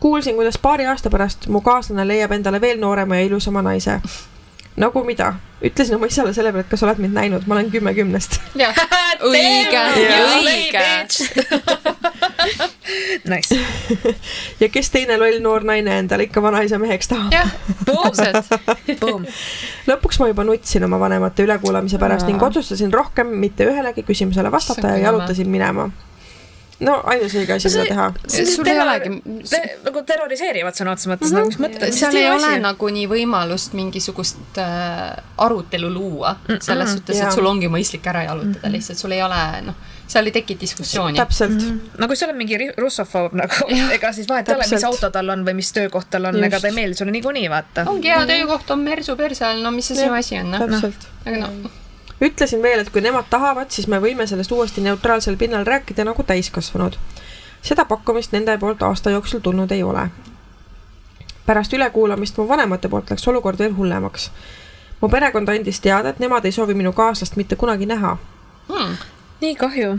kuulsin, 0.00 0.34
kuidas 0.34 0.58
paari 0.58 0.86
aasta 0.86 1.10
pärast 1.10 1.46
mu 1.48 1.60
kaaslane 1.60 2.06
leiab 2.08 2.32
endale 2.32 2.60
veel 2.60 2.80
noorema 2.80 3.16
ja 3.16 3.22
ilusama 3.30 3.62
naise. 3.62 4.00
Nagu 4.76 5.04
mida? 5.04 5.34
ütlesin 5.62 5.94
oma 5.94 6.08
isale 6.10 6.32
selle 6.34 6.50
peale, 6.52 6.64
et 6.66 6.70
kas 6.72 6.82
oled 6.82 6.98
mind 7.02 7.14
näinud, 7.14 7.46
ma 7.46 7.54
olen 7.54 7.70
kümme 7.70 7.94
kümnest. 7.94 8.40
õige, 9.30 9.78
Jaa. 9.78 10.38
õige. 10.42 10.86
Nice. 13.24 13.54
ja 14.62 14.68
kes 14.72 14.90
teine 14.90 15.16
loll 15.20 15.38
noor 15.44 15.62
naine 15.66 15.94
endale 16.02 16.26
ikka 16.26 16.42
vanaisa 16.42 16.78
meheks 16.82 17.10
tahab. 17.12 17.34
jah. 17.34 17.52
Boom. 19.00 19.26
lõpuks 19.86 20.18
ma 20.20 20.28
juba 20.32 20.44
nutsin 20.46 20.84
oma 20.86 20.98
vanemate 21.00 21.46
ülekuulamise 21.46 22.00
pärast 22.02 22.26
ning 22.26 22.42
otsustasin 22.42 22.92
rohkem 22.92 23.30
mitte 23.44 23.68
ühelegi 23.70 24.04
küsimusele 24.08 24.50
vastata 24.52 24.96
ja 24.96 25.08
jalutasin 25.08 25.50
minema. 25.50 25.88
No 26.82 26.98
ainus 27.08 27.34
õige 27.38 27.56
asi, 27.56 27.70
mida 27.72 27.86
teha. 27.90 28.06
sul 28.52 28.70
ei 28.70 28.80
olegi, 28.82 29.12
nagu 29.86 30.02
terroriseerivad 30.08 30.76
sõna 30.76 30.94
otseses 30.96 31.12
mõttes, 31.12 31.34
nagu 31.36 31.50
mis 31.50 31.60
mõttes. 31.62 31.98
seal 31.98 32.18
ei 32.18 32.28
ole 32.30 32.52
nagunii 32.62 33.06
võimalust 33.10 33.76
mingisugust 33.78 34.60
äh, 34.60 35.12
arutelu 35.42 35.90
luua, 35.92 36.36
selles 36.58 36.96
suhtes, 36.96 37.22
et 37.22 37.34
sul 37.34 37.48
ongi 37.48 37.70
mõistlik 37.72 38.06
ära 38.12 38.26
jalutada, 38.28 38.72
lihtsalt 38.72 39.02
sul 39.02 39.14
ei 39.16 39.22
ole, 39.24 39.42
noh, 39.68 39.78
seal 40.12 40.28
ei 40.28 40.34
teki 40.34 40.56
diskussiooni. 40.60 41.20
täpselt. 41.20 41.66
no 41.98 42.08
kui 42.10 42.18
sa 42.18 42.28
oled 42.28 42.40
mingi 42.40 42.72
russofoob 42.78 43.36
nagu, 43.38 43.68
ega 43.96 44.12
siis 44.16 44.28
vahet 44.30 44.50
ei 44.50 44.58
ole, 44.58 44.70
mis 44.72 44.88
auto 44.88 45.12
tal 45.14 45.34
on 45.34 45.46
või 45.46 45.58
mis 45.62 45.70
töökoht 45.76 46.10
tal 46.12 46.30
on, 46.32 46.40
ega 46.44 46.60
ta 46.62 46.70
ei 46.70 46.76
meeldi 46.78 46.98
sulle 46.98 47.14
niikuinii, 47.14 47.46
vaata. 47.52 47.86
ongi 47.92 48.12
hea 48.12 48.24
töökoht 48.30 48.74
on 48.74 48.82
mersu 48.86 49.16
perse 49.20 49.46
all, 49.48 49.62
no 49.64 49.74
mis 49.74 49.92
see 49.92 50.02
sinu 50.02 50.18
asi 50.18 50.40
on, 50.42 50.52
noh. 50.56 50.66
täpselt. 50.66 51.08
aga 51.26 51.46
noh, 51.46 51.78
ütlesin 52.22 52.62
veel, 52.62 52.80
et 52.80 52.90
kui 52.90 53.02
nemad 53.02 53.26
tahavad, 53.30 53.70
siis 53.70 53.88
me 53.90 53.98
võime 54.00 54.26
sellest 54.26 54.52
uuesti 54.52 54.80
neutraalsel 54.80 55.36
pinnal 55.36 55.66
rääkida 55.66 56.04
nagu 56.04 56.22
täiskasvanud. 56.22 56.96
seda 57.62 57.84
pakkumist 57.84 58.32
nende 58.32 58.58
poolt 58.58 58.82
aasta 58.82 59.10
jooksul 59.10 59.40
tulnud 59.40 59.70
ei 59.70 59.82
ole. 59.82 60.08
pärast 61.46 61.72
ülekuulamist 61.72 62.36
mu 62.38 62.48
vanemate 62.48 62.88
poolt 62.88 63.10
läks 63.10 63.28
olukord 63.28 63.58
veel 63.58 63.76
hullemaks. 63.76 64.30
mu 65.00 65.08
perekond 65.08 65.48
andis 65.48 65.80
teada, 65.80 66.08
et 66.08 66.18
nemad 66.18 66.44
ei 66.44 66.52
soovi 66.52 66.74
minu 66.74 66.92
kaaslast 66.92 67.36
mitte 67.36 67.56
kunagi 67.56 67.86
näha. 67.86 68.16
hmm. 68.68 68.96
nii 69.40 69.54
kahju. 69.56 69.98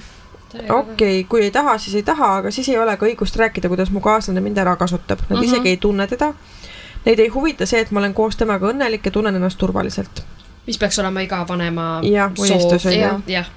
okei 0.54 0.70
okay,, 0.70 1.24
kui 1.24 1.42
ei 1.42 1.52
taha, 1.52 1.78
siis 1.78 1.96
ei 1.96 2.04
taha, 2.04 2.36
aga 2.36 2.52
siis 2.52 2.70
ei 2.70 2.78
ole 2.78 2.98
ka 2.98 3.06
õigust 3.06 3.36
rääkida, 3.36 3.68
kuidas 3.70 3.92
mu 3.92 4.00
kaaslane 4.00 4.42
mind 4.42 4.58
ära 4.58 4.76
kasutab. 4.76 5.20
Nad 5.20 5.30
mm 5.30 5.36
-hmm. 5.36 5.44
isegi 5.44 5.70
ei 5.70 5.78
tunne 5.78 6.08
teda. 6.08 6.34
Neid 7.06 7.20
ei 7.20 7.28
huvita 7.28 7.66
see, 7.66 7.82
et 7.82 7.92
ma 7.92 8.00
olen 8.00 8.14
koos 8.14 8.36
temaga 8.36 8.68
õnnelik 8.72 9.06
ja 9.06 9.12
tunnen 9.12 9.36
ennast 9.36 9.58
turvaliselt. 9.58 10.24
Mis 10.68 10.78
peaks 10.78 11.00
olema 11.00 11.22
iga 11.22 11.46
vanema 11.48 12.00
Jah, 12.04 12.32
unistus 12.40 12.86
on 12.86 12.94
ju. 12.94 13.00
jah, 13.00 13.22
jah, 13.28 13.48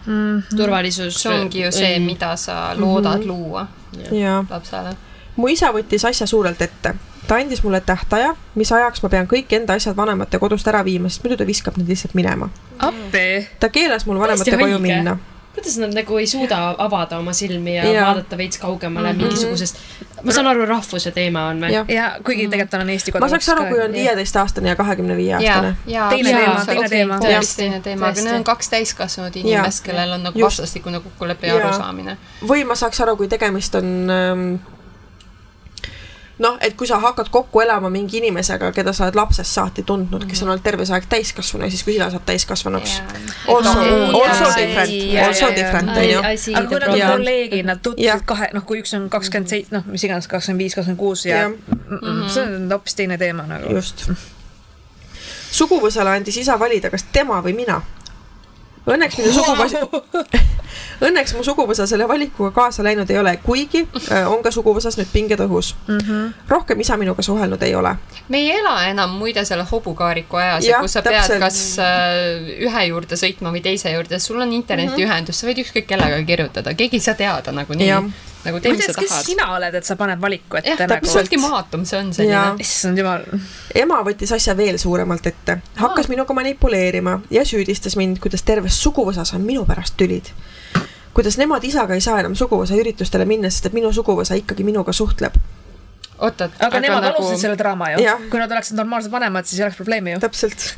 turvalisus. 0.57 1.23
see 1.23 1.33
ongi 1.33 1.63
ju 1.65 1.73
see, 1.73 1.99
mida 1.99 2.37
sa 2.37 2.75
loodad 2.79 3.25
luua 3.25 3.67
jaa. 4.11 4.45
lapsele. 4.51 4.97
mu 5.37 5.49
isa 5.49 5.71
võttis 5.73 6.07
asja 6.09 6.27
suurelt 6.27 6.63
ette. 6.63 6.95
ta 7.27 7.35
andis 7.37 7.63
mulle 7.63 7.81
tähtaja, 7.81 8.35
mis 8.55 8.73
ajaks 8.73 9.03
ma 9.03 9.09
pean 9.09 9.27
kõik 9.27 9.53
enda 9.59 9.75
asjad 9.75 9.97
vanemate 9.97 10.39
kodust 10.39 10.69
ära 10.69 10.85
viima, 10.85 11.09
sest 11.09 11.25
muidu 11.25 11.37
ta 11.37 11.47
viskab 11.47 11.77
need 11.77 11.89
lihtsalt 11.89 12.15
minema. 12.15 12.51
appi. 12.79 13.47
ta 13.61 13.69
keelas 13.69 14.07
mul 14.07 14.19
vanemate 14.21 14.59
koju 14.59 14.79
minna. 14.79 15.19
Kuidas 15.57 15.79
nad 15.81 15.95
nagu 15.97 16.19
ei 16.21 16.27
suuda 16.29 16.59
avada 16.79 17.19
oma 17.19 17.33
silmi 17.37 17.77
ja, 17.77 17.85
ja. 17.89 18.05
vaadata 18.07 18.37
veits 18.39 18.59
kaugemale 18.61 19.13
mm 19.13 19.19
-hmm. 19.19 19.23
mingisugusest, 19.23 19.77
ma 20.23 20.33
saan 20.33 20.47
aru, 20.47 20.67
rahvuse 20.69 21.11
teema 21.17 21.47
on 21.49 21.65
või? 21.65 21.73
ja 21.95 22.11
kuigi 22.25 22.47
tegelikult 22.47 22.71
tal 22.71 22.85
on 22.85 22.91
Eesti 22.91 23.13
ma 23.13 23.19
kodakondsus 23.19 23.47
saaks 23.47 23.59
aru, 23.59 23.69
kui 23.73 23.83
on 23.85 23.93
viieteistaastane 23.93 24.69
ja 24.69 24.77
kahekümne 24.77 25.17
viie 25.17 25.33
ja 25.41 25.55
aastane., 25.55 25.77
ja 25.87 26.09
Teine 26.11 26.33
teema, 26.33 26.65
teine 26.67 26.89
teema. 26.89 27.19
täiesti 27.21 27.63
teine 27.63 27.81
teema, 27.81 28.07
aga 28.07 28.15
Tõesti. 28.15 28.25
need 28.25 28.37
on 28.37 28.45
kaks 28.45 28.69
täiskasvanud 28.69 29.37
inimest, 29.37 29.85
kellel 29.85 30.13
on 30.19 30.23
nagu 30.29 30.41
vastastikune 30.41 31.01
kokkulepe 31.01 31.47
ja 31.47 31.57
arusaamine. 31.57 32.17
või 32.49 32.65
ma 32.65 32.75
saaks 32.75 33.01
aru, 33.01 33.17
kui 33.17 33.29
tegemist 33.29 33.75
on 33.75 34.11
ähm, 34.11 34.76
noh, 36.39 36.59
et 36.61 36.75
kui 36.77 36.87
sa 36.87 36.99
hakkad 37.01 37.31
kokku 37.33 37.61
elama 37.61 37.91
mingi 37.91 38.19
inimesega, 38.21 38.71
keda 38.77 38.93
sa 38.93 39.07
oled 39.07 39.17
lapsest 39.17 39.57
saati 39.57 39.85
tundnud, 39.87 40.27
kes 40.29 40.43
on 40.45 40.53
olnud 40.53 40.65
terve 40.65 40.85
see 40.89 40.97
aeg 40.97 41.09
täiskasvanu 41.09 41.65
ja 41.65 41.73
siis, 41.73 41.85
kui 41.87 41.97
sina 41.97 42.11
saad 42.13 42.27
täiskasvanuks. 42.29 42.97
Also, 43.49 43.73
Jaa, 43.83 44.11
also 44.13 44.51
different, 44.61 44.93
jaa, 44.93 45.27
also 45.27 45.47
jaa, 45.47 45.57
different 45.57 45.93
jaa. 45.95 46.03
on 46.03 46.11
ju. 46.11 46.21
aga 46.59 46.69
kui 46.69 46.81
nad 46.81 46.93
on 46.93 47.17
kolleegid, 47.17 47.67
nad 47.71 47.83
tutvusid 47.83 48.25
kahe, 48.29 48.51
noh, 48.57 48.67
kui 48.69 48.83
üks 48.83 48.93
on 48.99 49.09
kakskümmend 49.13 49.53
seitse, 49.53 49.75
noh, 49.75 49.87
mis 49.89 50.05
iganes, 50.05 50.29
kakskümmend 50.31 50.65
viis, 50.65 50.77
kakskümmend 50.77 51.01
kuus 51.01 51.27
ja 51.27 51.47
mm 51.49 51.59
-mm, 51.97 52.25
see 52.29 52.45
on 52.45 52.73
hoopis 52.73 52.95
teine 52.95 53.19
teema 53.19 53.47
nagu. 53.49 53.73
just. 53.73 54.11
suguvõsale 55.57 56.17
andis 56.19 56.37
isa 56.37 56.59
valida, 56.59 56.91
kas 56.91 57.07
tema 57.13 57.41
või 57.43 57.57
mina. 57.57 57.81
Õnneks 58.87 59.17
minu 59.19 59.33
suguvõsa, 59.35 59.81
õnneks 61.07 61.33
mu 61.35 61.43
suguvõsa 61.47 61.87
selle 61.91 62.07
valikuga 62.09 62.53
kaasa 62.55 62.85
läinud 62.87 63.11
ei 63.11 63.19
ole, 63.19 63.33
kuigi 63.43 63.83
äh, 63.83 64.29
on 64.31 64.45
ka 64.45 64.53
suguvõsas 64.55 64.95
nüüd 65.01 65.11
pinged 65.13 65.43
õhus 65.43 65.73
mm. 65.89 65.99
-hmm. 65.99 66.29
rohkem 66.49 66.81
isa 66.81 66.97
minuga 66.97 67.23
suhelnud 67.23 67.63
ei 67.67 67.75
ole. 67.75 67.97
me 68.29 68.39
ei 68.39 68.53
ela 68.61 68.77
enam 68.91 69.19
muide 69.19 69.45
selle 69.45 69.67
hobukaariku 69.71 70.37
ajas, 70.37 70.71
kus 70.81 70.93
sa 70.93 71.03
pead 71.03 71.19
täpselt. 71.19 71.43
kas 71.43 71.59
äh, 71.83 72.55
ühe 72.69 72.87
juurde 72.93 73.19
sõitma 73.19 73.51
või 73.51 73.65
teise 73.65 73.91
juurde, 73.91 74.19
sul 74.23 74.41
on 74.41 74.53
internetiühendus, 74.53 75.41
sa 75.41 75.51
võid 75.51 75.65
ükskõik 75.65 75.91
kellega 75.91 76.23
kirjutada, 76.23 76.75
keegi 76.75 77.01
ei 77.01 77.07
saa 77.11 77.19
teada 77.19 77.53
nagunii. 77.53 77.91
Nagu 78.47 78.61
tee, 78.63 78.73
mis 78.75 78.87
sa 78.87 78.95
kes 78.97 79.11
tahad. 79.11 79.27
sina 79.27 79.47
oled, 79.57 79.75
et 79.79 79.89
sa 79.89 79.97
paned 79.99 80.21
valiku 80.23 80.61
ette 80.61 80.73
jah, 80.73 80.81
nagu 80.83 81.05
täpselt. 81.05 81.27
ultimaatum 81.27 81.85
see 81.89 81.99
on 82.01 82.13
selline 82.17 82.63
issand 82.63 83.01
jumal. 83.01 83.27
ema 83.83 83.99
võttis 84.07 84.33
asja 84.37 84.57
veel 84.59 84.79
suuremalt 84.81 85.27
ette, 85.31 85.59
hakkas 85.81 86.11
minuga 86.13 86.37
manipuleerima 86.37 87.19
ja 87.35 87.45
süüdistas 87.49 87.99
mind, 88.01 88.21
kuidas 88.23 88.47
terves 88.47 88.79
suguvõsas 88.83 89.35
on 89.37 89.45
minu 89.47 89.67
pärast 89.69 89.99
tülid. 90.01 90.33
kuidas 91.17 91.39
nemad 91.41 91.65
isaga 91.65 91.99
ei 91.99 92.05
saa 92.05 92.21
enam 92.23 92.39
suguvõsa 92.39 92.79
üritustele 92.79 93.29
minna, 93.29 93.51
sest 93.51 93.71
et 93.71 93.77
minu 93.77 93.93
suguvõsa 93.93 94.39
ikkagi 94.39 94.65
minuga 94.65 94.93
suhtleb. 94.97 95.37
oot, 96.19 96.41
oot, 96.41 96.59
aga 96.61 96.81
nemad 96.81 97.05
nagu 97.05 97.21
alustasid 97.21 97.49
selle 97.49 97.61
draama 97.61 97.93
ju 97.95 98.17
kui 98.31 98.41
nad 98.41 98.53
oleksid 98.53 98.79
normaalsed 98.79 99.13
vanemad, 99.13 99.47
siis 99.47 99.61
ei 99.61 99.69
oleks 99.69 99.83
probleemi 99.83 100.17
ju. 100.17 100.25
täpselt. 100.25 100.73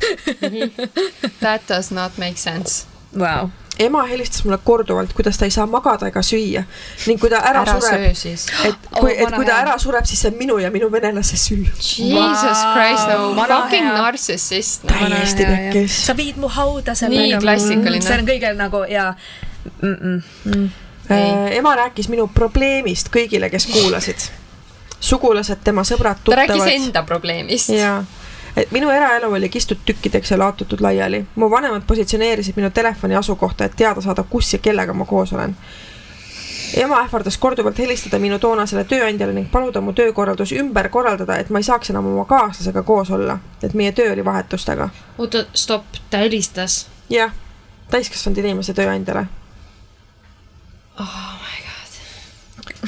that 1.45 1.61
does 1.69 1.91
not 1.91 2.17
make 2.17 2.37
sense. 2.37 2.85
Vau. 3.17 3.49
Ema 3.79 4.03
helistas 4.07 4.43
mulle 4.45 4.57
korduvalt, 4.63 5.13
kuidas 5.13 5.37
ta 5.37 5.47
ei 5.47 5.51
saa 5.51 5.65
magada 5.69 6.09
ega 6.11 6.21
süüa 6.25 6.63
ning 7.07 7.19
kui 7.21 7.29
ta 7.31 7.39
ära, 7.51 7.63
ära 7.63 7.77
sureb 7.79 8.03
et 8.09 8.89
kui 8.91 8.99
Oh,, 8.99 9.07
et 9.09 9.23
vana 9.23 9.37
kui 9.37 9.47
ta 9.47 9.59
ära 9.63 9.77
sureb, 9.79 10.07
siis 10.09 10.23
see 10.23 10.31
on 10.31 10.37
minu 10.39 10.57
ja 10.59 10.71
minu 10.73 10.89
venelase 10.91 11.37
süü. 11.39 11.63
Jesus 11.63 12.63
Christ, 12.73 13.07
no 13.13 13.31
Vana 13.37 13.61
fucking 13.63 13.87
narcissist. 13.87 14.83
Täiesti 14.89 15.47
pekkis. 15.47 16.01
sa 16.09 16.17
viid 16.17 16.37
mu 16.41 16.51
hauda 16.51 16.95
sellega. 16.95 17.39
Nii 17.39 17.41
klassikaline. 17.45 18.05
see 18.05 18.19
on 18.19 18.27
kõige 18.27 18.53
nagu 18.59 18.83
ja 18.89 19.13
mm. 19.81 20.21
-mm. 20.45 20.69
Äh, 21.11 21.57
ema 21.57 21.75
rääkis 21.75 22.09
minu 22.09 22.27
probleemist 22.27 23.09
kõigile, 23.09 23.49
kes 23.49 23.65
kuulasid. 23.65 24.29
sugulased, 24.99 25.63
tema 25.63 25.81
sõbrad, 25.81 26.19
ta 26.23 26.35
rääkis 26.35 26.55
tuttavad. 26.55 26.73
enda 26.75 27.03
probleemist. 27.03 27.69
jaa, 27.69 28.03
et 28.57 28.71
minu 28.71 28.89
eraelu 28.89 29.33
oli 29.33 29.49
kistud 29.49 29.77
tükkideks 29.85 30.31
ja 30.31 30.39
laotutud 30.39 30.81
laiali. 30.81 31.25
mu 31.35 31.49
vanemad 31.49 31.81
positsioneerisid 31.87 32.55
minu 32.55 32.69
telefoni 32.69 33.15
asukohta, 33.15 33.65
et 33.65 33.75
teada 33.75 34.01
saada, 34.01 34.23
kus 34.23 34.53
ja 34.53 34.59
kellega 34.59 34.93
ma 34.93 35.05
koos 35.05 35.33
olen. 35.33 35.55
ema 36.77 37.01
ähvardas 37.01 37.37
korduvalt 37.37 37.77
helistada 37.77 38.19
minu 38.19 38.39
toonasele 38.39 38.83
tööandjale 38.83 39.33
ning 39.33 39.51
paluda 39.51 39.81
mu 39.81 39.93
töökorraldus 39.93 40.51
ümber 40.51 40.89
korraldada, 40.89 41.37
et 41.37 41.49
ma 41.49 41.59
ei 41.59 41.63
saaks 41.63 41.89
enam 41.89 42.05
oma 42.05 42.25
kaaslasega 42.25 42.83
koos 42.83 43.11
olla, 43.11 43.39
et 43.63 43.73
meie 43.73 43.91
töö 43.91 44.13
oli 44.13 44.25
vahetustega. 44.25 44.89
oota, 45.17 45.45
stopp, 45.53 45.85
ta 46.09 46.17
helistas. 46.17 46.87
jah, 47.09 47.33
täiskasvanud 47.89 48.37
inimese 48.37 48.73
tööandjale. 48.73 49.25
oh. 50.99 51.38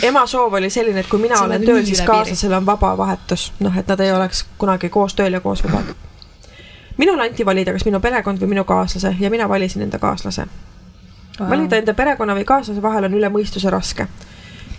Ema 0.03 0.25
soov 0.27 0.53
oli 0.53 0.69
selline, 0.69 0.99
et 0.99 1.09
kui 1.09 1.19
mina 1.19 1.41
olen 1.41 1.63
tööl, 1.65 1.83
siis 1.85 2.01
kaaslasel 2.07 2.53
on 2.53 2.65
vaba 2.65 2.93
vahetus, 2.97 3.51
noh, 3.59 3.77
et 3.77 3.87
nad 3.87 3.99
ei 3.99 4.11
oleks 4.11 4.45
kunagi 4.57 4.89
koos 4.89 5.15
tööl 5.15 5.33
ja 5.33 5.41
koos 5.41 5.63
vabad. 5.63 5.93
minule 6.97 7.23
anti 7.23 7.45
valida, 7.45 7.73
kas 7.73 7.85
minu 7.85 7.99
perekond 7.99 8.41
või 8.41 8.53
minu 8.55 8.63
kaaslase 8.63 9.15
ja 9.19 9.29
mina 9.29 9.49
valisin 9.49 9.81
enda 9.81 9.99
kaaslase. 9.99 10.45
valida 11.39 11.77
enda 11.77 11.93
perekonna 11.93 12.35
või 12.35 12.45
kaaslase 12.45 12.81
vahel 12.81 13.03
on 13.09 13.13
üle 13.13 13.29
mõistuse 13.29 13.69
raske. 13.69 14.07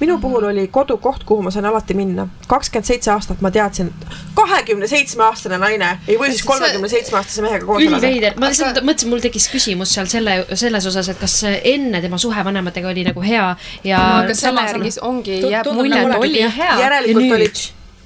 Minu 0.00 0.18
puhul 0.20 0.44
oli 0.44 0.68
kodukoht, 0.68 1.24
kuhu 1.24 1.42
ma 1.42 1.50
sain 1.50 1.64
alati 1.66 1.94
minna. 1.94 2.28
kakskümmend 2.48 2.86
seitse 2.86 3.10
aastat 3.12 3.40
ma 3.40 3.50
teadsin, 3.50 3.92
kahekümne 4.34 4.86
seitsme 4.88 5.24
aastane 5.24 5.58
naine 5.58 5.98
ei 6.08 6.16
või 6.18 6.30
siis 6.30 6.42
kolmekümne 6.44 6.88
seitsme 6.88 7.18
aastase 7.18 7.42
mehega 7.42 7.66
koos 7.66 7.82
elada. 7.82 7.96
üliveider, 8.06 8.34
ma 8.36 8.46
Aga- 8.46 8.52
lihtsalt 8.54 8.80
mõtlesin, 8.84 9.08
mul 9.08 9.20
tekkis 9.20 9.48
küsimus 9.52 9.92
seal 9.94 10.06
selle, 10.06 10.46
selles 10.54 10.86
osas, 10.86 11.08
et 11.08 11.18
kas 11.20 11.36
enne 11.64 12.00
tema 12.00 12.18
suhe 12.18 12.44
vanematega 12.44 12.88
oli 12.88 13.04
nagu 13.04 13.20
hea 13.22 13.56
ja 13.84 13.98
no 13.98 14.18
aga 14.24 14.34
selle 14.34 14.58
samas- 14.58 14.72
järgi 14.72 14.90
ongi, 15.00 15.40
Tundub 15.40 15.52
jääb 15.52 15.64
nagu 15.66 15.76
mulje, 15.78 16.00
et 16.00 16.04
olekski 16.06 16.44
oli 16.44 16.50
hea. 16.56 16.74
järelikult 16.80 17.24
Ja 17.28 17.34
oli 17.36 17.44
nüüd?, 17.46 17.62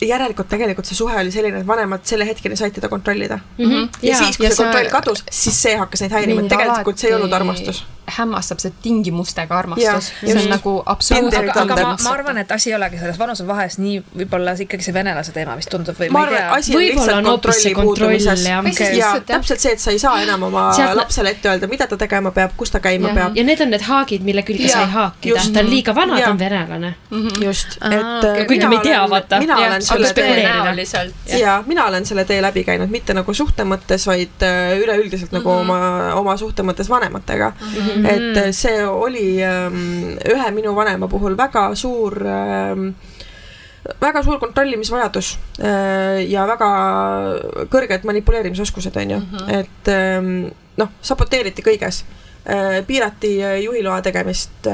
järelikult 0.06 0.48
tegelikult 0.52 0.84
see 0.86 0.94
suhe 0.96 1.14
oli 1.20 1.30
selline, 1.32 1.60
et 1.60 1.66
vanemad 1.66 2.00
selle 2.04 2.26
hetkeni 2.28 2.56
said 2.56 2.74
teda 2.76 2.88
kontrollida. 2.92 3.38
Mhm, 3.58 3.72
ja 4.02 4.10
jaa. 4.10 4.18
siis, 4.18 4.36
kui 4.36 4.44
Ja 4.46 4.50
see 4.50 4.56
see- 4.56 4.64
kontroll 4.64 4.90
kadus, 4.92 5.22
siis 5.30 5.62
see 5.62 5.76
hakkas 5.76 6.00
neid 6.04 6.12
häirima, 6.12 6.40
et 6.44 6.48
tegelikult 6.52 6.98
see 6.98 7.08
ei 7.08 7.14
olnud 7.14 7.32
armastus. 7.32 7.84
Hämmastab 8.06 8.60
see 8.62 8.72
tingimustega 8.82 9.56
armastus, 9.58 10.10
see 10.20 10.30
just. 10.32 10.44
on 10.44 10.50
nagu 10.52 10.72
absoluutselt 10.86 11.50
aga, 11.50 11.62
aga 11.62 11.76
ma, 11.82 11.96
ma 12.04 12.10
arvan, 12.14 12.38
et 12.38 12.52
asi 12.54 12.70
ei 12.70 12.76
olegi 12.76 12.98
selles 13.00 13.18
vanusevahes 13.18 13.78
nii 13.82 13.96
võib-olla 14.20 14.54
ikkagi 14.62 14.84
see 14.86 14.94
venelase 14.94 15.32
teema 15.34 15.56
vist 15.58 15.70
tundub 15.72 15.98
või 15.98 16.10
ma 16.10 16.18
ma 16.20 16.24
arvan, 16.26 16.36
ei 16.38 16.58
et 16.60 16.66
tea. 16.66 16.76
Võib-olla 16.78 17.16
on 17.18 17.26
hoopis 17.32 17.62
see 17.62 17.74
kontrolli 17.74 18.20
kontroll, 18.22 18.46
jah. 18.46 18.96
Ja 18.96 19.10
täpselt 19.26 19.60
see, 19.64 19.72
et 19.76 19.80
sa 19.82 19.90
ei 19.90 19.98
saa 19.98 20.20
enam 20.22 20.42
oma 20.48 20.68
Sealt- 20.76 20.96
lapsele 21.00 21.30
ette 21.34 21.48
öelda, 21.50 21.66
mida 21.70 21.86
ta 21.90 21.96
tegema 22.00 22.30
peab, 22.36 22.54
kus 22.56 22.70
ta 22.70 22.80
käima 22.80 23.10
peab. 23.14 23.36
ja 23.36 23.44
need 23.44 23.60
on 23.60 23.70
need 23.74 23.82
haagid, 23.88 24.22
mille 24.22 24.42
külge 24.46 24.68
Jaa, 24.68 24.84
sai 24.84 24.90
haakida, 24.94 25.34
just. 25.34 25.52
ta 25.54 25.60
on 25.64 25.70
liiga 25.70 25.94
vana, 25.94 26.20
ta 26.20 26.30
on 26.30 26.38
venelane. 26.38 26.94
just, 27.42 27.76
Aa, 27.80 27.92
et 27.92 28.24
äh, 28.30 28.46
Kuigi 28.46 28.66
me 28.68 28.76
ei 28.76 28.82
tea, 28.86 29.02
vaata. 29.10 29.38
mina 29.42 29.56
olen 29.56 29.82
selle 29.82 30.12
tee 30.14 31.38
ja 31.40 31.62
mina 31.66 31.84
olen 31.86 32.06
selle 32.06 32.24
tee 32.24 32.40
läbi 32.42 32.64
käinud, 32.64 32.90
mitte 32.90 33.14
nagu 33.14 33.34
suhte 33.34 33.64
mõttes, 33.64 34.06
vaid 34.06 34.42
äh, 34.46 34.78
üleüldiselt 34.80 35.32
nagu 35.32 35.50
Mhm. 35.56 35.60
oma, 35.70 36.14
oma 36.14 36.36
suhte 36.36 36.62
mõttes 36.62 36.88
vanematega. 36.90 37.52
Et 38.04 38.36
äh, 38.36 38.50
see 38.52 38.80
oli 38.86 39.42
ähm, 39.44 40.16
ühe 40.26 40.50
minu 40.54 40.74
vanema 40.76 41.08
puhul 41.08 41.36
väga 41.38 41.68
suur 41.74 42.18
ähm, 42.26 42.90
väga 44.00 44.22
suur 44.26 44.40
kontrollimisvajadus 44.42 45.36
äh, 45.62 46.24
ja 46.30 46.46
väga 46.48 46.70
kõrged 47.72 48.04
manipuleerimisoskused, 48.08 48.96
on 48.96 49.14
ju, 49.16 49.22
et 49.60 49.92
ähm, 49.92 50.34
noh, 50.76 50.94
saboteeriti 51.02 51.64
kõiges. 51.66 52.04
piirati 52.86 53.30
äh, 53.42 53.56
juhiloa 53.64 54.02
tegemist, 54.06 54.68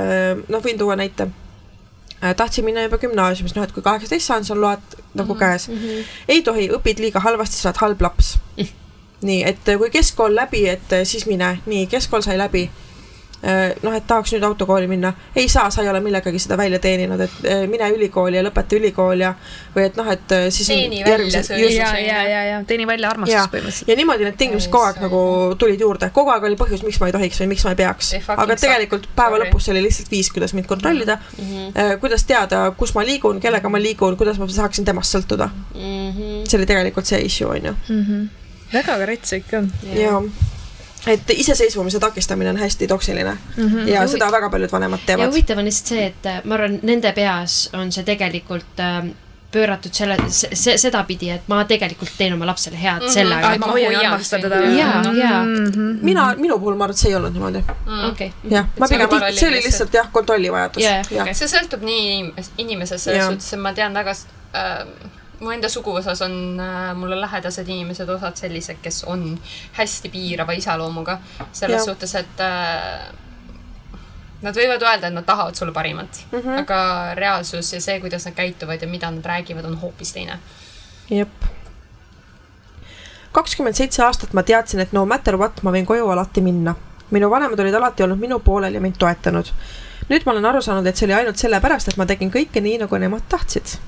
noh, 0.49 0.61
võin 0.61 0.79
tuua 0.79 0.97
näite. 0.97 1.29
tahtsin 2.37 2.65
minna 2.65 2.83
juba 2.83 2.99
gümnaasiumis, 2.99 3.55
noh, 3.57 3.65
et 3.65 3.73
kui 3.73 3.83
kaheksateist 3.83 4.27
saan, 4.27 4.45
siis 4.45 4.53
on 4.53 4.61
load 4.61 4.99
nagu 5.15 5.35
käes. 5.35 5.69
ei 6.29 6.43
tohi, 6.43 6.69
õpid 6.69 7.01
liiga 7.01 7.21
halvasti, 7.21 7.57
sa 7.57 7.71
oled 7.71 7.81
halb 7.81 8.03
laps. 8.03 8.37
nii, 9.23 9.43
et 9.47 9.73
kui 9.79 9.91
keskkool 9.91 10.35
läbi, 10.35 10.67
et 10.69 10.95
siis 11.05 11.27
mine, 11.27 11.57
nii, 11.67 11.87
keskkool 11.91 12.25
sai 12.25 12.39
läbi. 12.39 12.69
noh, 13.83 13.95
et 13.97 14.05
tahaks 14.07 14.33
nüüd 14.37 14.45
autokooli 14.47 14.87
minna, 14.87 15.11
ei 15.37 15.49
saa, 15.51 15.71
sa 15.75 15.83
ei 15.83 15.89
ole 15.91 16.01
millegagi 16.01 16.39
seda 16.43 16.55
välja 16.59 16.79
teeninud, 16.83 17.21
et 17.25 17.47
äh, 17.51 17.63
mine 17.71 17.89
ülikooli 17.91 18.39
ja 18.39 18.45
lõpeta 18.47 18.77
ülikool 18.79 19.25
ja 19.25 19.33
või 19.75 19.87
et 19.89 19.99
noh, 19.99 20.11
et 20.13 20.35
äh, 20.37 20.45
siis 20.55 20.71
on 20.71 20.79
Teeni 20.79 21.03
välja 21.03 21.43
ja, 21.59 21.89
ja, 21.99 22.21
ja, 22.29 22.43
ja 22.51 22.61
teeni 22.69 22.87
välja 22.87 23.09
ja 23.09 23.15
armastus, 23.17 23.51
põhimõtteliselt. 23.55 23.91
ja 23.91 23.97
niimoodi 23.99 24.29
need 24.29 24.39
tingimused 24.39 24.71
kogu 24.71 24.87
aeg 24.87 25.01
nagu 25.03 25.23
tulid 25.59 25.83
juurde, 25.83 26.11
kogu 26.15 26.31
aeg 26.35 26.47
oli 26.51 26.61
põhjus, 26.61 26.85
miks 26.87 27.01
ma 27.03 27.11
ei 27.11 27.17
tohiks 27.17 27.43
või 27.43 27.51
miks 27.55 27.67
ma 27.67 27.75
ei 27.75 27.81
peaks 27.83 28.13
aga 28.37 28.59
tegelikult 28.63 29.11
päeva 29.11 29.35
Sorry. 29.35 29.49
lõpus 29.49 29.67
see 29.67 29.75
oli 29.75 29.85
lihtsalt 29.89 30.15
viis, 30.15 30.31
kuidas 30.37 30.55
mind 30.55 30.71
kontrollida 30.71 31.19
mm, 31.19 31.51
-hmm. 31.51 31.99
kuidas 32.05 32.27
teada, 32.31 32.63
kus 32.79 32.95
ma 32.95 33.03
liigun, 33.07 33.43
kellega 33.43 33.69
ma 33.69 33.83
liigun, 33.83 34.17
kuidas 34.21 34.39
ma 34.39 34.47
saaksin 34.47 34.87
temast 34.87 35.19
sõltuda. 35.19 35.51
see 35.75 36.59
oli 36.61 36.71
tegelikult 36.71 37.11
see 37.11 37.21
issue, 37.27 37.51
on 37.51 37.73
ju. 37.73 37.77
väga 38.73 38.99
karits 39.03 39.39
ikka. 39.43 39.67
ja 39.99 40.21
et 41.07 41.31
iseseisvumise 41.35 42.01
takistamine 42.01 42.51
on 42.51 42.57
hästi 42.57 42.87
toksiline 42.89 43.33
mm 43.57 43.69
-hmm. 43.69 43.89
ja 43.89 44.07
seda 44.09 44.31
väga 44.33 44.51
paljud 44.51 44.73
vanemad 44.73 45.01
ja 45.01 45.07
teevad. 45.07 45.27
huvitav 45.27 45.59
on 45.59 45.65
lihtsalt 45.65 45.89
see, 45.89 46.07
et 46.07 46.27
äh, 46.27 46.41
ma 46.45 46.55
arvan, 46.55 46.79
nende 46.83 47.13
peas 47.13 47.71
on 47.73 47.93
see 47.93 48.05
tegelikult 48.05 48.81
äh, 48.81 49.11
pööratud 49.53 49.93
selle, 49.93 50.17
see, 50.29 50.79
sedapidi, 50.79 51.29
et 51.31 51.49
ma 51.49 51.65
tegelikult 51.69 52.13
teen 52.19 52.33
oma 52.33 52.47
lapsele 52.49 52.79
head 52.81 53.05
sellega, 53.13 53.49
ma 53.49 53.55
et 53.55 53.67
hoian 53.67 53.93
ja 53.93 53.99
hoian 53.99 54.13
armastan 54.13 54.41
sind. 54.41 54.53
teda. 54.53 54.61
Jaa, 54.79 55.15
jaa. 55.15 55.45
mina, 56.03 56.35
minu 56.39 56.59
puhul 56.59 56.77
ma 56.77 56.85
arvan, 56.85 56.97
et 56.97 57.03
see 57.03 57.11
ei 57.11 57.17
olnud 57.17 57.33
niimoodi. 57.37 57.65
okei. 58.09 58.33
jah, 58.51 58.69
ma 58.81 58.89
pigem 58.89 59.09
see 59.11 59.19
oli 59.19 59.33
lihtsalt. 59.35 59.55
lihtsalt 59.65 59.95
jah, 59.95 60.13
kontrollivajadus 60.13 60.85
Jaa, 60.85 61.03
jah 61.11 61.27
okei. 61.27 61.35
see 61.35 61.51
sõltub 61.53 61.85
nii 61.85 62.07
inimes- 62.13 62.53
inimesest 62.59 63.11
selles 63.11 63.27
suhtes, 63.27 63.53
et 63.53 63.61
ma 63.61 63.75
tean 63.77 63.95
väga 63.95 64.17
äh, 64.17 64.87
mu 65.43 65.51
enda 65.51 65.69
suguvõsas 65.69 66.23
on 66.25 66.61
äh, 66.61 66.93
mulle 66.99 67.19
lähedased 67.21 67.69
inimesed, 67.69 68.09
osad 68.09 68.39
sellised, 68.39 68.79
kes 68.83 69.03
on 69.11 69.27
hästi 69.79 70.11
piirava 70.13 70.55
iseloomuga. 70.59 71.19
selles 71.53 71.83
Jah. 71.83 71.87
suhtes, 71.91 72.15
et 72.15 72.41
äh, 72.41 73.11
nad 74.43 74.59
võivad 74.59 74.83
öelda, 74.83 75.09
et 75.09 75.15
nad 75.15 75.27
tahavad 75.27 75.59
sulle 75.59 75.73
parimat 75.73 76.23
mm, 76.31 76.39
-hmm. 76.39 76.61
aga 76.63 77.15
reaalsus 77.15 77.73
ja 77.73 77.81
see, 77.81 78.01
kuidas 78.01 78.27
nad 78.27 78.35
käituvad 78.35 78.83
ja 78.83 78.89
mida 78.89 79.11
nad 79.11 79.27
räägivad, 79.27 79.65
on 79.65 79.79
hoopis 79.79 80.13
teine. 80.13 80.39
jep. 81.11 81.47
kakskümmend 83.33 83.75
seitse 83.75 84.03
aastat 84.05 84.33
ma 84.33 84.43
teadsin, 84.43 84.81
et 84.81 84.93
no 84.93 85.07
matter 85.07 85.37
what, 85.37 85.63
ma 85.63 85.71
võin 85.71 85.87
koju 85.87 86.09
alati 86.09 86.41
minna. 86.41 86.75
minu 87.11 87.31
vanemad 87.31 87.61
olid 87.61 87.75
alati 87.75 88.03
olnud 88.03 88.19
minu 88.19 88.39
poolel 88.39 88.75
ja 88.75 88.81
mind 88.81 88.97
toetanud. 88.99 89.53
nüüd 90.09 90.27
ma 90.27 90.33
olen 90.33 90.45
aru 90.45 90.63
saanud, 90.63 90.87
et 90.87 90.97
see 90.97 91.07
oli 91.07 91.15
ainult 91.15 91.37
sellepärast, 91.37 91.89
et 91.89 91.97
ma 91.97 92.07
tegin 92.07 92.31
kõike 92.31 92.61
nii, 92.61 92.79
nagu 92.79 92.97
nemad 92.97 93.23
tahtsid. 93.29 93.79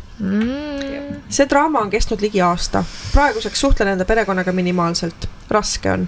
See 1.29 1.47
draama 1.51 1.81
on 1.83 1.91
kestnud 1.91 2.21
ligi 2.23 2.41
aasta. 2.41 2.85
praeguseks 3.12 3.61
suhtlen 3.61 3.95
enda 3.95 4.05
perekonnaga 4.05 4.53
minimaalselt. 4.53 5.29
raske 5.51 5.91
on. 5.91 6.07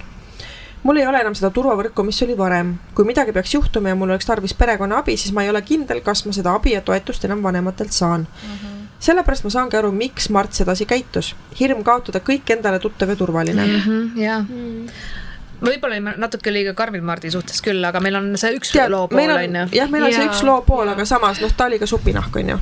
mul 0.82 0.96
ei 0.96 1.06
ole 1.06 1.20
enam 1.20 1.34
seda 1.34 1.50
turvavõrku, 1.50 2.04
mis 2.06 2.22
oli 2.22 2.38
varem. 2.38 2.76
kui 2.94 3.04
midagi 3.04 3.32
peaks 3.32 3.54
juhtuma 3.54 3.88
ja 3.88 3.98
mul 3.98 4.14
oleks 4.14 4.26
tarvis 4.26 4.54
perekonna 4.54 5.02
abi, 5.02 5.16
siis 5.16 5.34
ma 5.34 5.42
ei 5.42 5.50
ole 5.50 5.62
kindel, 5.62 6.00
kas 6.00 6.26
ma 6.26 6.32
seda 6.32 6.54
abi 6.54 6.76
ja 6.76 6.80
toetust 6.80 7.24
enam 7.24 7.42
vanematelt 7.42 7.92
saan 7.92 8.28
sellepärast 8.98 9.44
ma 9.44 9.52
saangi 9.52 9.76
aru, 9.78 9.92
miks 9.92 10.30
Mart 10.32 10.56
sedasi 10.56 10.86
käitus. 10.88 11.34
hirm 11.60 11.84
kaotada 11.84 12.20
kõik 12.24 12.50
endale 12.56 12.80
tuttav 12.80 13.12
ja 13.12 13.16
turvaline 13.16 13.66
mm.. 13.66 14.18
jah. 14.20 14.44
võib-olla 15.60 15.96
olime 15.96 16.14
natuke 16.20 16.52
liiga 16.52 16.74
karmid 16.78 17.04
Mardi 17.04 17.30
suhtes 17.32 17.62
küll, 17.64 17.84
aga 17.84 18.00
meil 18.04 18.16
on 18.18 18.32
see 18.40 18.56
üks 18.56 18.72
tead, 18.72 18.90
loo 18.92 19.06
pool 19.12 19.36
on 19.36 19.60
ju. 19.60 19.68
jah, 19.76 19.92
meil 19.92 20.08
on 20.08 20.12
see 20.14 20.24
Jaa, 20.24 20.32
üks 20.32 20.44
loo 20.46 20.60
pool, 20.66 20.88
aga 20.92 21.08
samas 21.08 21.40
noh, 21.44 21.52
ta 21.56 21.68
oli 21.70 21.80
ka 21.82 21.88
supinahk, 21.90 22.36
on 22.40 22.54
ju. 22.54 22.60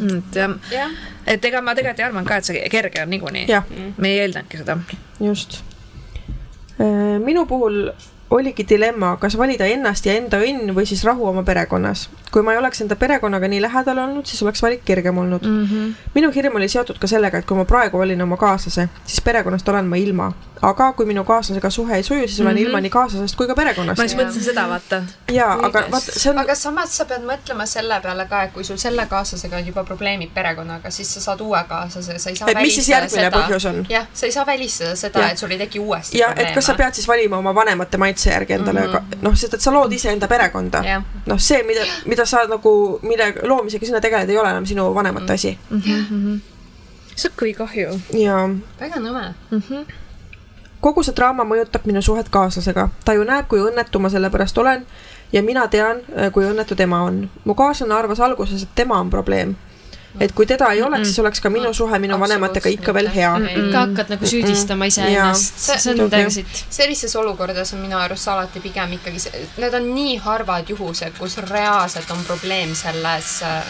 Et 0.00 0.38
jah, 0.38 0.56
jah, 0.72 0.96
et 1.26 1.44
ega 1.44 1.60
ma 1.62 1.74
tegelikult 1.74 2.00
ei 2.00 2.06
arvanud 2.06 2.28
ka, 2.28 2.40
et 2.40 2.48
see 2.48 2.64
kerge 2.72 3.02
on 3.02 3.12
niikuinii. 3.12 3.60
me 3.98 4.14
ei 4.14 4.24
eeldanudki 4.24 4.62
seda. 4.62 4.78
just. 5.20 5.62
minu 7.22 7.46
puhul 7.46 7.92
oligi 8.32 8.64
dilemma, 8.68 9.16
kas 9.20 9.36
valida 9.38 9.66
ennast 9.68 10.06
ja 10.08 10.14
enda 10.16 10.40
õnn 10.42 10.72
või 10.76 10.86
siis 10.88 11.04
rahu 11.04 11.26
oma 11.28 11.42
perekonnas. 11.44 12.08
kui 12.32 12.40
ma 12.42 12.54
ei 12.54 12.58
oleks 12.58 12.80
enda 12.80 12.96
perekonnaga 12.96 13.48
nii 13.48 13.60
lähedal 13.60 13.98
olnud, 13.98 14.24
siis 14.26 14.40
oleks 14.42 14.62
valik 14.62 14.84
kergem 14.88 15.18
olnud 15.18 15.42
mm. 15.44 15.66
-hmm. 15.66 15.90
minu 16.14 16.30
hirm 16.32 16.56
oli 16.56 16.68
seotud 16.68 16.98
ka 16.98 17.06
sellega, 17.06 17.38
et 17.38 17.46
kui 17.46 17.56
ma 17.56 17.64
praegu 17.64 17.98
valin 17.98 18.22
oma 18.22 18.36
kaaslase, 18.36 18.88
siis 19.04 19.20
perekonnast 19.20 19.68
olen 19.68 19.84
ma 19.84 19.96
ilma. 19.96 20.32
aga 20.62 20.92
kui 20.92 21.06
minu 21.06 21.24
kaaslasega 21.24 21.70
suhe 21.70 21.96
ei 21.96 22.02
suju, 22.02 22.28
siis 22.28 22.40
olen 22.40 22.54
mm 22.54 22.58
-hmm. 22.58 22.66
ilma 22.66 22.80
nii 22.80 22.90
kaaslasest 22.90 23.36
kui 23.36 23.46
ka 23.46 23.54
perekonnast 23.54 23.98
ma. 23.98 24.04
just 24.04 24.16
mõtlesin 24.16 24.44
seda, 24.44 24.68
vaata. 24.68 25.02
jaa, 25.32 25.52
aga 25.62 25.84
vaata, 25.90 26.12
see 26.18 26.30
on 26.30 26.38
aga 26.38 26.54
samas 26.54 26.96
sa 26.96 27.04
pead 27.04 27.22
mõtlema 27.22 27.66
selle 27.66 28.00
peale 28.02 28.26
ka, 28.26 28.42
et 28.42 28.52
kui 28.52 28.64
sul 28.64 28.76
selle 28.76 29.06
kaaslasega 29.06 29.56
on 29.56 29.66
juba 29.66 29.84
probleemid 29.84 30.30
perekonnaga, 30.34 30.90
siis 30.90 31.14
sa 31.14 31.20
saad 31.20 31.40
uue 31.40 31.64
kaaslase, 31.68 32.18
sa 32.18 32.30
ei 32.30 32.36
saa 32.36 32.50
Et 32.50 32.60
mis 32.62 32.74
siis 32.74 32.88
järgmine 32.88 33.30
põhjus 33.30 33.68
on? 33.68 33.86
jah, 33.88 34.06
sa 34.14 34.26
ei 34.26 34.32
saa 34.32 34.46
välistada 34.46 34.96
seda 34.96 35.30
et 35.30 35.38
sul 35.38 35.50
ei 35.50 35.58
teki 35.58 35.78
uuesti 35.78 36.18
ja 36.18 36.32
et 36.36 36.54
kas 36.54 36.66
sa 36.66 36.74
pead 36.74 36.94
siis 36.94 37.08
valima 37.08 37.38
oma 37.38 37.54
vanemate 37.54 37.98
maitse 37.98 38.21
järgi 38.30 38.52
endale 38.52 38.80
mm 38.86 38.92
-hmm. 38.92 39.18
noh, 39.22 39.34
sest 39.36 39.54
et 39.54 39.60
sa 39.60 39.72
lood 39.72 39.92
iseenda 39.92 40.28
perekonda 40.28 40.78
Mhm. 40.78 40.88
Jah. 40.88 41.02
noh, 41.26 41.38
see, 41.38 41.62
mida, 41.62 41.80
mida 42.06 42.26
sa 42.26 42.44
nagu, 42.48 42.98
mille 43.02 43.34
loomisega 43.42 43.86
sina 43.86 44.00
tegeled, 44.00 44.28
ei 44.30 44.38
ole 44.38 44.50
enam 44.50 44.66
sinu 44.66 44.94
vanemate 44.94 45.32
asi 45.32 45.58
see 47.16 47.28
on 47.28 47.36
kui 47.38 47.54
kahju. 47.54 48.00
ja 48.12 48.48
väga 48.80 49.00
nõme. 49.00 49.34
kogu 50.80 51.02
see 51.02 51.14
draama 51.14 51.44
mõjutab 51.44 51.84
minu 51.84 52.02
suhet 52.02 52.28
kaaslasega, 52.28 52.88
ta 53.04 53.12
ju 53.12 53.24
näeb, 53.24 53.46
kui 53.48 53.60
õnnetu 53.60 53.98
ma 53.98 54.08
selle 54.08 54.30
pärast 54.30 54.58
olen 54.58 54.86
ja 55.32 55.42
mina 55.42 55.68
tean, 55.68 56.00
kui 56.32 56.44
õnnetu 56.44 56.76
tema 56.76 57.02
on. 57.02 57.30
mu 57.44 57.54
kaaslane 57.54 57.94
arvas 57.94 58.20
alguses, 58.20 58.62
et 58.62 58.74
tema 58.74 58.98
on 59.00 59.10
probleem. 59.10 59.56
Et 60.20 60.32
kui 60.36 60.46
teda 60.46 60.68
ei 60.72 60.82
oleks, 60.82 61.08
siis 61.08 61.18
oleks 61.22 61.40
ka 61.40 61.50
minu 61.50 61.72
suhe 61.74 61.98
minu 61.98 62.18
vanematega 62.20 62.68
ikka 62.68 62.94
veel 62.94 63.08
hea. 63.14 63.30
ikka 63.56 63.78
hakkad 63.86 64.10
nagu 64.12 64.26
süüdistama 64.26 64.84
iseennast, 64.90 65.58
See- 65.58 65.78
see 65.78 65.94
on 66.04 66.10
täiega 66.10 66.30
sitt. 66.30 66.64
sellistes 66.70 67.16
olukordades 67.16 67.72
on 67.74 67.80
minu 67.80 67.96
arust 67.98 68.28
alati 68.28 68.60
pigem 68.60 68.92
ikkagi 68.98 69.18
see, 69.18 69.46
need 69.58 69.74
on 69.74 69.88
nii 69.94 70.16
harvad 70.26 70.68
juhused, 70.68 71.12
kus 71.18 71.36
reaalselt 71.48 72.10
on 72.10 72.24
probleem 72.28 72.74
selles 72.74 73.42
äh, 73.42 73.62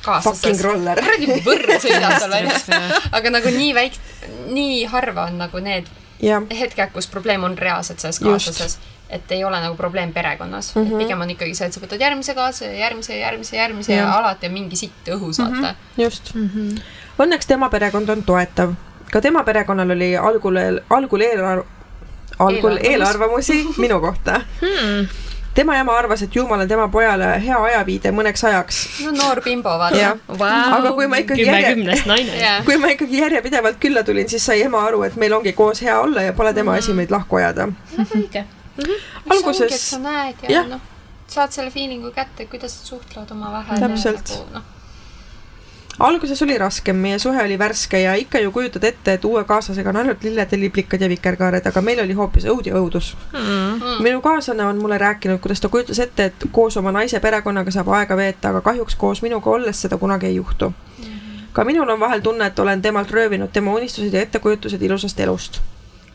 Fucking 0.00 0.60
roller. 0.64 0.96
kuradi 0.96 1.26
võrr 1.44 1.74
sõidab 1.82 2.14
seal 2.18 2.30
väljas. 2.32 2.64
aga 3.12 3.30
nagu 3.30 3.48
nii 3.52 3.72
väik-, 3.76 3.98
nii 4.48 4.84
harva 4.88 5.26
on 5.28 5.36
nagu 5.38 5.60
need 5.60 5.84
hetked, 6.60 6.90
kus 6.92 7.06
probleem 7.06 7.44
on 7.44 7.58
reaalselt 7.58 8.00
selles 8.00 8.20
Just. 8.20 8.46
kaaslases, 8.46 8.78
et 9.10 9.32
ei 9.32 9.44
ole 9.44 9.60
nagu 9.60 9.76
probleem 9.76 10.12
perekonnas 10.12 10.74
mm. 10.74 10.84
-hmm. 10.84 10.98
pigem 10.98 11.20
on 11.20 11.30
ikkagi 11.30 11.54
see, 11.54 11.66
et 11.66 11.72
sa 11.72 11.80
võtad 11.80 12.00
järgmise 12.00 12.34
kaaslase, 12.34 12.76
järgmise, 12.76 13.16
järgmise, 13.18 13.56
järgmise 13.56 13.92
ja, 13.92 13.98
Jah. 13.98 14.08
ja 14.08 14.18
alati 14.18 14.46
on 14.46 14.52
mingi 14.52 14.76
sitt 14.76 15.08
õhus, 15.08 15.38
vaata. 15.38 15.74
just 15.96 16.34
mm. 16.34 16.50
-hmm. 16.54 16.80
Õnneks 17.20 17.46
tema 17.46 17.68
perekond 17.68 18.08
on 18.08 18.22
toetav. 18.22 18.74
ka 19.12 19.20
tema 19.20 19.42
perekonnal 19.44 19.90
oli 19.90 20.16
algul, 20.16 20.56
algul 20.90 21.20
eelarv-, 21.20 21.66
algul 22.38 22.76
Eelarvamus. 22.76 22.90
eelarvamusi 22.90 23.66
minu 23.76 24.00
kohta 24.00 24.40
Hmm. 24.60 25.08
Tema 25.54 25.76
ema 25.78 25.96
arvas, 25.98 26.22
et 26.22 26.36
ju 26.36 26.44
ma 26.48 26.54
olen 26.54 26.68
tema 26.68 26.86
pojale 26.92 27.30
hea 27.42 27.58
ajaviide 27.70 28.12
mõneks 28.14 28.44
ajaks. 28.50 28.80
no 29.04 29.14
noor 29.16 29.42
bimbo, 29.44 29.72
vaata 29.82 29.98
jah, 29.98 30.18
aga 30.76 30.92
kui 30.96 31.08
ma 31.10 31.20
ikkagi 31.22 31.44
kümme 31.44 31.58
järje, 31.58 31.74
kümnest 31.74 32.08
naine. 32.10 32.52
kui 32.68 32.78
ma 32.82 32.92
ikkagi 32.94 33.22
järjepidevalt 33.24 33.80
külla 33.82 34.04
tulin, 34.06 34.28
siis 34.30 34.46
sai 34.46 34.62
ema 34.66 34.84
aru, 34.86 35.02
et 35.08 35.18
meil 35.20 35.34
ongi 35.38 35.52
koos 35.58 35.82
hea 35.82 35.98
olla 36.00 36.24
ja 36.28 36.36
pole 36.36 36.54
tema 36.54 36.78
asi 36.78 36.94
meid 36.96 37.10
lahku 37.14 37.40
ajada. 37.42 37.68
õige. 38.06 38.44
alguses 39.28 39.90
sa 39.90 39.98
näed 40.02 40.46
ja 40.46 40.60
jah. 40.60 40.68
noh, 40.76 40.82
saad 41.30 41.54
selle 41.54 41.70
feeling'u 41.74 42.12
kätte, 42.14 42.46
kuidas 42.50 42.76
suhtlevad 42.86 43.30
omavahel. 43.34 43.82
Täpselt. 43.82 44.36
noh, 44.54 44.62
alguses 45.98 46.42
oli 46.42 46.58
raskem, 46.58 46.96
meie 46.96 47.18
suhe 47.18 47.42
oli 47.44 47.58
värske 47.58 48.00
ja 48.00 48.14
ikka 48.14 48.38
ju 48.38 48.52
kujutad 48.52 48.84
ette, 48.84 49.12
et 49.12 49.24
uue 49.24 49.44
kaaslasega 49.44 49.90
on 49.90 49.96
ainult 49.96 50.22
lilled 50.24 50.52
ja 50.52 50.58
liblikad 50.58 51.00
ja 51.00 51.08
vikerkaared, 51.08 51.66
aga 51.66 51.82
meil 51.82 52.00
oli 52.04 52.16
hoopis 52.16 52.46
õud 52.48 52.70
ja 52.70 52.76
õudus 52.78 53.12
mm.. 53.32 53.98
minu 54.04 54.20
kaaslane 54.20 54.64
on 54.64 54.78
mulle 54.78 54.98
rääkinud, 54.98 55.40
kuidas 55.40 55.60
ta 55.60 55.68
kujutas 55.68 55.98
ette, 55.98 56.30
et 56.30 56.46
koos 56.52 56.76
oma 56.76 56.92
naise 56.92 57.20
perekonnaga 57.20 57.74
saab 57.74 57.92
aega 57.98 58.16
veeta, 58.16 58.54
aga 58.54 58.60
kahjuks 58.70 58.96
koos 58.96 59.22
minuga 59.22 59.50
olles 59.50 59.82
seda 59.82 59.98
kunagi 59.98 60.30
ei 60.30 60.38
juhtu 60.38 60.70
mm.. 60.70 61.44
ka 61.52 61.64
minul 61.64 61.88
on 61.88 62.00
vahel 62.00 62.24
tunne, 62.24 62.46
et 62.46 62.58
olen 62.58 62.82
temalt 62.82 63.10
röövinud 63.10 63.52
tema 63.52 63.74
unistused 63.74 64.14
ja 64.14 64.22
ettekujutused 64.22 64.82
ilusast 64.82 65.20
elust. 65.20 65.60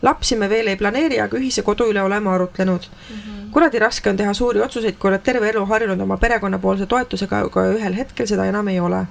lapsi 0.02 0.36
me 0.36 0.50
veel 0.50 0.66
ei 0.66 0.76
planeeri, 0.76 1.20
aga 1.20 1.38
ühise 1.38 1.62
kodu 1.62 1.90
üle 1.92 2.02
oleme 2.02 2.30
arutlenud 2.30 2.90
mm. 2.90 3.16
-hmm. 3.16 3.35
Kuradi 3.56 3.80
raske 3.80 4.10
on 4.10 4.18
teha 4.18 4.34
suuri 4.36 4.60
otsuseid, 4.60 4.98
kui 5.00 5.08
oled 5.08 5.22
terve 5.24 5.48
elu 5.48 5.62
harjunud 5.70 6.00
oma 6.04 6.18
perekonnapoolse 6.20 6.84
toetusega, 6.90 7.40
aga 7.48 7.62
ühel 7.72 7.96
hetkel 7.96 8.28
seda 8.28 8.44
enam 8.50 8.68
ei 8.68 8.80
ole 8.84 9.06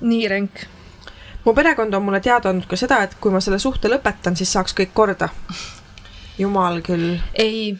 nii 0.00 0.28
ränk. 0.32 0.64
mu 1.44 1.54
perekond 1.54 1.94
on 1.94 2.02
mulle 2.02 2.20
teada 2.20 2.50
andnud 2.50 2.66
ka 2.66 2.76
seda, 2.76 3.04
et 3.06 3.14
kui 3.20 3.30
ma 3.30 3.40
selle 3.40 3.60
suhte 3.62 3.90
lõpetan, 3.92 4.34
siis 4.34 4.50
saaks 4.56 4.74
kõik 4.80 4.94
korda. 4.94 5.28
jumal 6.38 6.82
küll. 6.82 7.20
ei. 7.34 7.76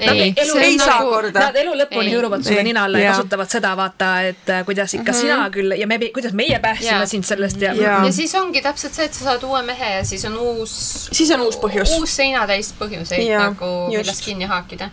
Ei, 0.00 0.32
elu 0.36 0.56
ei 0.58 0.78
saa 0.78 0.98
nagu- 0.98 1.12
korda. 1.14 1.40
Nad 1.40 1.56
elu 1.60 1.72
lõpuni 1.78 2.10
hõõruvad 2.10 2.42
sulle 2.42 2.58
Ei. 2.58 2.64
nina 2.66 2.84
alla 2.84 2.98
ja 2.98 3.12
kasutavad 3.14 3.48
seda, 3.48 3.70
vaata, 3.78 4.08
et 4.26 4.50
äh, 4.50 4.64
kuidas 4.66 4.94
ikka 4.94 5.12
mm 5.12 5.16
-hmm. 5.16 5.20
sina 5.20 5.50
küll 5.54 5.76
ja 5.78 5.86
me, 5.86 5.98
kuidas 6.10 6.32
meie 6.32 6.58
päästsime 6.58 7.06
sind 7.06 7.24
sellest 7.24 7.62
ja, 7.62 7.72
Jaa. 7.72 8.04
ja 8.06 8.12
siis 8.12 8.34
ongi 8.34 8.62
täpselt 8.62 8.94
see, 8.94 9.04
et 9.04 9.14
sa 9.14 9.24
saad 9.24 9.42
uue 9.42 9.62
mehe 9.62 9.94
ja 9.94 10.04
siis 10.04 10.24
on 10.24 10.36
uus. 10.38 11.08
Siis 11.12 11.30
on 11.30 11.40
uus 11.40 11.56
põhjus. 11.56 11.98
uus 11.98 12.16
seinatäis 12.16 12.74
põhjuseid 12.80 13.38
nagu, 13.38 13.88
millest 13.88 14.24
kinni 14.24 14.44
haakida. 14.44 14.90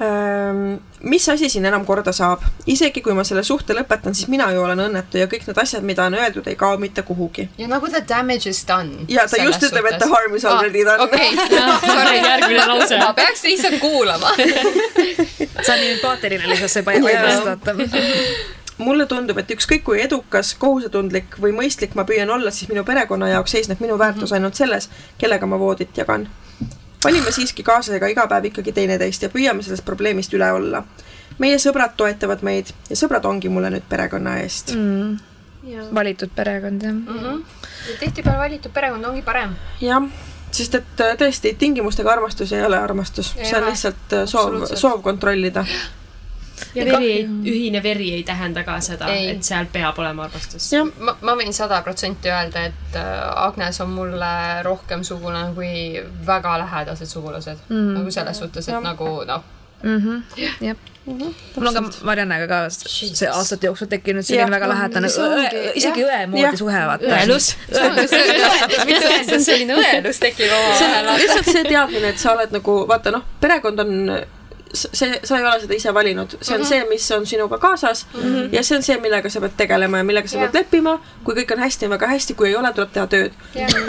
Ehm, 0.00 0.78
mis 1.00 1.28
asi 1.28 1.48
siin 1.52 1.66
enam 1.68 1.82
korda 1.84 2.12
saab? 2.16 2.44
isegi 2.72 3.02
kui 3.04 3.12
ma 3.12 3.24
selle 3.28 3.42
suhte 3.44 3.74
lõpetan, 3.76 4.14
siis 4.16 4.30
mina 4.32 4.46
ju 4.54 4.62
olen 4.64 4.80
õnnetu 4.86 5.20
ja 5.20 5.26
kõik 5.28 5.44
need 5.44 5.60
asjad, 5.60 5.84
mida 5.84 6.06
on 6.08 6.16
öeldud, 6.16 6.48
ei 6.48 6.56
kao 6.56 6.78
mitte 6.80 7.04
kuhugi. 7.04 7.48
ja 7.58 7.68
nagu 7.68 7.90
the 7.92 8.00
damage 8.08 8.48
is 8.48 8.62
done. 8.68 9.04
Ja 9.12 9.26
ta 9.28 9.42
just 9.44 9.66
ütleb, 9.68 9.90
et 9.92 9.98
the 10.00 10.08
harm 10.08 10.36
is 10.36 10.46
already 10.48 10.86
done. 10.88 11.04
okei, 11.04 11.36
sorry, 11.84 12.16
järgmine 12.16 12.64
lause. 12.72 13.02
ma 13.02 13.12
peaks 13.12 13.44
lihtsalt 13.44 13.76
kuulama. 13.84 14.32
sa 15.68 15.76
lihtsalt, 16.48 16.72
sa 16.72 16.80
ei 16.80 16.88
vaata. 17.44 17.76
mulle 18.80 19.04
tundub, 19.06 19.44
et 19.44 19.52
ükskõik 19.52 19.84
kui 19.84 20.00
edukas, 20.00 20.54
kohusetundlik 20.56 21.36
või 21.44 21.52
mõistlik 21.60 21.92
ma 21.92 22.08
püüan 22.08 22.32
olla, 22.32 22.54
siis 22.56 22.72
minu 22.72 22.88
perekonna 22.88 23.28
jaoks 23.34 23.52
seisneb 23.58 23.84
minu 23.84 24.00
väärtus 24.00 24.32
ainult 24.32 24.56
selles, 24.56 24.88
kellega 25.20 25.44
ma 25.44 25.60
voodit 25.60 25.92
jagan. 25.92 26.30
Valime 27.04 27.32
siiski 27.32 27.64
kaaslasega 27.66 28.10
iga 28.12 28.26
päev 28.30 28.50
ikkagi 28.50 28.74
teineteist 28.76 29.24
ja 29.24 29.32
püüame 29.32 29.64
sellest 29.64 29.84
probleemist 29.86 30.34
üle 30.36 30.50
olla. 30.52 30.84
meie 31.38 31.58
sõbrad 31.58 31.94
toetavad 31.96 32.42
meid 32.44 32.72
ja 32.90 32.96
sõbrad 32.96 33.24
ongi 33.28 33.48
mulle 33.48 33.70
nüüd 33.72 33.86
perekonna 33.88 34.38
eest 34.42 34.74
mm.. 34.74 35.94
valitud 35.94 36.34
perekond, 36.34 36.82
jah. 36.82 36.92
Mhm. 36.92 37.40
ja 37.92 38.00
tihtipeale 38.00 38.38
valitud 38.38 38.72
perekond 38.72 39.04
ongi 39.12 39.22
parem. 39.22 39.56
jah, 39.80 40.10
sest 40.50 40.74
et 40.80 41.04
äh, 41.06 41.16
tõesti, 41.20 41.54
tingimustega 41.58 42.12
armastus 42.12 42.52
ei 42.52 42.64
ole 42.64 42.78
armastus, 42.78 43.34
see 43.38 43.56
on 43.56 43.70
lihtsalt 43.70 44.18
äh, 44.18 44.28
soov, 44.28 44.66
soov 44.74 45.02
kontrollida. 45.06 45.64
Ja 46.74 46.84
veri 46.86 47.12
ei, 47.12 47.24
ühine 47.52 47.82
veri 47.82 48.10
ei 48.16 48.24
tähenda 48.26 48.64
ka 48.66 48.78
seda, 48.84 49.10
Ei. 49.12 49.30
et 49.34 49.46
seal 49.46 49.68
peab 49.72 49.98
olema 50.02 50.26
armastus. 50.28 50.70
jah, 50.72 50.88
ma, 50.98 51.16
ma 51.20 51.36
võin 51.38 51.54
sada 51.56 51.80
protsenti 51.86 52.32
öelda, 52.32 52.66
et 52.70 52.98
äh, 52.98 53.46
Agnes 53.46 53.80
on 53.84 53.94
mulle 53.94 54.34
rohkem 54.66 55.04
sugulane 55.06 55.54
kui 55.56 56.02
väga 56.26 56.58
lähedased 56.64 57.10
sugulased 57.10 57.66
mm.. 57.68 57.96
nagu 57.98 58.14
selles 58.14 58.44
suhtes, 58.44 58.68
et 58.68 58.74
Jah. 58.74 58.84
nagu 58.84 59.10
noh, 59.28 59.44
jah. 59.82 60.76
mul 61.04 61.66
on 61.66 61.74
ka 61.74 61.82
Mariannega 62.04 62.46
ka 62.48 62.58
see 62.70 63.28
aastate 63.28 63.66
jooksul 63.70 63.88
tekkinud 63.90 64.26
selline 64.26 64.52
väga 64.52 64.68
lähedane 64.68 65.08
see 65.12 65.62
isegi 65.80 66.04
õe 66.04 66.26
moodi 66.30 66.60
suhe, 66.60 66.82
vaata. 66.90 67.14
õelus. 67.16 67.54
mitte 68.88 69.08
õendus, 69.08 69.46
selline 69.46 69.78
õelus 69.80 70.20
tekib 70.20 70.50
see 70.50 70.84
on 70.84 70.98
omavahel. 71.00 71.24
lihtsalt 71.24 71.48
see 71.48 71.64
teadmine, 71.64 72.12
et 72.12 72.20
sa 72.20 72.34
oled 72.36 72.52
nagu 72.58 72.76
vaata 72.90 73.14
noh, 73.16 73.24
perekond 73.40 73.86
on 73.86 73.96
see, 74.74 75.20
sa 75.24 75.38
ei 75.38 75.44
ole 75.44 75.60
seda 75.60 75.74
ise 75.74 75.94
valinud, 75.94 76.36
see 76.40 76.54
on 76.54 76.60
mm 76.60 76.64
-hmm. 76.64 76.68
see, 76.68 76.84
mis 76.88 77.10
on 77.10 77.26
sinuga 77.26 77.58
kaasas 77.58 78.06
mm 78.14 78.20
-hmm. 78.20 78.48
ja 78.52 78.62
see 78.62 78.76
on 78.76 78.82
see, 78.82 78.98
millega 78.98 79.28
sa 79.30 79.40
pead 79.40 79.56
tegelema 79.56 79.98
ja 79.98 80.04
millega 80.04 80.28
sa 80.28 80.38
Jah. 80.38 80.44
pead 80.44 80.54
leppima. 80.54 81.00
kui 81.24 81.34
kõik 81.34 81.52
on 81.52 81.58
hästi, 81.58 81.84
on 81.86 81.90
väga 81.90 82.06
hästi, 82.06 82.34
kui 82.34 82.48
ei 82.48 82.56
ole, 82.56 82.72
tuleb 82.72 82.92
teha 82.92 83.06
tööd. 83.06 83.32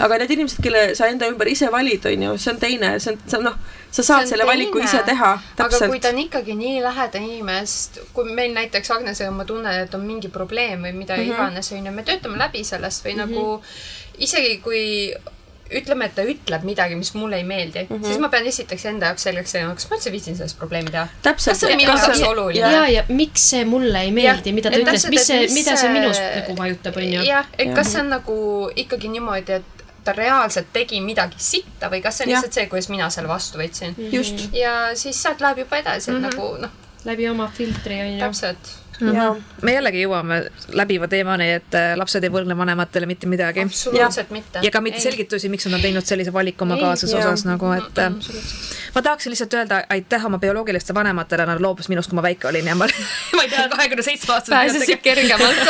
aga 0.00 0.18
need 0.18 0.30
inimesed, 0.30 0.62
kelle 0.62 0.94
sa 0.94 1.06
enda 1.06 1.26
ümber 1.26 1.48
ise 1.48 1.72
valid, 1.72 2.06
on 2.06 2.22
ju, 2.22 2.38
see 2.38 2.52
on 2.52 2.60
teine, 2.60 2.98
see 2.98 3.12
on, 3.12 3.18
see 3.26 3.38
on 3.38 3.44
noh, 3.44 3.54
sa 3.90 4.02
saad 4.02 4.26
selle 4.26 4.46
valiku 4.46 4.78
ise 4.78 5.02
teha, 5.06 5.32
aga 5.58 5.88
kui 5.88 6.00
ta. 6.00 6.08
on 6.08 6.18
ikkagi 6.18 6.54
nii 6.54 6.82
läheda 6.82 7.18
inimest, 7.18 7.98
kui 8.12 8.24
meil 8.24 8.54
näiteks 8.54 8.90
Agnesega 8.90 9.30
ma 9.30 9.44
tunnen, 9.44 9.80
et 9.84 9.94
on 9.94 10.00
mingi 10.00 10.28
probleem 10.28 10.82
või 10.82 10.92
mida 10.92 11.16
mm 11.16 11.22
-hmm. 11.22 11.34
iganes, 11.34 11.72
onju, 11.72 11.92
me 11.92 12.02
töötame 12.02 12.38
läbi 12.38 12.64
sellest 12.64 13.04
või 13.04 13.14
mm 13.14 13.20
-hmm. 13.20 13.30
nagu 13.30 13.62
isegi 14.18 14.58
kui 14.58 15.14
ütleme, 15.80 16.08
et 16.08 16.14
ta 16.16 16.24
ütleb 16.28 16.64
midagi, 16.66 16.96
mis 16.98 17.12
mulle 17.14 17.40
ei 17.40 17.44
meeldi 17.48 17.84
mm, 17.84 17.96
-hmm. 17.96 18.06
siis 18.06 18.22
ma 18.22 18.28
pean 18.32 18.46
esiteks 18.46 18.86
enda 18.92 19.12
jaoks 19.12 19.26
selgeks 19.28 19.52
tegema, 19.56 19.74
kas 19.78 19.88
ma 19.90 19.98
üldse 19.98 20.12
viitsin 20.12 20.38
sellest 20.38 20.58
probleemi 20.58 20.94
teha. 20.94 21.06
kas 21.24 21.44
see 21.44 21.70
on 21.70 21.76
minu 21.76 21.96
jaoks 21.96 22.20
on- 22.20 22.28
oluline? 22.28 22.72
ja, 22.72 22.86
ja 22.88 23.04
miks 23.08 23.50
see 23.50 23.64
mulle 23.64 24.00
ei 24.06 24.10
meeldi, 24.14 24.52
mida 24.52 24.70
ta 24.70 24.76
et 24.76 24.86
ütles, 24.86 25.08
mis 25.10 25.26
see, 25.26 25.46
mida 25.54 25.76
see 25.76 25.92
minust 25.92 26.22
nagu 26.22 26.56
vajutab, 26.58 26.96
onju. 26.96 27.22
jah, 27.28 27.48
et 27.58 27.74
kas 27.74 27.92
see 27.92 28.02
on 28.04 28.12
nagu 28.16 28.36
ikkagi 28.84 29.12
niimoodi, 29.12 29.60
et 29.60 29.82
ta 30.04 30.12
reaalselt 30.12 30.72
tegi 30.74 31.00
midagi 31.00 31.38
sitta 31.38 31.90
või 31.90 32.02
kas 32.02 32.18
see 32.18 32.26
on 32.26 32.32
lihtsalt 32.32 32.58
see, 32.58 32.68
kuidas 32.70 32.88
mina 32.90 33.10
selle 33.10 33.30
vastu 33.30 33.60
võtsin. 33.60 33.96
ja 34.56 34.76
siis 34.98 35.22
sealt 35.22 35.40
läheb 35.40 35.64
juba 35.64 35.82
edasi, 35.82 36.10
et 36.10 36.22
nagu 36.22 36.54
noh, 36.62 36.78
läbi 37.08 37.28
oma 37.30 37.50
filtri 37.54 38.00
onju. 38.02 38.20
täpselt. 38.22 38.72
Ja 39.00 39.28
me 39.62 39.74
jällegi 39.74 40.02
jõuame 40.04 40.38
läbiva 40.76 41.08
teemani, 41.10 41.48
et 41.58 41.76
äh, 41.78 41.92
lapsed 41.98 42.24
ei 42.24 42.32
võlgne 42.32 42.56
vanematele 42.58 43.06
mitte 43.06 43.30
midagi. 43.30 43.64
absoluutselt 43.66 44.30
mitte. 44.30 44.62
ja 44.62 44.70
ka 44.70 44.80
mitte 44.84 45.00
selgitusi, 45.02 45.48
miks 45.52 45.66
nad 45.66 45.78
on 45.78 45.84
teinud 45.84 46.06
sellise 46.06 46.32
valiku 46.32 46.66
oma 46.66 46.76
Ei, 46.76 46.82
jaa. 46.82 47.18
osas 47.20 47.44
nagu, 47.48 47.72
et 47.76 47.98
äh, 48.02 48.12
ma 48.94 49.02
tahaksin 49.02 49.32
lihtsalt 49.32 49.54
öelda 49.54 49.82
aitäh 49.88 50.26
oma 50.26 50.38
bioloogilistele 50.42 50.98
vanematele, 50.98 51.46
nad 51.46 51.62
loobusid 51.62 51.92
minust, 51.92 52.10
kui 52.10 52.18
ma 52.18 52.24
väike 52.26 52.48
olin 52.50 52.68
ja 52.72 52.76
ma, 52.78 52.88
ma 53.36 53.46
ei 53.46 53.50
pea 53.52 53.68
kahekümne 53.72 54.06
seitsme 54.06 54.34
aastaselt 54.34 54.58
pääsesid 54.58 55.02
kergemalt. 55.04 55.62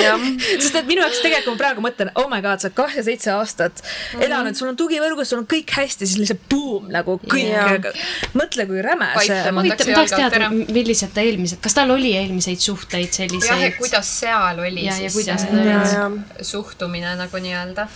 sest 0.62 0.80
et 0.82 0.88
minu 0.88 1.04
jaoks 1.04 1.22
tegelikult 1.24 1.56
ma 1.56 1.62
praegu 1.64 1.84
mõtlen, 1.84 2.12
oh 2.20 2.28
my 2.30 2.40
god, 2.44 2.62
sa 2.62 2.70
oled 2.70 2.78
kaheksa 2.78 3.06
seitse 3.08 3.32
aastat 3.34 3.82
mm 3.82 3.88
-hmm. 3.88 4.26
elanud, 4.28 4.58
sul 4.58 4.72
on 4.72 4.78
tugivõrgus, 4.78 5.32
sul 5.32 5.42
on 5.42 5.48
kõik 5.50 5.74
hästi, 5.76 6.06
siis 6.06 6.18
lihtsalt 6.22 6.46
buum 6.50 6.90
nagu 6.92 7.20
kõik. 7.26 7.90
mõtle, 8.34 8.66
kui 8.66 8.82
räme 8.82 9.10
see 9.26 9.52
ma 9.52 9.64
tahaks 9.64 10.14
teada 10.14 10.36
ära., 10.36 10.50
millised 10.50 11.14
ta 11.14 11.24
eelmised, 11.24 11.60
kas 11.62 11.74
tal 11.74 11.90
oli 11.90 12.14
eelmiseid 12.16 12.59
suhteid 12.60 13.08
jah, 13.08 13.26
ja 13.26 13.40
selliseid? 13.40 13.76
kuidas 13.78 14.10
seal 14.20 14.58
oli 14.58 14.84
Ja- 14.84 14.98
ja 15.00 15.10
siis 15.10 15.26
see 15.42 15.64
ja, 15.66 15.80
ja 15.94 16.44
suhtumine 16.44 17.14
nagu 17.16 17.36
nii-öelda. 17.42 17.86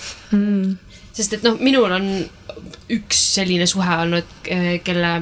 sest 1.14 1.36
et 1.38 1.44
noh, 1.46 1.58
minul 1.60 1.92
on 1.94 2.08
üks 2.92 3.20
selline 3.36 3.66
suhe 3.70 3.96
olnud, 4.04 4.32
kelle, 4.84 5.12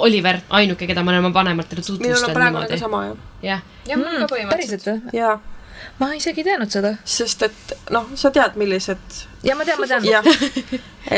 Oliver, 0.00 0.40
ainuke, 0.58 0.88
keda 0.88 1.04
ma 1.04 1.12
olen 1.12 1.24
oma 1.24 1.34
vanematele 1.34 1.82
minul 1.82 1.92
on 1.92 2.00
tutvustanud 2.00 2.38
praegu 2.38 2.56
nagu 2.56 2.64
niimoodi. 2.64 2.80
sama 2.80 3.02
jah, 3.06 3.20
jah, 3.42 3.60
jah, 3.90 4.00
mul 4.00 4.08
ka 4.08 4.26
päriselt 4.26 4.32
põhimõtteliselt. 4.32 4.88
või? 4.88 5.18
ja 5.20 5.36
ma 6.00 6.10
isegi 6.16 6.42
ei 6.42 6.48
teadnud 6.50 6.72
seda. 6.72 6.94
sest 7.04 7.46
et 7.46 7.76
noh, 7.94 8.08
sa 8.16 8.32
tead, 8.34 8.56
millised 8.60 9.20
ja 9.46 9.56
ma 9.58 9.66
tean, 9.68 9.80
ma 9.80 9.90
tean. 9.90 10.08
jah, 10.08 10.24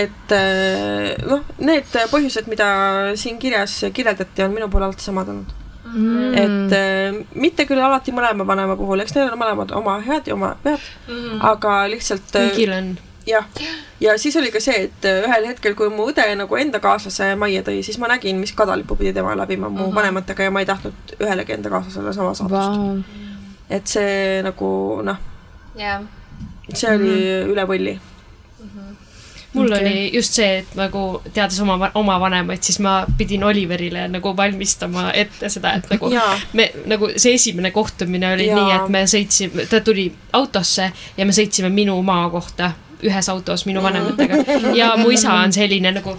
et 0.02 0.34
äh, 0.36 1.14
noh, 1.28 1.46
need 1.62 1.96
põhjused, 2.12 2.50
mida 2.50 2.68
siin 3.16 3.38
kirjas 3.42 3.80
kirjeldati, 3.94 4.44
on 4.46 4.54
minu 4.58 4.68
poole 4.72 4.90
alati 4.90 5.08
samad 5.08 5.30
olnud 5.34 5.56
mm.. 5.94 6.34
et 6.34 6.76
äh, 6.76 7.18
mitte 7.34 7.66
küll 7.68 7.82
alati 7.82 8.14
mõlema 8.14 8.46
vanema 8.46 8.76
puhul, 8.78 9.02
eks 9.04 9.14
neil 9.16 9.32
on 9.32 9.40
mõlemad 9.40 9.74
oma 9.76 9.98
head 10.04 10.30
ja 10.30 10.36
oma 10.36 10.54
vead 10.64 10.80
mm., 11.08 11.38
aga 11.50 11.76
lihtsalt 11.92 12.34
äh, 12.38 12.48
kõigil 12.50 12.74
on. 12.76 12.90
jah, 13.28 13.46
ja 14.02 14.16
siis 14.20 14.36
oli 14.40 14.52
ka 14.54 14.62
see, 14.62 14.88
et 14.88 15.08
äh, 15.08 15.22
ühel 15.26 15.48
hetkel, 15.52 15.76
kui 15.78 15.90
mu 15.92 16.08
õde 16.12 16.26
nagu 16.40 16.60
enda 16.60 16.82
kaaslase 16.84 17.32
majja 17.40 17.64
tõi, 17.66 17.80
siis 17.86 18.00
ma 18.02 18.10
nägin, 18.12 18.40
mis 18.42 18.54
kadalippu 18.56 18.98
pidi 18.98 19.14
tema 19.16 19.36
läbima 19.38 19.68
mu 19.68 19.78
mm 19.78 19.84
-hmm. 19.86 19.96
vanematega 20.00 20.48
ja 20.48 20.54
ma 20.54 20.64
ei 20.64 20.70
tahtnud 20.70 21.16
ühelegi 21.20 21.56
enda 21.56 21.72
kaaslasele 21.74 22.12
sama 22.12 22.34
saatust 22.34 22.78
wow.. 22.78 23.00
et 23.70 23.86
see 23.86 24.42
nagu 24.42 24.70
noh, 25.02 25.18
jah, 25.76 26.02
see 26.72 26.94
oli 26.94 27.14
mm 27.14 27.24
-hmm. 27.24 27.52
üle 27.52 27.66
võlli. 27.72 27.98
Mul 29.52 29.72
okay. 29.72 29.80
oli 29.80 30.10
just 30.14 30.36
see, 30.36 30.58
et 30.58 30.74
nagu 30.76 31.22
teades 31.32 31.60
oma, 31.64 31.90
oma 31.96 32.18
vanemaid, 32.20 32.62
siis 32.62 32.80
ma 32.84 33.00
pidin 33.18 33.44
Oliverile 33.48 34.04
nagu 34.12 34.34
valmistama 34.36 35.08
ette 35.16 35.48
seda, 35.52 35.72
et 35.78 35.88
nagu 35.94 36.10
Jaa. 36.12 36.34
me 36.52 36.68
nagu 36.90 37.08
see 37.16 37.34
esimene 37.38 37.70
kohtumine 37.74 38.32
oli 38.34 38.50
Jaa. 38.50 38.58
nii, 38.58 38.74
et 38.76 38.92
me 38.92 39.04
sõitsime, 39.08 39.64
ta 39.70 39.80
tuli 39.84 40.10
autosse 40.36 40.90
ja 41.16 41.26
me 41.26 41.36
sõitsime 41.36 41.72
minu 41.72 41.96
maa 42.02 42.28
kohta 42.30 42.72
ühes 43.04 43.28
autos 43.30 43.64
minu 43.66 43.82
vanematega 43.82 44.42
ja 44.80 44.92
mu 44.98 45.10
isa 45.14 45.32
on 45.38 45.52
selline 45.54 45.92
nagu 45.96 46.16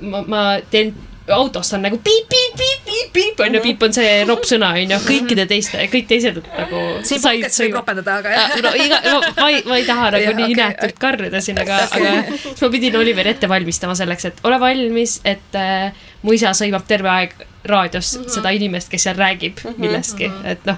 ma, 0.00 0.22
ma 0.22 0.44
teen 0.70 0.94
autost 1.32 1.72
on 1.72 1.82
nagu 1.82 1.98
piip, 2.04 2.26
piip, 2.28 2.56
piip, 2.56 2.80
piip, 2.84 3.12
piip 3.12 3.40
on 3.40 3.54
ju, 3.54 3.60
piip 3.64 3.82
on 3.86 3.94
see 3.96 4.24
noppsõna 4.28 4.72
on 4.76 4.92
ju, 4.92 4.98
kõikide 5.06 5.46
teiste, 5.48 5.80
kõik 5.92 6.08
teised 6.10 6.40
nagu 6.44 6.82
siin 7.06 7.22
podcast'is 7.22 7.64
võib 7.64 7.78
ropendada, 7.78 8.18
aga 8.20 8.34
jah. 8.34 8.56
no 8.66 8.72
iga, 8.76 8.98
no 9.06 9.20
ma 9.38 9.48
ei, 9.48 9.62
ma 9.68 9.78
ei 9.80 9.86
taha 9.88 10.10
nagu 10.14 10.26
Jah, 10.26 10.36
nii 10.36 10.48
okei. 10.50 10.56
inetult 10.58 11.00
karjuda 11.00 11.40
siin, 11.44 11.60
aga, 11.64 11.78
aga 11.88 12.14
siis 12.34 12.60
ma 12.60 12.70
pidin 12.76 12.98
Oliveri 13.00 13.32
ette 13.32 13.48
valmistama 13.48 13.96
selleks, 13.98 14.28
et 14.30 14.42
ole 14.44 14.58
valmis, 14.60 15.16
et 15.24 15.60
äh, 15.60 16.04
mu 16.22 16.36
isa 16.36 16.52
sõimab 16.56 16.84
terve 16.88 17.12
aeg 17.14 17.38
raadios 17.64 18.18
mm 18.18 18.24
-hmm. 18.24 18.34
seda 18.36 18.52
inimest, 18.58 18.92
kes 18.92 19.08
seal 19.08 19.16
räägib 19.16 19.64
-hmm. 19.64 19.80
millestki, 19.80 20.30
et 20.44 20.68
noh, 20.68 20.76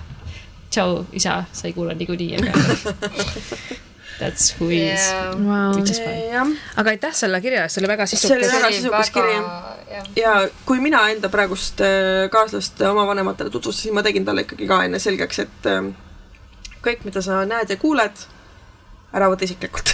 tšau, 0.70 1.06
isa, 1.12 1.42
sa 1.52 1.66
ei 1.66 1.74
kuula 1.74 1.94
niikuinii, 1.94 2.36
aga 2.38 2.52
that's 4.18 4.54
who 4.58 4.68
he 4.68 4.80
is 4.92 5.00
Jaa. 5.00 5.34
Wow. 5.36 5.74
Which 5.76 5.90
is 5.90 6.00
fine. 6.00 6.22
jah, 6.32 6.52
aga 6.76 6.94
aitäh 6.94 7.14
selle 7.14 7.40
kirja 7.44 7.64
eest, 7.66 7.76
see 7.76 7.82
oli 7.84 7.90
väga 7.92 8.06
See 8.06 8.16
oli 8.34 8.44
sisukas. 8.44 8.54
väga 8.62 8.70
sisukas 8.76 9.10
kiri. 9.14 9.34
jah, 9.92 10.08
ja 10.16 10.34
kui 10.68 10.80
mina 10.80 11.02
enda 11.12 11.28
praegust 11.32 11.80
äh, 11.84 12.28
kaaslast 12.32 12.80
oma 12.88 13.06
vanematele 13.06 13.50
tutvustasin, 13.50 13.94
ma 13.94 14.02
tegin 14.06 14.24
talle 14.24 14.46
ikkagi 14.46 14.68
ka 14.70 14.82
enne 14.88 14.98
selgeks, 15.02 15.38
et 15.44 15.68
äh, 15.72 15.92
kõik, 16.86 17.04
mida 17.08 17.22
sa 17.24 17.44
näed 17.48 17.70
ja 17.70 17.76
kuuled, 17.80 18.26
ära 19.16 19.28
võta 19.32 19.46
isiklikult. 19.48 19.92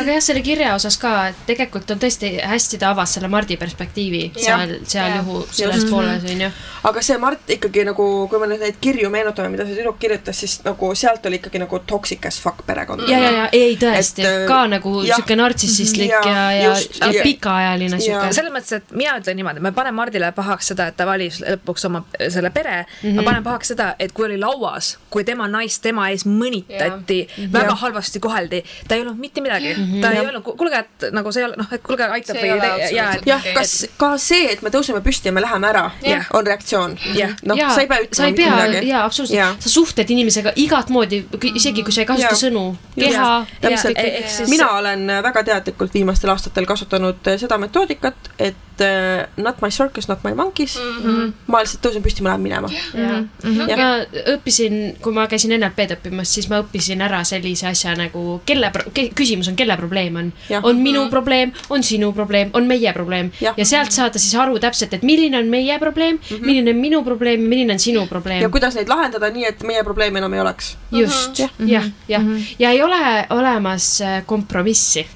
aga 0.00 0.08
jah, 0.16 0.22
selle 0.24 0.42
kirja 0.44 0.74
osas 0.74 0.96
ka, 1.00 1.12
et 1.30 1.42
tegelikult 1.48 1.90
on 1.94 2.00
tõesti 2.02 2.32
hästi 2.42 2.78
ta 2.82 2.90
avas 2.94 3.14
selle 3.16 3.28
Mardi 3.32 3.56
perspektiivi 3.60 4.22
Jah. 4.34 4.64
seal, 4.64 4.72
seal 4.90 5.10
Jah. 5.10 5.18
juhu 5.20 5.42
selles 5.54 5.84
pooles 5.90 6.24
onju. 6.34 6.50
aga 6.90 7.02
see 7.06 7.18
Mart 7.22 7.52
ikkagi 7.56 7.84
nagu, 7.88 8.06
kui 8.30 8.40
me 8.42 8.48
nüüd 8.50 8.64
neid 8.64 8.80
kirju 8.82 9.10
meenutame, 9.14 9.52
mida 9.54 9.66
see 9.68 9.76
tüdruk 9.78 9.98
kirjutas, 10.02 10.40
siis 10.42 10.56
nagu 10.66 10.90
sealt 10.98 11.26
oli 11.30 11.38
ikkagi 11.40 11.62
nagu 11.62 11.80
toxic 11.86 12.26
as 12.26 12.40
fuck 12.42 12.64
perekond. 12.66 13.06
ja, 13.08 13.18
ja, 13.22 13.30
ja 13.38 13.46
ei 13.52 13.76
tõesti 13.80 14.26
äh, 14.26 14.40
ka 14.50 14.64
nagu 14.70 14.96
siuke 15.06 15.36
nartsissistlik 15.38 16.10
Ja, 16.14 16.20
ja, 16.26 16.44
ja, 16.52 16.68
just, 16.72 16.98
ja 17.00 17.10
ja- 17.14 17.22
pikaajaline 17.22 17.96
ja- 17.96 18.02
siuke. 18.08 18.32
selles 18.36 18.52
mõttes, 18.52 18.72
et 18.80 18.92
mina 18.92 19.16
ütlen 19.20 19.38
niimoodi, 19.40 19.62
ma 19.64 19.72
panen 19.76 19.94
Mardile 19.94 20.32
pahaks 20.36 20.72
seda, 20.72 20.88
et 20.90 20.96
ta 20.98 21.06
valis 21.08 21.40
lõpuks 21.44 21.86
oma 21.88 22.04
selle 22.28 22.50
pere 22.50 22.82
mm, 22.82 23.08
-hmm. 23.08 23.14
ma 23.20 23.22
panen 23.30 23.44
pahaks 23.46 23.72
seda, 23.74 23.94
et 23.98 24.12
kui 24.12 24.26
oli 24.26 24.38
lauas, 24.40 24.96
kui 25.10 25.24
tema 25.24 25.48
naist 25.48 25.82
tema 25.82 26.08
ees 26.10 26.26
mõnitati, 26.26 27.20
väga 27.52 27.64
Jah. 27.72 27.83
Halvasti 27.84 28.20
koheldi, 28.24 28.62
ta 28.88 28.96
ei 28.96 29.04
öelnud 29.04 29.20
mitte 29.20 29.42
midagi 29.44 29.74
mm, 29.74 29.84
-hmm. 29.84 30.02
ta 30.02 30.12
ei 30.12 30.22
öelnud, 30.24 30.44
kuulge, 30.44 30.82
et 30.84 31.08
nagu 31.14 31.32
see 31.32 31.44
ei 31.44 31.48
ole, 31.48 31.58
noh, 31.60 31.72
et 31.72 31.82
kuulge, 31.84 32.08
aitab 32.18 32.38
See 32.38 32.42
või 32.42 32.58
ja, 32.58 32.90
ja 32.90 33.08
et 33.18 33.26
jah 33.28 33.48
kas 33.54 33.74
ka 34.00 34.14
see, 34.18 34.48
et 34.52 34.62
me 34.64 34.72
tõuseme 34.74 35.02
püsti 35.04 35.30
ja 35.30 35.34
me 35.36 35.42
läheme 35.44 35.70
ära 35.70 35.84
Jah., 36.04 36.28
on 36.34 36.46
reaktsioon 36.46 36.96
Jah.. 37.14 37.36
noh, 37.44 37.58
sa 37.58 37.84
ei 37.84 37.90
pea 37.90 38.00
sa 38.00 38.04
ütlema 38.04 38.26
ei 38.26 38.32
mitte 38.32 38.42
pea, 38.42 38.68
midagi. 38.68 38.88
jaa, 38.88 39.04
absoluutselt 39.04 39.66
sa 39.66 39.74
suhtled 39.76 40.10
inimesega 40.16 40.54
igat 40.64 40.92
moodi, 40.94 41.24
isegi 41.54 41.86
kui 41.86 41.92
sa 41.94 42.04
ei 42.04 42.10
kasuta 42.10 42.32
Jaa. 42.32 42.42
sõnu, 42.44 42.64
keha, 42.98 43.32
täpselt 43.60 43.98
Ja, 43.98 44.02
ehk 44.02 44.30
siis- 44.30 44.50
mina 44.50 44.70
olen 44.78 45.06
väga 45.22 45.44
teadlikult 45.44 45.94
viimastel 45.94 46.30
aastatel 46.34 46.66
kasutanud 46.66 47.34
seda 47.38 47.58
metoodikat, 47.58 48.30
et 48.38 48.73
äh, 48.80 49.26
not 49.36 49.60
my 49.62 49.70
circus, 49.70 50.08
not 50.08 50.24
my 50.24 50.34
monkeys 50.34 50.78
mm. 50.78 51.02
-hmm. 51.04 51.32
ma 51.46 51.60
lihtsalt 51.62 51.84
tõusen 51.86 52.02
püsti, 52.02 52.22
ma 52.22 52.34
lähen 52.34 52.42
minema. 52.42 52.68
jah. 52.94 53.24
Jah. 53.68 53.78
ma 53.78 53.88
õppisin, 54.34 54.96
kui 55.02 55.12
ma 55.12 55.26
käisin 55.26 55.54
NLP-d 55.58 55.98
õppimas, 55.98 56.32
siis 56.34 56.48
ma 56.48 56.60
õppisin 56.62 57.02
ära 57.02 57.24
sellise 57.24 57.66
asja 57.66 57.94
nagu 57.98 58.40
kelle, 58.46 58.70
küsimus 59.14 59.48
on, 59.48 59.56
kelle 59.56 59.76
probleem 59.76 60.16
on. 60.16 60.32
On 60.62 60.76
minu 60.80 61.08
probleem, 61.10 61.52
on 61.70 61.82
sinu 61.82 62.12
probleem, 62.12 62.50
on 62.52 62.66
meie 62.66 62.92
probleem 62.92 63.30
Jah. 63.40 63.54
ja 63.56 63.64
sealt 63.64 63.92
saada 63.92 64.18
siis 64.18 64.34
aru 64.34 64.58
täpselt, 64.58 64.94
et 64.94 65.02
milline 65.02 65.38
on 65.38 65.46
meie 65.50 65.78
probleem 65.78 66.16
mm, 66.16 66.36
-hmm. 66.36 66.46
milline 66.46 66.70
on 66.70 66.76
minu 66.76 67.04
probleem 67.04 67.42
ja 67.42 67.48
milline 67.48 67.72
on 67.72 67.78
sinu 67.78 68.06
probleem 68.06 68.42
ja. 68.42 68.48
kuidas 68.48 68.74
neid 68.74 68.88
lahendada 68.88 69.30
nii, 69.30 69.44
et 69.48 69.62
meie 69.62 69.84
probleemi 69.84 70.18
enam 70.18 70.32
ei 70.32 70.40
oleks. 70.40 70.76
just, 70.90 71.38
jah, 71.38 71.84
jah, 72.08 72.24
ja 72.58 72.70
ei 72.70 72.82
ole 72.82 73.26
olemas 73.30 74.00
äh, 74.00 74.22
kompromissi. 74.26 75.06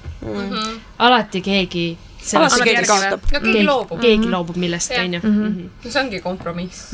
alati 0.99 1.41
keegi. 1.41 1.99
Alati 2.35 2.61
keegi 2.65 2.87
kaotab. 2.89 3.27
keegi 3.33 3.65
loobub. 3.67 4.01
keegi 4.03 4.31
loobub 4.31 4.57
millestki, 4.61 5.01
onju. 5.05 5.21
no 5.25 5.91
see 5.91 6.01
ongi 6.03 6.21
kompromiss. 6.25 6.93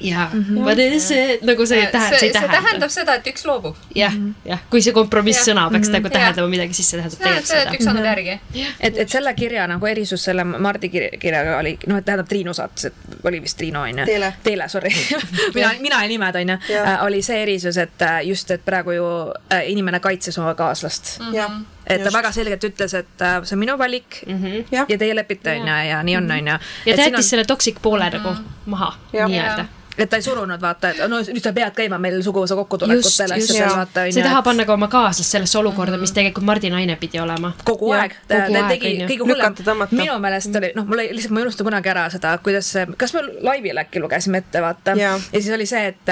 jaa, 0.00 0.28
vot 0.54 0.84
see 1.04 1.38
nagu 1.42 1.66
see 1.66 1.86
tähendab, 1.92 2.18
see 2.18 2.28
ei 2.28 2.32
see 2.32 2.32
tähenda 2.32 2.60
tähendab. 2.60 2.90
seda, 2.94 3.14
et 3.20 3.30
üks 3.32 3.46
loobub. 3.48 3.76
jah, 3.96 4.14
jah, 4.48 4.62
kui 4.70 4.82
see 4.84 4.94
kompromiss-sõna 4.96 5.66
peaks 5.72 5.92
nagu 5.94 6.12
tähendama 6.12 6.50
midagi, 6.50 6.76
siis 6.78 6.92
see 6.92 7.00
tähendab 7.00 7.18
see 7.18 7.24
tegelikult 7.24 7.50
seda, 7.50 7.64
et 7.68 7.78
üks 7.78 7.90
annab 7.90 8.08
järgi. 8.10 8.38
et, 8.80 8.98
et 9.04 9.16
selle 9.16 9.34
kirja 9.38 9.66
nagu 9.70 9.90
erisus 9.90 10.24
selle 10.28 10.44
Mardi 10.44 10.90
kirja, 10.92 11.10
kirjaga 11.20 11.58
oli, 11.58 11.76
noh, 11.90 12.00
et 12.00 12.08
tähendab 12.08 12.28
Triinu 12.30 12.54
saates, 12.56 12.90
et 12.90 13.26
oli 13.26 13.40
vist 13.44 13.58
Triinu 13.60 13.82
onju. 13.84 14.06
Teele. 14.08 14.32
Teele, 14.44 14.68
sorry. 14.72 14.92
mina, 15.56 15.72
mina 15.80 16.02
ei 16.02 16.12
nimed 16.12 16.40
onju 16.42 16.58
äh,, 16.80 16.96
oli 17.06 17.22
see 17.22 17.42
erisus, 17.42 17.78
et 17.80 18.02
äh, 18.02 18.20
just, 18.28 18.50
et 18.54 18.64
praegu 18.64 18.96
ju 18.96 19.06
äh, 19.52 19.64
inimene 19.72 20.00
kaitses 20.04 20.38
oma 20.38 20.54
kaaslast 20.58 21.18
mm. 21.20 21.34
jah, 21.34 21.58
et 21.86 22.02
ta 22.04 22.10
väga 22.12 22.32
selgelt 22.32 22.64
ütles, 22.64 22.94
et 22.98 23.22
äh, 23.22 23.38
see 23.44 23.54
on 23.56 23.60
minu 23.60 23.78
valik 23.78 24.22
mm 24.26 24.42
-hmm. 24.42 24.64
jah, 24.72 24.86
ja 24.88 24.98
teie 24.98 25.14
lepite 25.16 25.50
onju 25.60 25.78
ja 25.88 26.02
nii 26.02 26.16
on 26.16 26.30
onju. 26.30 26.58
ja 26.86 26.96
ta 26.96 27.02
jättis 27.02 27.30
selle 27.30 27.44
toksik 27.44 27.82
poole 27.82 28.10
nagu 28.10 28.34
maha, 28.66 28.92
Jah. 29.12 29.28
nii-öelda. 29.28 29.64
et 29.98 30.10
ta 30.10 30.16
ei 30.16 30.22
surunud 30.22 30.60
vaata, 30.60 30.88
et 30.90 30.98
no 31.08 31.20
nüüd 31.20 31.42
sa 31.42 31.52
pead 31.52 31.74
käima 31.74 31.98
meil 31.98 32.22
suguvõsa 32.22 32.54
kokkutulekutel, 32.58 33.28
just, 33.36 33.38
just, 33.38 33.50
asjadel 33.50 33.76
vaata 33.76 33.94
sa 33.94 34.00
onju. 34.00 34.16
ei 34.18 34.22
taha 34.22 34.42
panna 34.42 34.64
ka 34.64 34.72
oma 34.72 34.88
kaaslast 34.88 35.30
sellesse 35.30 35.58
olukorda, 35.58 35.96
mis 35.96 36.12
tegelikult 36.12 36.44
Mardi 36.44 36.70
naine 36.70 36.96
pidi 36.96 37.20
olema. 37.20 37.52
kogu 37.64 37.92
aeg, 37.92 38.12
ta, 38.28 38.34
ta 38.34 38.68
tegi 38.68 38.96
kõige 39.06 39.28
hullem 39.28 39.54
minu 39.90 40.18
meelest 40.18 40.56
oli, 40.56 40.72
noh, 40.74 40.86
mul 40.86 40.98
ei- 40.98 41.12
lihtsalt 41.14 41.30
ma 41.32 41.40
ei 41.40 41.46
unusta 41.46 41.64
kunagi 41.64 41.88
ära 41.88 42.10
seda, 42.10 42.38
kuidas 42.38 42.72
kas 42.96 43.14
me 43.14 43.20
laivil 43.40 43.76
äkki 43.78 44.00
lugesime 44.00 44.38
ette, 44.38 44.62
vaata. 44.62 44.90
Ja 44.96 45.18
siis 45.30 45.50
oli 45.54 45.66
see, 45.66 45.86
et 45.86 46.08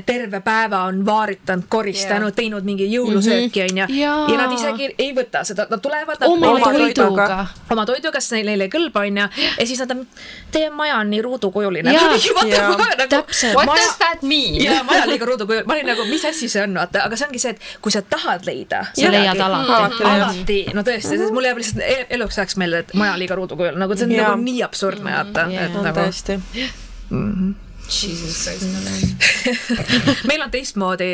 terve 0.00 0.40
päeva 0.40 0.82
on 0.88 1.04
vaaritanud, 1.06 1.64
koristanud 1.68 2.30
Jaa., 2.32 2.36
teinud 2.36 2.64
mingi 2.64 2.86
jõulusööki 2.92 3.62
onju 3.66 3.86
Jaa. 3.98 4.28
ja 4.30 4.36
nad 4.38 4.52
isegi 4.52 4.88
ei 4.98 5.12
võta 5.16 5.44
seda, 5.44 5.66
nad 5.70 5.80
tulevad. 5.84 6.22
oma 6.26 6.50
Oma 6.52 6.72
toiduga. 6.72 7.46
oma 7.70 7.84
toiduga, 7.86 8.20
sest 8.20 8.32
neil 8.38 8.60
ei 8.60 8.68
kõlba 8.72 9.04
onju 9.06 9.26
ja 9.58 9.66
siis 9.66 9.80
nad 9.84 9.90
on, 9.96 10.06
teie 10.52 10.70
maja 10.70 10.96
on 10.98 11.10
nii 11.10 11.22
ruudukujuline. 11.22 11.92
Jaa. 11.92 12.16
Jaa. 12.52 13.06
Täpselt. 13.08 13.54
What 13.54 13.66
maja 13.66 13.82
does 13.84 13.96
that 13.98 14.22
mean? 14.22 14.56
ja 14.62 14.82
maja 14.84 15.06
liiga 15.06 15.26
ruudukujuline, 15.30 15.66
ma 15.66 15.74
olin 15.76 15.86
nagu, 15.92 16.04
mis 16.08 16.24
asi 16.24 16.48
see 16.48 16.62
on, 16.62 16.74
vaata, 16.80 17.04
aga 17.06 17.16
see 17.16 17.26
ongi 17.28 17.38
see, 17.42 17.50
et 17.56 17.60
kui 17.84 17.92
sa 17.92 18.02
tahad 18.02 18.46
leida. 18.48 18.84
Sa 18.96 19.10
leiad 19.12 19.40
alati. 19.40 20.04
Alati 20.04 20.60
no 20.74 20.84
tõesti, 20.86 21.16
sest 21.18 21.34
mul 21.34 21.44
jääb 21.50 21.60
lihtsalt 21.60 21.82
e- 21.86 22.06
eluks 22.16 22.38
ajaks 22.38 22.56
meelde, 22.60 22.84
et 22.86 22.94
maja 22.98 23.16
liiga 23.20 23.36
ruudukujul, 23.38 23.76
nagu 23.80 23.96
see 23.96 24.08
on 24.08 24.16
Jaa. 24.16 24.30
nagu 24.32 24.42
nii 24.46 24.62
absurdne, 24.66 25.10
vaata, 25.18 25.48
Jaa. 25.52 25.66
et 25.68 25.76
on 25.76 25.86
nagu 25.90 26.00
tõesti. 26.00 26.38
Christ. 26.52 27.61
meil 30.30 30.44
on 30.44 30.52
teistmoodi 30.52 31.08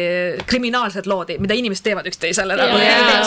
kriminaalsed 0.49 1.09
lood, 1.11 1.33
mida 1.43 1.57
inimesed 1.59 1.85
teevad 1.89 2.09
üksteisele 2.11 2.57
nagu 2.59 2.79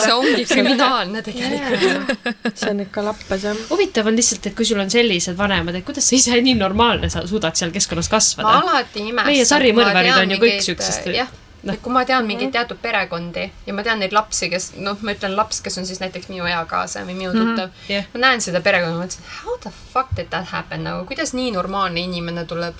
see 0.02 0.14
ongi 0.14 0.46
kriminaalne 0.48 1.22
tegelikult. 1.26 2.08
see 2.54 2.72
on 2.72 2.82
ikka 2.86 3.06
lappes 3.10 3.46
jah. 3.48 3.62
huvitav 3.70 4.10
on 4.10 4.18
lihtsalt, 4.18 4.50
et 4.50 4.58
kui 4.58 4.66
sul 4.68 4.82
on 4.82 4.90
sellised 4.92 5.36
vanemad, 5.38 5.78
et 5.78 5.86
kuidas 5.86 6.08
sa 6.08 6.18
ise 6.18 6.40
nii 6.48 6.56
normaalne 6.58 7.08
sa 7.12 7.26
suudad 7.28 7.54
seal 7.58 7.72
keskkonnas 7.74 8.10
ma 8.10 8.16
kasvada. 8.16 8.56
alati 8.62 9.06
imestan. 9.08 9.30
Meie 9.30 9.46
sarimõrvarid 9.48 10.18
on 10.18 10.36
ju 10.36 10.42
kõik 10.42 10.60
siuksest- 10.66 11.14
jah, 11.14 11.30
noh. 11.62 11.78
kui 11.82 11.94
ma 11.94 12.04
tean 12.08 12.26
mingeid 12.26 12.52
teatud 12.54 12.80
perekondi 12.82 13.44
ja 13.66 13.74
ma 13.76 13.84
tean 13.86 14.02
neid 14.02 14.14
lapsi, 14.16 14.48
kes 14.52 14.72
noh, 14.82 14.98
ma 15.02 15.14
ütlen 15.16 15.36
laps, 15.38 15.62
kes 15.64 15.78
on 15.80 15.88
siis 15.88 16.00
näiteks 16.02 16.30
minu 16.32 16.48
eakaaslane 16.50 17.08
või 17.10 17.18
minu 17.18 17.34
tuttav 17.36 17.68
mm. 17.68 17.84
-hmm. 17.88 18.08
ma 18.14 18.24
näen 18.26 18.44
seda 18.44 18.62
perekonda, 18.64 18.98
ma 18.98 19.04
mõtlesin, 19.04 19.28
how 19.42 19.58
the 19.64 19.72
fuck 19.92 20.16
did 20.16 20.30
that 20.34 20.50
happen 20.52 20.84
nagu, 20.88 21.06
kuidas 21.06 21.34
nii 21.38 21.52
normaalne 21.54 22.00
inimene 22.00 22.44
tuleb 22.48 22.78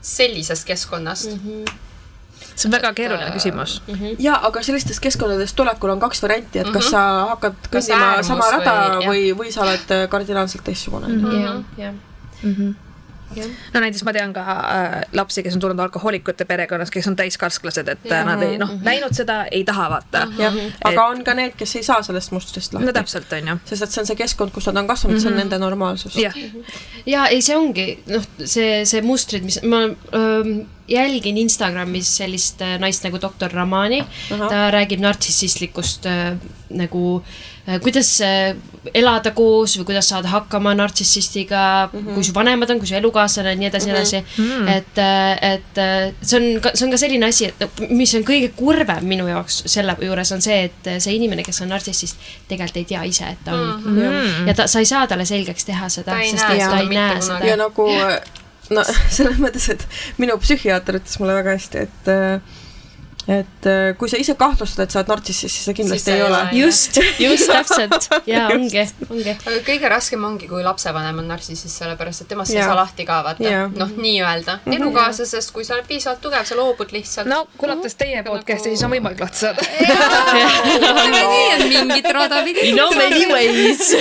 sellisest 0.00 0.66
keskkonnast 0.66 1.30
mm. 1.30 1.40
-hmm. 1.46 1.72
see 2.54 2.68
on 2.68 2.72
väga 2.72 2.92
keeruline 2.94 3.30
küsimus. 3.30 3.82
ja, 4.18 4.38
aga 4.42 4.62
sellistest 4.62 5.00
keskkondadest 5.00 5.56
tulekul 5.56 5.90
on 5.90 6.00
kaks 6.00 6.22
varianti, 6.22 6.58
et 6.58 6.70
kas 6.72 6.90
sa 6.90 7.26
hakkad 7.34 7.54
kõndima 7.72 8.22
sama 8.22 8.50
rada 8.50 8.76
või- 8.98 9.06
või, 9.08 9.24
või 9.38 9.52
sa 9.52 9.62
oled 9.62 9.90
äh, 9.90 10.08
kardinaalselt 10.08 10.64
teistsugune. 10.64 11.06
jah, 11.42 11.64
jah. 11.78 11.94
No 13.36 13.80
näiteks 13.80 14.04
ma 14.06 14.14
tean 14.16 14.32
ka 14.34 14.44
äh, 14.44 14.96
lapsi, 15.16 15.42
kes 15.42 15.56
on 15.56 15.64
tulnud 15.64 15.82
alkohoolikute 15.86 16.44
perekonnast, 16.48 16.92
kes 16.94 17.08
on 17.10 17.16
täiskasvlased, 17.18 17.88
et 17.88 18.08
ja. 18.10 18.22
nad 18.26 18.42
ei 18.46 18.58
noh, 18.60 18.72
näinud 18.86 19.14
seda, 19.16 19.42
ei 19.50 19.62
taha 19.68 19.88
vaata. 19.94 20.26
jah, 20.38 20.58
aga 20.90 21.06
on 21.12 21.22
ka 21.26 21.34
need, 21.38 21.54
kes 21.58 21.76
ei 21.80 21.86
saa 21.86 22.02
sellest 22.06 22.34
mustrist 22.36 22.74
no 22.74 22.82
lahti. 22.82 22.96
täpselt, 22.98 23.32
onju. 23.38 23.60
sest 23.70 23.86
et 23.86 23.94
see 23.94 24.02
on 24.04 24.10
see 24.10 24.18
keskkond, 24.22 24.54
kus 24.56 24.70
nad 24.70 24.82
on 24.82 24.90
kasvanud, 24.90 25.22
see 25.22 25.32
on 25.32 25.38
nende 25.42 25.60
normaalsus. 25.62 26.18
jah, 26.20 26.36
ja 27.06 27.28
ei, 27.30 27.42
see 27.44 27.56
ongi 27.58 27.88
noh, 28.10 28.26
see, 28.42 28.82
see 28.88 29.04
mustrid, 29.06 29.46
mis 29.46 29.60
ma 29.66 29.86
öö, 29.86 30.60
jälgin 30.90 31.38
Instagramis 31.38 32.10
sellist 32.16 32.62
äh, 32.62 32.78
naist 32.82 33.04
nagu 33.06 33.20
doktor 33.22 33.52
Ramani. 33.52 34.02
ta 34.28 34.70
räägib 34.74 35.00
nartsissistlikust 35.00 36.06
äh, 36.06 36.34
nagu 36.70 37.22
äh, 37.22 37.50
kuidas 37.82 38.08
äh, 38.24 38.56
elada 38.94 39.30
koos 39.36 39.76
või 39.78 39.90
kuidas 39.90 40.08
saada 40.10 40.30
hakkama 40.32 40.72
nartsissistiga 40.74 41.62
mm, 41.92 41.98
-hmm. 41.98 42.14
kui 42.14 42.24
su 42.24 42.34
vanemad 42.34 42.70
on, 42.70 42.78
kui 42.80 42.88
su 42.88 42.96
elukaaslane 42.98 43.52
ja 43.52 43.58
nii 43.60 43.68
edasi, 43.68 43.90
nii 43.90 43.96
edasi. 43.96 44.22
et, 44.74 45.00
et 45.50 45.78
äh, 45.78 46.14
see 46.22 46.40
on 46.40 46.60
ka, 46.64 46.72
see 46.74 46.86
on 46.86 46.94
ka 46.94 47.00
selline 47.00 47.28
asi, 47.28 47.50
et 47.50 47.84
mis 47.90 48.14
on 48.18 48.24
kõige 48.26 48.50
kurvem 48.56 49.04
minu 49.04 49.28
jaoks 49.28 49.62
selle 49.66 49.96
juures 50.00 50.32
on 50.32 50.42
see, 50.42 50.64
et 50.70 50.90
see 50.98 51.14
inimene, 51.14 51.44
kes 51.46 51.62
on 51.62 51.72
nartsissist, 51.74 52.18
tegelikult 52.48 52.82
ei 52.82 52.88
tea 52.94 53.04
ise, 53.08 53.32
et 53.36 53.44
ta 53.44 53.54
on 53.54 53.66
mm. 53.84 53.96
-hmm. 53.96 54.48
ja 54.48 54.54
ta, 54.54 54.66
sa 54.66 54.78
ei 54.78 54.88
saa 54.88 55.06
talle 55.06 55.24
selgeks 55.24 55.64
teha 55.64 55.88
seda, 55.88 56.16
sest 56.24 56.42
näe 56.42 56.56
et 56.56 56.64
ta 56.64 56.70
seda 56.70 56.80
ei 56.80 56.88
näe 56.88 57.20
seda 57.20 57.44
ja. 57.46 57.56
nagu 57.56 57.88
no 58.70 58.84
selles 59.16 59.38
mõttes, 59.42 59.68
et 59.70 59.86
minu 60.18 60.38
psühhiaater 60.40 61.00
ütles 61.00 61.20
mulle 61.20 61.36
väga 61.42 61.56
hästi, 61.58 61.86
et 61.86 62.10
et 63.30 63.66
äh, 63.68 63.92
kui 63.98 64.10
sa 64.10 64.18
ise 64.20 64.34
kahtlustad, 64.38 64.86
et 64.86 64.94
sa 64.94 65.00
oled 65.00 65.10
nartsissist, 65.12 65.54
siis 65.54 65.68
sa 65.68 65.74
kindlasti 65.76 66.10
sa 66.10 66.16
ei 66.16 66.20
ei 66.20 66.26
ole 66.26 66.40
just, 66.56 66.98
just 67.26 67.50
täpselt 67.50 68.08
ja 68.26 68.46
ongi, 68.50 68.82
ongi. 69.06 69.34
aga 69.34 69.58
kõige 69.66 69.90
raskem 69.92 70.24
ongi, 70.26 70.48
kui 70.50 70.64
lapsevanem 70.66 71.20
on 71.22 71.28
nartsissist, 71.30 71.72
sellepärast 71.82 72.24
et 72.24 72.30
temast 72.32 72.54
ei 72.54 72.62
saa 72.62 72.76
lahti 72.78 73.06
ka 73.08 73.20
vaata 73.26 73.52
noh, 73.74 73.92
nii-öelda. 73.96 74.58
elukaaslasest, 74.76 75.52
kui 75.54 75.66
sa 75.66 75.76
oled 75.76 75.88
piisavalt 75.88 76.22
tugev, 76.24 76.46
sa 76.48 76.58
loobud 76.58 76.94
lihtsalt. 76.96 77.30
no 77.30 77.44
kuulates 77.60 77.96
teie 78.00 78.24
podcast'i, 78.26 78.74
siis 78.74 78.84
on 78.86 78.94
võimalik 78.94 79.22
lahti 79.22 79.44
saada. 79.44 79.68
ütleme 80.74 81.22
nii, 81.34 81.46
et 81.54 81.66
mingit 81.70 82.10
rada 82.16 82.42
pidi. 82.46 82.72
No 82.76 82.90
many 82.96 83.26
ways. 83.30 83.94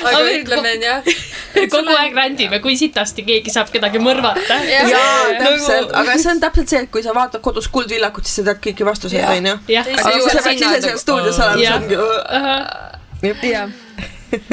aga 0.00 0.24
ütleme 0.38 0.74
jah. 0.80 1.12
kogu 1.74 1.94
aeg 1.96 2.14
rändime, 2.16 2.60
kui 2.62 2.76
sitasti 2.78 3.24
keegi 3.26 3.50
saab 3.52 3.70
kedagi 3.72 3.98
mõrvata. 4.02 4.58
jaa, 4.68 5.32
täpselt, 5.38 5.92
aga 6.00 6.16
see 6.18 6.32
on 6.32 6.40
täpselt 6.42 6.68
see, 6.72 6.82
et 6.86 6.90
kui 6.94 7.02
sa 7.04 7.14
vaatad 7.16 7.42
kodus 7.44 7.68
Kuldvillakut, 7.72 8.26
siis 8.28 8.40
sa 8.40 8.46
tead 8.50 8.62
kõiki 8.66 8.86
vastuseid, 8.86 9.26
onju. 9.36 9.56
jah, 9.74 9.84
Siis 9.88 10.00
aga 10.04 10.18
kui 10.18 10.30
sa 10.30 10.44
peaks 10.44 10.60
ise 10.60 10.70
seal 10.70 10.86
nagu, 10.86 11.02
stuudios 11.02 11.38
olema, 11.38 11.62
Jah. 11.64 11.80
siis 11.80 11.84
ongi. 11.88 13.50
jah, 13.50 13.68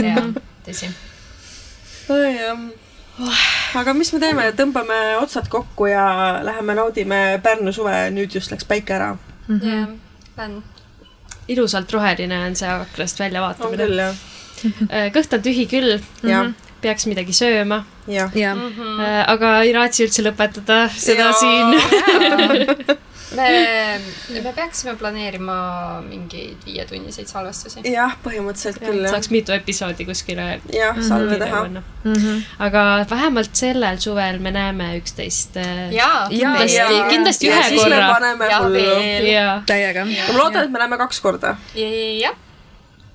jah, 0.04 0.26
tõsi. 0.68 0.92
aga 3.78 3.94
mis 3.98 4.14
me 4.14 4.20
teeme, 4.24 4.48
tõmbame 4.58 5.00
otsad 5.22 5.48
kokku 5.52 5.90
ja 5.92 6.08
läheme 6.46 6.76
naudime 6.78 7.22
Pärnu 7.44 7.74
suve, 7.76 7.96
nüüd 8.14 8.36
just 8.36 8.52
läks 8.54 8.66
päike 8.70 8.98
ära. 8.98 9.14
jah, 9.50 9.88
fänn. 10.38 10.62
ilusalt 11.48 11.92
roheline 11.94 12.40
on 12.46 12.56
see 12.60 12.70
aknast 12.70 13.20
välja 13.20 13.42
vaatamine. 13.42 13.88
jah, 14.02 15.12
kõht 15.16 15.34
on 15.38 15.42
tühi 15.46 15.68
küll, 15.70 16.00
jah, 16.26 16.52
peaks 16.82 17.08
midagi 17.10 17.34
sööma, 17.36 17.84
jah. 18.08 18.32
jah. 18.38 18.58
aga 19.28 19.58
ei 19.66 19.74
raatsi 19.76 20.08
üldse 20.08 20.26
lõpetada 20.26 20.86
seda 20.94 21.32
Jaa. 21.32 21.42
siin. 21.42 22.98
me, 23.36 24.00
me 24.44 24.54
peaksime 24.56 24.96
planeerima 25.00 25.58
mingeid 26.06 26.64
viietunniseid 26.66 27.30
salvestusi. 27.30 27.84
jah, 27.92 28.16
põhimõtteliselt 28.24 28.80
küll 28.82 29.04
jah, 29.04 29.12
saaks 29.16 29.32
mitu 29.34 29.56
episoodi 29.56 30.08
kuskile 30.08 30.48
jah, 30.74 31.00
salve 31.04 31.40
teha. 31.42 31.64
panna. 31.66 31.84
aga 32.64 32.86
vähemalt 33.10 33.54
sellel 33.58 34.02
suvel 34.04 34.40
me 34.44 34.54
näeme 34.56 34.94
üksteist 35.02 35.60
äh, 35.62 35.88
kindlasti 36.32 36.90
kindlasti 37.12 37.52
ja 37.52 37.60
ühe 37.60 37.70
siis 37.74 37.84
me 37.84 37.94
korra. 37.94 38.10
paneme 38.16 38.52
ja 38.52 38.64
hullu. 38.64 38.90
ja 39.28 39.48
täiega. 39.70 40.08
ma 40.08 40.38
loodan, 40.40 40.68
et 40.68 40.76
me 40.76 40.86
näeme 40.86 41.02
kaks 41.06 41.24
korda. 41.24 41.58
jah. 41.76 42.44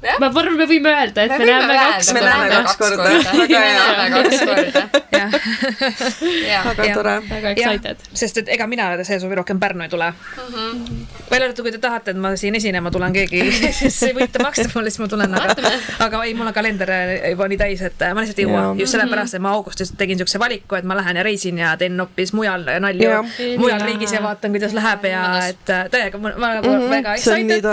Ma 0.03 0.29
arvan, 0.29 0.57
me 0.59 0.67
võime 0.67 0.91
öelda, 0.93 1.25
et 1.27 1.31
me 1.31 1.39
Me 1.39 1.53
korda. 1.53 2.23
näeme 2.27 2.49
kaks 2.57 2.77
korda. 2.77 3.05
me 3.05 3.39
Väga 3.39 3.61
hea. 3.63 3.83
näeme 3.97 4.23
kaks 4.23 4.41
korda. 4.49 4.83
jah, 5.13 5.37
jah, 6.51 6.67
väga 6.77 6.95
tore. 6.97 7.15
väga 7.31 7.53
excited., 7.55 8.03
sest 8.19 8.41
et 8.43 8.49
ega 8.57 8.67
mina 8.67 8.89
see 9.07 9.19
suvi 9.23 9.39
rohkem 9.39 9.61
Pärnu 9.63 9.85
ei 9.87 9.93
tule. 9.93 10.09
välja 11.31 11.47
arvatud, 11.47 11.63
kui 11.65 11.73
te 11.75 11.79
tahate, 11.83 12.11
et 12.17 12.21
ma 12.21 12.33
siin 12.37 12.59
esinema 12.59 12.91
tulen, 12.95 13.15
keegi, 13.15 13.45
siis 13.81 14.01
võite 14.17 14.43
maksta 14.43 14.67
mulle, 14.75 14.91
siis 14.91 15.03
ma 15.05 15.09
tulen, 15.13 15.37
aga, 15.39 15.73
aga 16.09 16.23
ei, 16.27 16.35
mul 16.39 16.51
on 16.51 16.57
kalender 16.57 16.91
juba 17.31 17.49
nii 17.53 17.61
täis, 17.63 17.85
et 17.87 18.05
ma 18.13 18.25
lihtsalt 18.25 18.43
ei 18.43 18.49
jõua 18.49 18.65
just 18.81 18.97
sellepärast, 18.97 19.39
et 19.39 19.45
ma 19.45 19.55
augustis 19.57 19.95
tegin 19.99 20.19
siukse 20.21 20.41
valiku, 20.43 20.81
et 20.81 20.89
ma 20.89 20.99
lähen 20.99 21.21
ja 21.21 21.27
reisin 21.27 21.63
ja 21.63 21.77
teen 21.81 21.95
hoopis 22.03 22.35
mujal 22.37 22.67
nalju 22.83 23.23
mujal 23.63 23.87
riigis 23.87 24.13
ja 24.17 24.23
vaatan, 24.27 24.51
kuidas 24.57 24.75
läheb 24.77 25.07
ja 25.13 25.23
et 25.53 25.71
äh, 25.73 25.87
täiega, 25.95 26.19
ma 26.19 26.35
ma 26.43 26.53
nagu 26.59 26.75
väga 26.91 27.15
excited. 27.21 27.71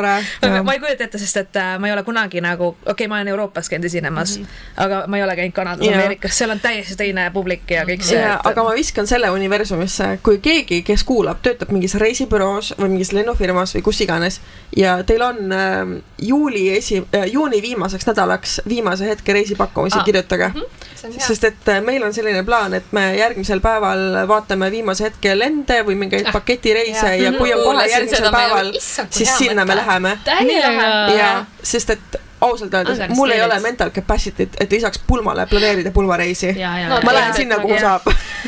ma 0.63 0.77
ei 0.77 0.79
kujuta 0.85 1.09
ette, 1.09 1.17
sest 1.25 1.37
et 1.43 1.59
ma 1.79 1.89
ei 1.89 1.93
ole 1.97 2.03
kunagi 2.05 2.18
nagu, 2.41 2.67
okei 2.67 2.91
okay,, 2.91 3.07
ma 3.07 3.19
olen 3.19 3.27
Euroopas 3.27 3.69
käinud 3.69 3.85
esinemas 3.85 4.37
mm, 4.37 4.43
-hmm. 4.43 4.83
aga 4.83 5.03
ma 5.07 5.17
ei 5.17 5.23
ole 5.23 5.35
käinud 5.35 5.53
Kanadas, 5.53 5.85
Jaa. 5.85 5.95
Ameerikas, 5.95 6.37
seal 6.37 6.49
on 6.49 6.59
täiesti 6.59 6.95
teine 6.95 7.31
publik 7.33 7.71
ja 7.71 7.83
kõik 7.83 8.03
see. 8.03 8.19
ja, 8.19 8.39
aga 8.43 8.63
ma 8.63 8.73
viskan 8.75 9.07
selle 9.07 9.29
universumisse, 9.29 10.19
kui 10.23 10.37
keegi, 10.37 10.81
kes 10.81 11.03
kuulab, 11.03 11.41
töötab 11.43 11.71
mingis 11.75 11.95
reisibüroos 11.95 12.73
või 12.79 12.89
mingis 12.95 13.11
lennufirmas 13.13 13.75
või 13.75 13.81
kus 13.81 14.01
iganes 14.01 14.41
ja 14.77 15.03
teil 15.03 15.21
on 15.21 15.51
äh, 15.51 16.01
juuli 16.17 16.77
esi 16.77 17.03
äh,, 17.15 17.27
juuni 17.31 17.61
viimaseks 17.61 18.07
nädalaks 18.07 18.61
viimase 18.69 19.09
hetke 19.09 19.33
reisipakkumisi 19.33 19.99
ah., 19.99 20.03
kirjutage. 20.03 20.51
on 20.55 21.11
hea. 21.11 21.27
sest 21.27 21.43
et 21.43 21.67
äh, 21.67 21.81
meil 21.81 22.03
on 22.03 22.13
selline 22.13 22.43
plaan, 22.43 22.73
et 22.73 22.91
me 22.91 23.15
järgmisel 23.17 23.59
päeval 23.59 24.27
vaatame 24.27 24.71
viimase 24.71 25.03
hetke 25.03 25.35
lende 25.39 25.83
või 25.83 25.95
mingeid 25.95 26.29
Ah. 26.29 26.33
paketireise 26.33 27.07
Jah. 27.15 27.21
ja 27.21 27.31
kui 27.37 27.53
on 27.53 27.63
kohe 27.63 27.85
järgmisel 27.89 28.31
päeval 28.31 28.71
siis 29.09 29.37
sinna 29.37 29.65
me 29.65 29.75
läheme. 29.75 30.17
ja, 31.17 31.45
sest 31.63 31.89
et 31.89 32.08
ausalt 32.41 32.73
öeldes 32.73 32.99
mul 33.15 33.29
ei 33.35 33.41
ole 33.43 33.59
mental 33.59 33.89
capacity't, 33.91 34.55
et 34.59 34.71
lisaks 34.71 34.99
pulmale 35.07 35.45
planeerida 35.45 35.91
pulmareisi. 35.91 36.53
ja, 36.59 36.77
ja 36.79 36.89
No 36.89 36.99
ma 37.03 37.13
lähen 37.13 37.33
sinna, 37.33 37.55
kuhu 37.59 37.73
Jah. 37.73 37.81
saab. 37.81 38.01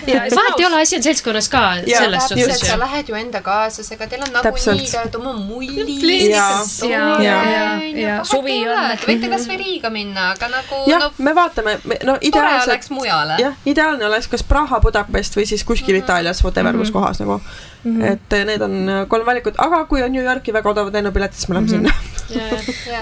ja 0.08 0.22
vahet 0.36 0.60
ei 0.60 0.66
ole, 0.66 0.82
asi 0.82 0.96
on 0.96 1.04
seltskonnas 1.04 1.50
ka 1.50 1.62
Jaa, 1.88 2.02
selles 2.04 2.28
suhtes 2.30 2.60
sa 2.68 2.78
lähed 2.80 3.10
ju 3.10 3.16
enda 3.16 3.42
kaaslasega, 3.42 4.08
teil 4.08 4.22
on 4.28 4.34
nagunii, 4.34 4.88
te 4.92 5.00
olete 5.00 5.18
oma 5.18 5.34
mulli. 5.34 6.30
Jaa. 6.30 6.62
Ja- 6.90 7.24
ja- 7.24 7.80
ja 8.02 8.24
suvi 8.24 8.62
on- 8.70 8.98
Te 8.98 9.08
võite 9.12 9.30
kasvõi 9.32 9.58
Riiga 9.58 9.90
minna, 9.90 10.30
aga 10.32 10.48
nagu 10.48 10.84
jah 10.90 11.00
no, 11.00 11.12
me 11.18 11.36
vaatame, 11.36 11.78
no 11.84 12.14
tore 12.16 12.20
ideaalselt 12.22 12.70
oleks 12.72 12.90
mujale. 12.90 13.36
jah, 13.40 13.54
ideaalne 13.66 14.06
oleks 14.06 14.28
kas 14.28 14.44
Praha, 14.44 14.80
Budapest 14.80 15.36
või 15.38 15.46
siis 15.46 15.64
kuskil 15.64 15.96
Itaalias, 16.00 16.44
whatever, 16.44 16.78
kus 16.78 16.92
kohas 16.92 17.20
nagu. 17.20 17.42
Et 17.82 18.34
eh, 18.34 18.46
need 18.46 18.62
on 18.62 18.90
äh, 18.90 19.04
kolm 19.10 19.26
valikut, 19.26 19.58
aga 19.62 19.86
kui 19.90 20.04
on 20.06 20.12
New 20.14 20.24
Yorki 20.24 20.54
väga 20.54 20.70
odavad 20.70 20.94
lennupiletid, 20.94 21.38
siis 21.38 21.50
me 21.50 21.58
läheme 21.58 21.70
sinna. 21.70 21.94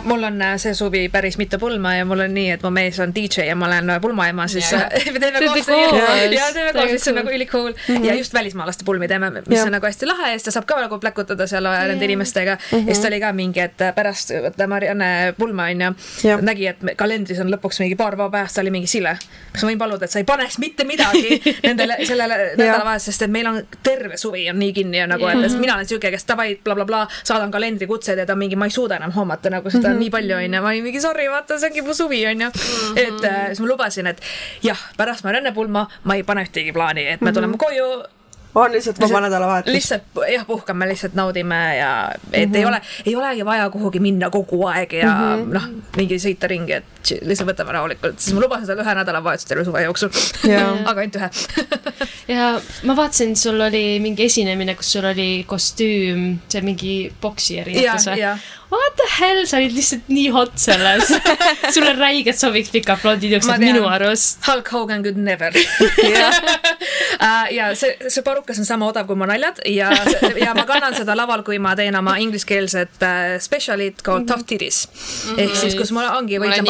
mul 0.10 0.24
on 0.24 0.42
äh, 0.42 0.56
see 0.62 0.74
suvi 0.74 1.02
päris 1.12 1.38
mitu 1.38 1.60
pulma 1.60 1.94
ja 1.98 2.06
mul 2.08 2.24
on 2.24 2.34
nii, 2.34 2.54
et 2.56 2.64
mu 2.64 2.72
mees 2.74 3.00
on 3.04 3.12
DJ 3.16 3.46
ja 3.50 3.56
ma 3.60 3.68
olen 3.68 3.92
pulmaema, 4.02 4.48
siis 4.48 4.72
äh, 4.74 4.88
me 5.14 5.20
teeme 5.20 5.40
Teete 5.40 5.52
koos 5.52 5.68
koos. 5.68 6.00
ja 6.32 6.48
teeme 6.56 6.74
koos, 6.74 6.92
mis 6.92 7.08
on 7.12 7.20
nagu 7.20 7.34
ülikool. 7.36 7.74
Ja 8.04 8.16
just 8.16 8.34
välismaalaste 8.34 8.88
pulmi 8.88 9.08
teeme, 9.08 9.32
mis 9.36 9.58
Jah. 9.58 9.68
on 9.68 9.76
nagu 9.76 9.86
hästi 9.86 10.08
lahe 10.08 10.32
ja 10.32 10.40
siis 10.40 10.48
ta 10.48 10.56
saab 10.56 10.70
ka 10.70 10.80
nagu 10.82 11.00
pläkutada 11.00 11.48
seal 11.48 11.68
äh, 11.68 11.84
nende 11.92 12.08
inimestega. 12.08 12.58
Ja 12.72 12.82
siis 12.88 13.04
ta 13.04 13.12
oli 13.12 13.20
ka 13.20 13.34
mingi, 13.36 13.64
et 13.66 13.84
pärast 13.96 14.32
vaata 14.48 14.68
Marianne 14.72 15.12
pulma 15.38 15.68
onju. 15.74 15.92
Jah., 16.24 16.44
nägi, 16.46 16.70
et 16.72 16.84
kalendris 16.98 17.44
on 17.44 17.52
lõpuks 17.52 17.84
mingi 17.84 18.00
paar 18.00 18.18
vaba 18.18 18.40
päevast, 18.40 18.56
ta 18.56 18.64
oli 18.64 18.74
mingi 18.74 18.88
Sille, 18.90 19.14
kas 19.54 19.66
ma 19.66 19.74
võin 19.74 19.82
paluda, 19.82 20.08
et 20.08 20.16
sa 20.16 20.24
ei 20.24 20.28
paneks 20.28 20.58
mitte 20.64 20.88
midagi 20.88 21.38
nendele, 21.68 22.00
sellele 22.08 22.40
nädalavahetusele, 22.56 23.10
sest 23.10 23.28
et 23.28 23.34
meil 23.34 23.48
on 23.52 23.62
terve 23.84 24.18
suvi 24.18 24.48
on 24.50 24.60
nii 24.62 24.69
kinni 24.76 25.02
ja 25.02 25.08
nagu, 25.10 25.28
et 25.30 25.42
sest 25.46 25.60
mina 25.62 25.76
olen 25.78 25.90
siuke, 25.90 26.12
kes 26.14 26.28
davai 26.30 26.54
blablabla, 26.64 27.06
saadan 27.24 27.52
kalendrikutsed 27.54 28.20
ja 28.20 28.28
ta 28.30 28.38
mingi, 28.40 28.60
ma 28.60 28.70
ei 28.70 28.76
suuda 28.76 29.00
enam 29.00 29.14
hoomata 29.16 29.52
nagu 29.54 29.72
seda 29.74 29.94
on 29.94 30.00
nii 30.02 30.12
palju 30.14 30.38
onju, 30.38 30.62
ma 30.62 30.74
olin 30.74 30.86
mingi 30.86 31.02
sorry, 31.04 31.30
vaata 31.32 31.60
see 31.60 31.72
ongi 31.72 31.86
mu 31.86 31.98
suvi 31.98 32.22
onju. 32.30 32.52
et 32.96 33.26
äh, 33.26 33.42
siis 33.52 33.64
ma 33.64 33.74
lubasin, 33.74 34.12
et 34.14 34.24
jah, 34.66 34.88
pärast 34.98 35.28
Marianne 35.28 35.54
pulma 35.56 35.88
ma 36.04 36.20
ei 36.20 36.24
pane 36.28 36.46
ühtegi 36.48 36.76
plaani, 36.76 37.08
et 37.16 37.26
me 37.26 37.36
tuleme 37.36 37.60
koju 37.60 37.90
on 38.62 38.72
lihtsalt 38.76 39.00
vaba 39.02 39.22
nädalavahetus. 39.26 39.74
lihtsalt 39.74 40.22
jah, 40.34 40.46
puhkame, 40.48 40.88
lihtsalt 40.90 41.14
naudime 41.18 41.60
ja 41.78 41.92
et 42.32 42.50
mm 42.50 42.54
-hmm. 42.54 42.58
ei 42.58 42.66
ole, 42.66 42.82
ei 43.06 43.16
olegi 43.16 43.46
vaja 43.46 43.70
kuhugi 43.70 44.00
minna 44.00 44.30
kogu 44.30 44.66
aeg 44.68 44.94
ja 44.94 45.14
mm 45.14 45.44
-hmm. 45.44 45.54
noh, 45.54 45.68
mingi 45.98 46.20
sõita 46.20 46.48
ringi, 46.48 46.74
et 46.74 47.14
lihtsalt 47.22 47.50
võtame 47.50 47.72
rahulikult, 47.72 48.20
siis 48.20 48.36
ma 48.36 48.42
lubasin 48.42 48.68
talle 48.68 48.84
ühe 48.84 48.96
nädalavahetuse 48.96 49.48
terve 49.48 49.66
suve 49.66 49.84
jooksul. 49.84 50.10
Jaa. 50.44 50.78
aga 50.90 51.02
ainult 51.02 51.16
ühe. 51.16 51.30
ja 52.36 52.62
ma 52.84 52.96
vaatasin, 52.96 53.36
sul 53.36 53.62
oli 53.62 54.00
mingi 54.00 54.26
esinemine, 54.26 54.76
kus 54.76 54.92
sul 54.92 55.06
oli 55.06 55.44
kostüüm, 55.48 56.40
see 56.48 56.62
mingi 56.62 57.14
poksi 57.22 57.60
erinetus 57.60 58.06
ja, 58.06 58.36
või? 58.36 58.59
Ja 58.72 58.78
What 58.78 58.96
the 58.98 59.08
hell, 59.20 59.46
sa 59.50 59.58
olid 59.58 59.74
lihtsalt 59.74 60.10
nii 60.14 60.30
hot 60.34 60.52
selles. 60.62 61.10
sulle 61.76 61.94
räigelt 61.98 62.38
sobiks 62.38 62.70
pikad 62.74 63.02
blondid 63.02 63.34
juuksed 63.34 63.62
minu 63.62 63.86
arust. 63.90 64.44
Hulk 64.48 64.70
Hogan 64.74 65.04
could 65.04 65.18
never. 65.18 65.54
ja 67.58 67.70
see, 67.76 67.96
see 68.08 68.24
parukas 68.26 68.60
on 68.62 68.68
sama 68.68 68.88
odav 68.90 69.08
kui 69.10 69.18
mu 69.20 69.28
naljad 69.30 69.62
ja, 69.70 69.90
ja 70.40 70.54
ma 70.58 70.66
kannan 70.70 70.96
seda 70.98 71.16
laval, 71.18 71.44
kui 71.48 71.60
ma 71.62 71.76
teen 71.80 71.96
oma 72.00 72.16
ingliskeelset 72.22 73.04
äh, 73.06 73.36
special'it 73.44 74.04
called 74.06 74.28
Tough 74.30 74.46
Titties. 74.48 74.82
ehk 75.36 75.56
siis, 75.58 75.76
kus 75.80 75.92
mul 75.96 76.08
ongi, 76.08 76.40
võitlen 76.42 76.70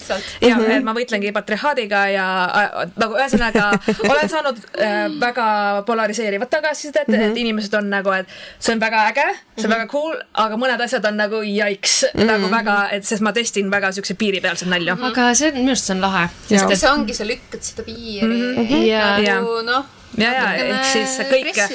sealt. 0.00 0.28
jah, 0.44 0.60
et 0.60 0.86
ma 0.86 0.94
võitlengi 0.96 1.32
patriarhaadiga 1.36 2.02
ja 2.14 2.26
äh, 2.62 2.76
nagu 3.00 3.18
ühesõnaga 3.18 3.70
olen 4.08 4.32
saanud 4.32 4.60
äh, 4.76 5.06
väga 5.20 5.48
polariseerivat 5.88 6.50
tagasisidet 6.52 7.08
mm, 7.08 7.14
-hmm. 7.14 7.30
et 7.30 7.42
inimesed 7.44 7.74
on 7.78 7.90
nagu, 7.92 8.14
et 8.14 8.28
see 8.58 8.74
on 8.74 8.82
väga 8.82 9.06
äge, 9.12 9.28
see 9.56 9.68
on 9.68 9.76
väga 9.76 9.88
cool, 9.92 10.16
aga 10.44 10.60
mõned 10.60 10.79
asjad 10.86 11.06
on 11.10 11.16
nagu 11.20 11.42
jaiks 11.46 12.02
mm, 12.04 12.20
-hmm. 12.20 12.26
nagu 12.32 12.50
väga, 12.52 12.76
et 12.96 13.04
sest 13.04 13.22
ma 13.22 13.32
testin 13.36 13.70
väga 13.70 13.92
siukse 13.92 14.14
piiripealseid 14.14 14.70
nalju. 14.70 14.96
aga 15.10 15.30
see, 15.34 15.52
minu 15.56 15.74
arust 15.74 15.90
see 15.90 15.96
on 15.96 16.04
lahe. 16.06 16.28
Jaa. 16.50 16.76
see 16.76 16.90
ongi, 16.90 17.14
sa 17.14 17.24
lükkad 17.28 17.62
seda 17.62 17.86
piiri 17.86 18.88
Jaa. 18.88 19.16
nagu 19.20 19.62
noh. 19.66 19.84
ja, 20.18 20.32
ja 20.32 20.46
ehk 20.64 20.84
siis 20.90 21.16
kõike, 21.30 21.66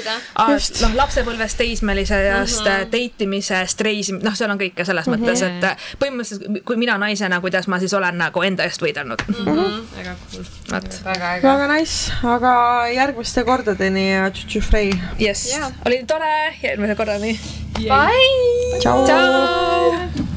Just. 0.52 0.82
noh, 0.84 0.96
lapsepõlvest 1.00 1.58
teismelisest 1.60 2.66
mm 2.66 2.72
-hmm. 2.72 2.92
date 2.92 3.24
imisest, 3.28 3.82
reisimist, 3.82 4.26
noh, 4.26 4.36
seal 4.36 4.52
on 4.52 4.60
kõike 4.60 4.86
selles 4.86 5.10
mõttes, 5.12 5.44
et 5.46 5.64
äh, 5.64 5.88
põhimõtteliselt 6.02 6.64
kui 6.68 6.78
mina 6.82 6.98
naisena, 7.02 7.42
kuidas 7.42 7.68
ma 7.72 7.80
siis 7.80 7.94
olen 7.94 8.18
nagu 8.18 8.44
enda 8.44 8.64
eest 8.64 8.82
võidelnud. 8.82 9.24
väga 9.96 10.16
cool. 10.32 10.46
vot, 10.72 11.00
väga 11.44 11.68
nice, 11.74 12.12
aga 12.24 12.54
järgmiste 12.94 13.44
kordadeni 13.44 14.12
ja 14.12 14.30
tšutšu 14.32 14.62
frei. 14.62 14.94
jess 15.20 15.56
oli 15.86 16.04
tore, 16.08 16.56
järgmise 16.64 16.96
korrani. 16.96 17.40
Bye! 17.76 18.80
tšau. 18.80 19.06
tšau. 19.06 20.35